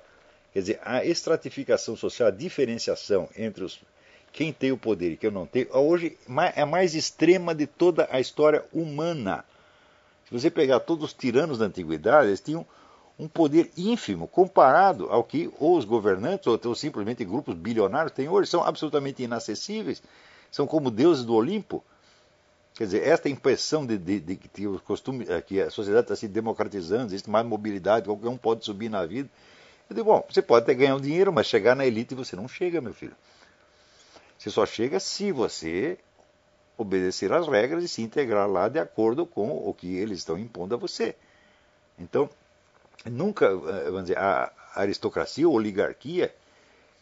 Quer 0.53 0.61
dizer, 0.61 0.81
a 0.83 1.05
estratificação 1.05 1.97
social, 1.97 2.29
a 2.29 2.33
diferenciação 2.33 3.29
entre 3.37 3.65
os, 3.65 3.81
quem 4.33 4.53
tem 4.53 4.73
o 4.73 4.79
poder 4.79 5.13
e 5.13 5.17
quem 5.17 5.31
não 5.31 5.47
tem, 5.47 5.67
hoje 5.71 6.17
é 6.55 6.63
a 6.63 6.67
mais 6.67 6.95
extrema 6.95 7.55
de 7.55 7.67
toda 7.67 8.09
a 8.11 8.19
história 8.19 8.65
humana. 8.73 9.45
Se 10.27 10.33
você 10.33 10.51
pegar 10.51 10.81
todos 10.81 11.05
os 11.05 11.13
tiranos 11.13 11.59
da 11.59 11.67
antiguidade, 11.67 12.29
eles 12.29 12.41
tinham 12.41 12.67
um 13.19 13.29
poder 13.29 13.71
ínfimo 13.77 14.27
comparado 14.27 15.09
ao 15.11 15.23
que 15.23 15.53
os 15.61 15.85
governantes, 15.85 16.47
ou, 16.47 16.59
ou 16.65 16.75
simplesmente 16.75 17.25
grupos 17.25 17.55
bilionários, 17.55 18.13
têm 18.13 18.29
hoje. 18.29 18.51
São 18.51 18.65
absolutamente 18.65 19.23
inacessíveis, 19.23 20.03
são 20.51 20.67
como 20.67 20.91
deuses 20.91 21.25
do 21.25 21.35
Olimpo. 21.35 21.85
Quer 22.75 22.85
dizer, 22.85 23.07
esta 23.07 23.29
impressão 23.29 23.87
de, 23.87 23.97
de, 23.97 24.19
de, 24.19 24.37
que, 24.37 24.67
o 24.67 24.81
costume, 24.81 25.25
eh, 25.29 25.41
que 25.41 25.61
a 25.61 25.71
sociedade 25.71 26.07
está 26.07 26.17
se 26.17 26.27
democratizando, 26.27 27.07
existe 27.07 27.31
mais 27.31 27.47
mobilidade, 27.47 28.07
qualquer 28.07 28.29
um 28.29 28.37
pode 28.37 28.65
subir 28.65 28.89
na 28.89 29.07
vida. 29.07 29.31
Eu 29.89 29.95
digo, 29.95 30.07
bom, 30.07 30.27
você 30.29 30.43
pode 30.43 30.65
até 30.65 30.75
ganhar 30.75 30.97
um 30.97 31.01
dinheiro, 31.01 31.33
mas 31.33 31.47
chegar 31.47 31.77
na 31.77 31.87
elite 31.87 32.17
você 32.17 32.35
não 32.35 32.49
chega, 32.49 32.81
meu 32.81 32.93
filho. 32.93 33.15
Você 34.37 34.51
só 34.51 34.67
chega 34.67 34.99
se 34.99 35.31
você 35.31 35.99
obedecer 36.77 37.33
às 37.33 37.47
regras 37.47 37.85
e 37.85 37.89
se 37.89 38.03
integrar 38.03 38.49
lá 38.49 38.69
de 38.69 38.81
acordo 38.81 39.25
com 39.25 39.51
o 39.51 39.73
que 39.73 39.95
eles 39.97 40.19
estão 40.19 40.37
impondo 40.37 40.75
a 40.75 40.79
você. 40.79 41.15
Então, 41.97 42.29
nunca, 43.05 43.47
eh, 43.47 43.85
vamos 43.85 44.03
dizer, 44.03 44.19
a 44.19 44.53
aristocracia 44.75 45.49
ou 45.49 45.55
oligarquia 45.55 46.35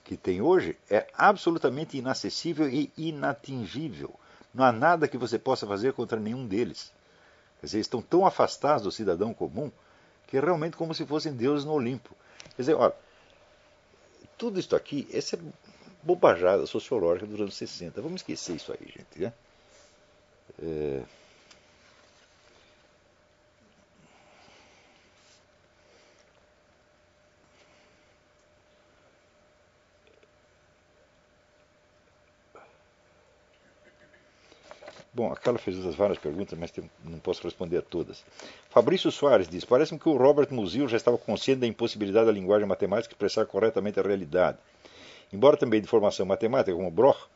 que 0.05 0.19
tem 0.19 0.43
hoje 0.43 0.77
é 0.91 1.07
absolutamente 1.17 1.97
inacessível 1.97 2.69
e 2.69 2.93
inatingível. 2.97 4.15
Não 4.55 4.65
há 4.65 4.73
nada 4.73 5.09
que 5.09 5.17
você 5.17 5.39
possa 5.39 5.67
fazer 5.67 5.93
contra 5.93 6.19
nenhum 6.19 6.47
deles. 6.47 6.93
Quer 7.61 7.67
dizer, 7.67 7.81
estão 7.81 8.03
tão 8.03 8.27
afastados 8.27 8.83
do 8.83 8.93
cidadão 8.93 9.33
comum 9.33 9.71
que 10.27 10.37
é 10.37 10.41
realmente 10.41 10.77
como 10.77 10.95
se 10.95 11.05
fossem 11.05 11.33
deuses 11.33 11.65
no 11.65 11.73
Olimpo. 11.73 12.15
Quer 12.57 12.63
dizer, 12.63 12.75
olha, 12.75 12.95
tudo 14.39 14.59
isso 14.59 14.75
aqui, 14.75 15.07
essa 15.13 15.37
é 15.37 15.39
bobajada 16.03 16.67
sociológica 16.67 17.27
dos 17.27 17.41
anos 17.41 17.55
60. 17.55 18.01
Vamos 18.01 18.23
esquecer 18.23 18.57
isso 18.57 18.73
aí, 18.73 18.87
gente. 18.87 19.21
Né? 19.21 19.33
É... 20.63 21.03
Bom, 35.15 35.31
a 35.31 35.37
Carla 35.37 35.59
fez 35.59 35.77
várias 35.95 36.19
perguntas, 36.19 36.59
mas 36.59 36.73
não 37.05 37.19
posso 37.19 37.43
responder 37.43 37.77
a 37.77 37.83
todas. 37.83 38.25
Fabrício 38.71 39.13
Soares 39.13 39.47
diz: 39.47 39.63
Parece-me 39.63 40.01
que 40.01 40.09
o 40.09 40.17
Robert 40.17 40.49
Musil 40.51 40.89
já 40.89 40.97
estava 40.97 41.19
consciente 41.19 41.61
da 41.61 41.67
impossibilidade 41.67 42.27
da 42.27 42.33
linguagem 42.33 42.67
matemática 42.67 43.13
expressar 43.13 43.45
corretamente 43.45 44.01
a 44.01 44.03
realidade. 44.03 44.57
Embora 45.31 45.59
também 45.59 45.83
de 45.83 45.87
formação 45.87 46.25
matemática, 46.25 46.75
como 46.75 46.91
Broch, 46.91 47.29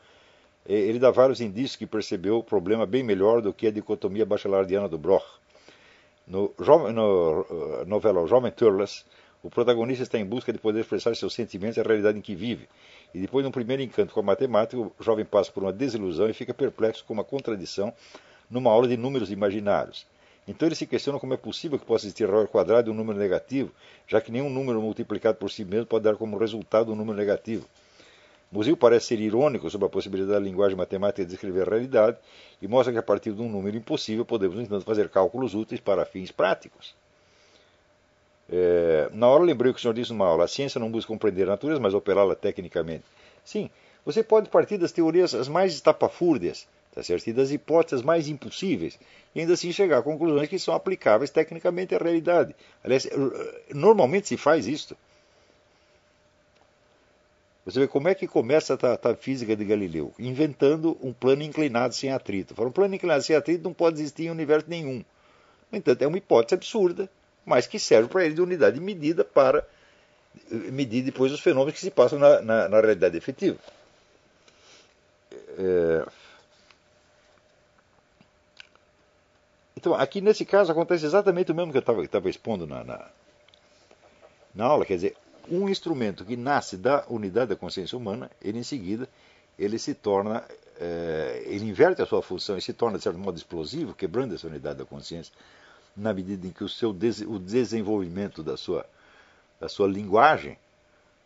eh, 0.67 0.73
ele 0.73 0.99
dá 0.99 1.11
vários 1.11 1.39
indícios 1.41 1.77
que 1.77 1.87
percebeu 1.87 2.39
o 2.39 2.43
problema 2.43 2.87
bem 2.87 3.03
melhor 3.03 3.43
do 3.43 3.53
que 3.53 3.67
a 3.67 3.71
dicotomia 3.71 4.25
bachelardiana 4.25 4.89
do 4.89 4.97
Broch. 4.97 5.27
No, 6.27 6.53
no 6.95 7.41
uh, 7.43 7.85
novela 7.87 8.23
O 8.23 8.27
Jovem 8.27 8.51
Turles, 8.51 9.05
o 9.47 9.51
protagonista 9.51 10.03
está 10.03 10.19
em 10.19 10.25
busca 10.25 10.53
de 10.53 10.59
poder 10.59 10.81
expressar 10.81 11.15
seus 11.15 11.33
sentimentos 11.33 11.77
e 11.77 11.81
a 11.81 11.85
realidade 11.85 12.19
em 12.19 12.21
que 12.21 12.35
vive. 12.35 12.69
E 13.15 13.21
depois 13.21 13.45
de 13.45 13.49
um 13.49 13.53
primeiro 13.53 13.81
encanto 13.81 14.13
com 14.13 14.19
a 14.19 14.23
matemática, 14.25 14.77
o 14.77 14.93
jovem 14.99 15.25
passa 15.25 15.53
por 15.53 15.63
uma 15.63 15.73
desilusão 15.73 16.29
e 16.29 16.33
fica 16.33 16.53
perplexo 16.53 17.05
com 17.05 17.13
uma 17.15 17.23
contradição 17.23 17.95
numa 18.51 18.73
aula 18.73 18.89
de 18.89 18.97
números 18.97 19.31
imaginários. 19.31 20.05
Então 20.49 20.67
ele 20.67 20.75
se 20.75 20.85
questiona 20.85 21.21
como 21.21 21.33
é 21.33 21.37
possível 21.37 21.79
que 21.79 21.87
possa 21.87 22.07
existir 22.07 22.29
raiz 22.29 22.51
quadrada 22.51 22.83
de 22.83 22.91
um 22.91 22.95
número 22.95 23.17
negativo, 23.17 23.71
já 24.09 24.21
que 24.21 24.33
nenhum 24.33 24.51
número 24.51 24.83
multiplicado 24.83 25.39
por 25.39 25.49
si 25.49 25.65
mesmo 25.65 25.87
pode 25.87 26.03
dar 26.03 26.17
como 26.17 26.37
resultado 26.37 26.91
um 26.91 26.97
número 26.97 27.17
negativo. 27.17 27.69
Musil 28.51 28.77
parece 28.77 29.07
ser 29.07 29.21
irônico 29.21 29.71
sobre 29.71 29.87
a 29.87 29.91
possibilidade 29.91 30.41
da 30.41 30.45
linguagem 30.45 30.77
matemática 30.77 31.25
de 31.25 31.31
descrever 31.31 31.69
a 31.69 31.71
realidade 31.71 32.19
e 32.61 32.67
mostra 32.67 32.93
que 32.93 32.99
a 32.99 33.03
partir 33.03 33.33
de 33.33 33.41
um 33.41 33.49
número 33.49 33.77
impossível 33.77 34.25
podemos, 34.25 34.57
no 34.57 34.63
entanto, 34.63 34.85
fazer 34.85 35.09
cálculos 35.09 35.55
úteis 35.55 35.81
para 35.81 36.05
fins 36.05 36.33
práticos. 36.33 36.97
É, 38.49 39.09
na 39.13 39.29
hora 39.29 39.43
lembrei 39.43 39.71
o 39.71 39.75
que 39.75 39.81
o 39.81 39.83
senhor 39.83 39.95
disse 39.95 40.13
numa 40.13 40.27
aula: 40.27 40.45
a 40.45 40.49
ciência 40.49 40.79
não 40.79 40.91
busca 40.91 41.09
compreender 41.09 41.45
a 41.45 41.53
natureza, 41.53 41.81
mas 41.81 41.95
operá-la 41.95 42.35
tecnicamente. 42.35 43.05
Sim, 43.45 43.71
você 44.05 44.23
pode 44.23 44.49
partir 44.49 44.79
das 44.79 44.93
teorias 44.93 45.35
as 45.35 45.49
mais 45.49 45.75
estapafúrdias, 45.75 46.67
tá 46.95 47.03
certo? 47.03 47.27
e 47.27 47.33
das 47.33 47.51
hipóteses 47.51 48.05
mais 48.05 48.29
impossíveis, 48.29 48.99
e 49.35 49.41
ainda 49.41 49.55
assim 49.55 49.73
chegar 49.73 49.99
a 49.99 50.03
conclusões 50.03 50.49
que 50.49 50.59
são 50.59 50.75
aplicáveis 50.75 51.31
tecnicamente 51.31 51.95
à 51.95 51.99
realidade. 51.99 52.55
Aliás, 52.85 53.09
normalmente 53.75 54.29
se 54.29 54.37
faz 54.37 54.67
isso. 54.67 54.97
Você 57.65 57.81
vê 57.81 57.89
como 57.89 58.07
é 58.07 58.15
que 58.15 58.29
começa 58.29 58.79
a, 58.81 59.11
a 59.11 59.15
física 59.17 59.57
de 59.57 59.65
Galileu? 59.65 60.15
Inventando 60.21 60.97
um 61.03 61.13
plano 61.13 61.43
inclinado 61.43 61.93
sem 61.97 62.13
atrito. 62.13 62.55
Um 62.63 62.71
plano 62.71 62.95
inclinado 62.95 63.25
sem 63.25 63.35
atrito 63.35 63.65
não 63.65 63.75
pode 63.75 63.99
existir 64.01 64.27
em 64.27 64.31
universo 64.31 64.71
nenhum. 64.71 65.05
No 65.73 65.79
entanto, 65.79 66.01
é 66.01 66.07
uma 66.07 66.17
hipótese 66.17 66.55
absurda 66.55 67.11
mas 67.47 67.67
que 67.67 67.79
serve 67.79 68.09
para 68.09 68.25
ele 68.25 68.35
de 68.35 68.43
unidade 68.43 68.79
de 68.79 68.85
medida 68.85 69.25
para 69.25 69.65
medir 70.51 71.03
depois 71.03 71.33
os 71.33 71.41
fenômenos 71.41 71.75
que 71.75 71.81
se 71.81 71.91
passam 71.91 72.19
na, 72.19 72.43
na, 72.43 72.69
na 72.69 72.81
realidade 72.81 73.17
efetiva. 73.17 73.59
É... 75.57 76.07
Então, 79.77 79.95
aqui 79.95 80.21
nesse 80.21 80.45
caso 80.45 80.73
acontece 80.73 81.07
exatamente 81.07 81.53
o 81.53 81.55
mesmo 81.55 81.71
que 81.71 81.79
eu 81.79 82.03
estava 82.03 82.29
expondo 82.29 82.67
na, 82.67 82.83
na, 82.83 83.09
na 84.53 84.65
aula, 84.65 84.85
quer 84.85 84.97
dizer, 84.97 85.17
um 85.49 85.69
instrumento 85.69 86.25
que 86.25 86.37
nasce 86.37 86.77
da 86.77 87.05
unidade 87.09 87.51
da 87.51 87.57
consciência 87.57 87.97
humana, 87.97 88.29
ele 88.43 88.59
em 88.59 88.65
seguida 88.65 89.09
ele 89.57 89.79
se 89.79 89.95
torna, 89.95 90.45
é, 90.81 91.45
ele 91.47 91.65
inverte 91.67 92.03
a 92.03 92.07
sua 92.07 92.21
função 92.21 92.59
e 92.59 92.63
se 92.63 92.73
torna 92.73 92.99
de 92.99 93.05
certo 93.05 93.19
modo 93.19 93.37
explosivo, 93.37 93.95
quebrando 93.95 94.35
essa 94.35 94.49
unidade 94.49 94.79
da 94.79 94.85
consciência 94.85 95.33
na 95.97 96.13
medida 96.13 96.47
em 96.47 96.51
que 96.51 96.63
o 96.63 96.69
seu 96.69 96.91
o 96.91 97.39
desenvolvimento 97.39 98.43
da 98.43 98.57
sua, 98.57 98.87
da 99.59 99.69
sua 99.69 99.89
linguagem 99.89 100.59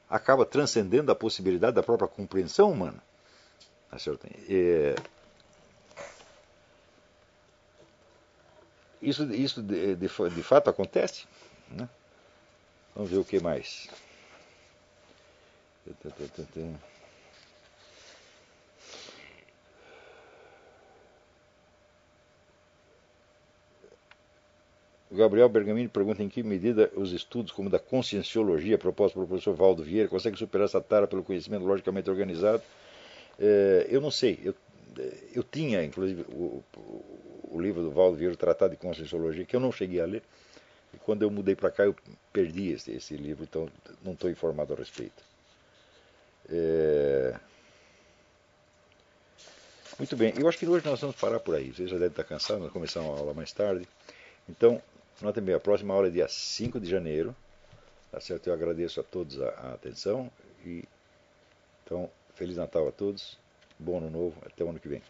acaba 0.08 0.46
transcendendo 0.46 1.10
a 1.10 1.14
possibilidade 1.14 1.74
da 1.74 1.82
própria 1.82 2.08
compreensão 2.08 2.70
humana. 2.70 3.02
Tá 3.90 3.96
é, 4.48 4.94
isso 9.02 9.24
isso 9.32 9.62
de, 9.62 9.96
de, 9.96 10.08
de 10.08 10.42
fato 10.42 10.70
acontece. 10.70 11.26
Né? 11.68 11.88
Vamos 12.94 13.10
ver 13.10 13.18
o 13.18 13.24
que 13.24 13.40
mais. 13.40 13.88
O 25.10 25.16
Gabriel 25.16 25.48
Bergamini 25.48 25.88
pergunta 25.88 26.22
em 26.22 26.28
que 26.28 26.40
medida 26.42 26.88
os 26.94 27.12
estudos 27.12 27.50
como 27.50 27.68
da 27.68 27.80
conscienciologia 27.80 28.78
propostos 28.78 29.14
pelo 29.14 29.26
professor 29.26 29.54
Valdo 29.54 29.82
Vieira 29.82 30.08
conseguem 30.08 30.38
superar 30.38 30.66
essa 30.66 30.80
tara 30.80 31.06
pelo 31.08 31.24
conhecimento 31.24 31.64
logicamente 31.64 32.08
organizado. 32.08 32.62
É, 33.38 33.88
eu 33.90 34.00
não 34.00 34.10
sei. 34.10 34.38
Eu, 34.44 34.54
eu 35.34 35.42
tinha, 35.42 35.82
inclusive, 35.82 36.22
o, 36.28 36.62
o, 37.50 37.60
livro 37.60 37.82
do 37.82 37.90
Valdo 37.90 38.16
Vieira, 38.16 38.34
o 38.34 38.36
Tratado 38.36 38.70
de 38.70 38.76
Conscienciologia, 38.76 39.44
que 39.44 39.56
eu 39.56 39.60
não 39.60 39.72
cheguei 39.72 40.00
a 40.00 40.06
ler. 40.06 40.22
E 40.94 40.98
quando 40.98 41.22
eu 41.22 41.30
mudei 41.30 41.56
para 41.56 41.72
cá, 41.72 41.84
eu 41.84 41.96
perdi 42.32 42.70
esse, 42.70 42.92
esse, 42.92 43.16
livro, 43.16 43.42
então 43.42 43.68
não 44.04 44.12
estou 44.12 44.30
informado 44.30 44.74
a 44.74 44.76
respeito. 44.76 45.24
É... 46.48 47.34
Muito 49.98 50.16
bem, 50.16 50.32
eu 50.38 50.48
acho 50.48 50.56
que 50.56 50.66
hoje 50.66 50.84
nós 50.86 51.00
vamos 51.00 51.16
parar 51.16 51.40
por 51.40 51.56
aí. 51.56 51.72
Vocês 51.72 51.90
já 51.90 51.96
devem 51.96 52.10
estar 52.10 52.24
cansados, 52.24 52.62
nós 52.62 52.72
começamos 52.72 53.10
a 53.10 53.20
aula 53.20 53.34
mais 53.34 53.52
tarde. 53.52 53.86
Então, 54.48 54.80
Nota 55.22 55.38
bem, 55.38 55.54
a 55.54 55.60
próxima 55.60 55.92
aula 55.92 56.06
é 56.06 56.10
dia 56.10 56.26
5 56.26 56.80
de 56.80 56.88
janeiro. 56.88 57.36
Tá 58.10 58.20
certo? 58.20 58.46
Eu 58.46 58.54
agradeço 58.54 59.00
a 59.00 59.02
todos 59.02 59.40
a, 59.40 59.48
a 59.48 59.74
atenção. 59.74 60.30
E, 60.64 60.84
então, 61.84 62.10
Feliz 62.34 62.56
Natal 62.56 62.88
a 62.88 62.92
todos. 62.92 63.38
Bom 63.78 63.98
ano 63.98 64.10
novo. 64.10 64.36
Até 64.46 64.64
o 64.64 64.70
ano 64.70 64.80
que 64.80 64.88
vem. 64.88 65.02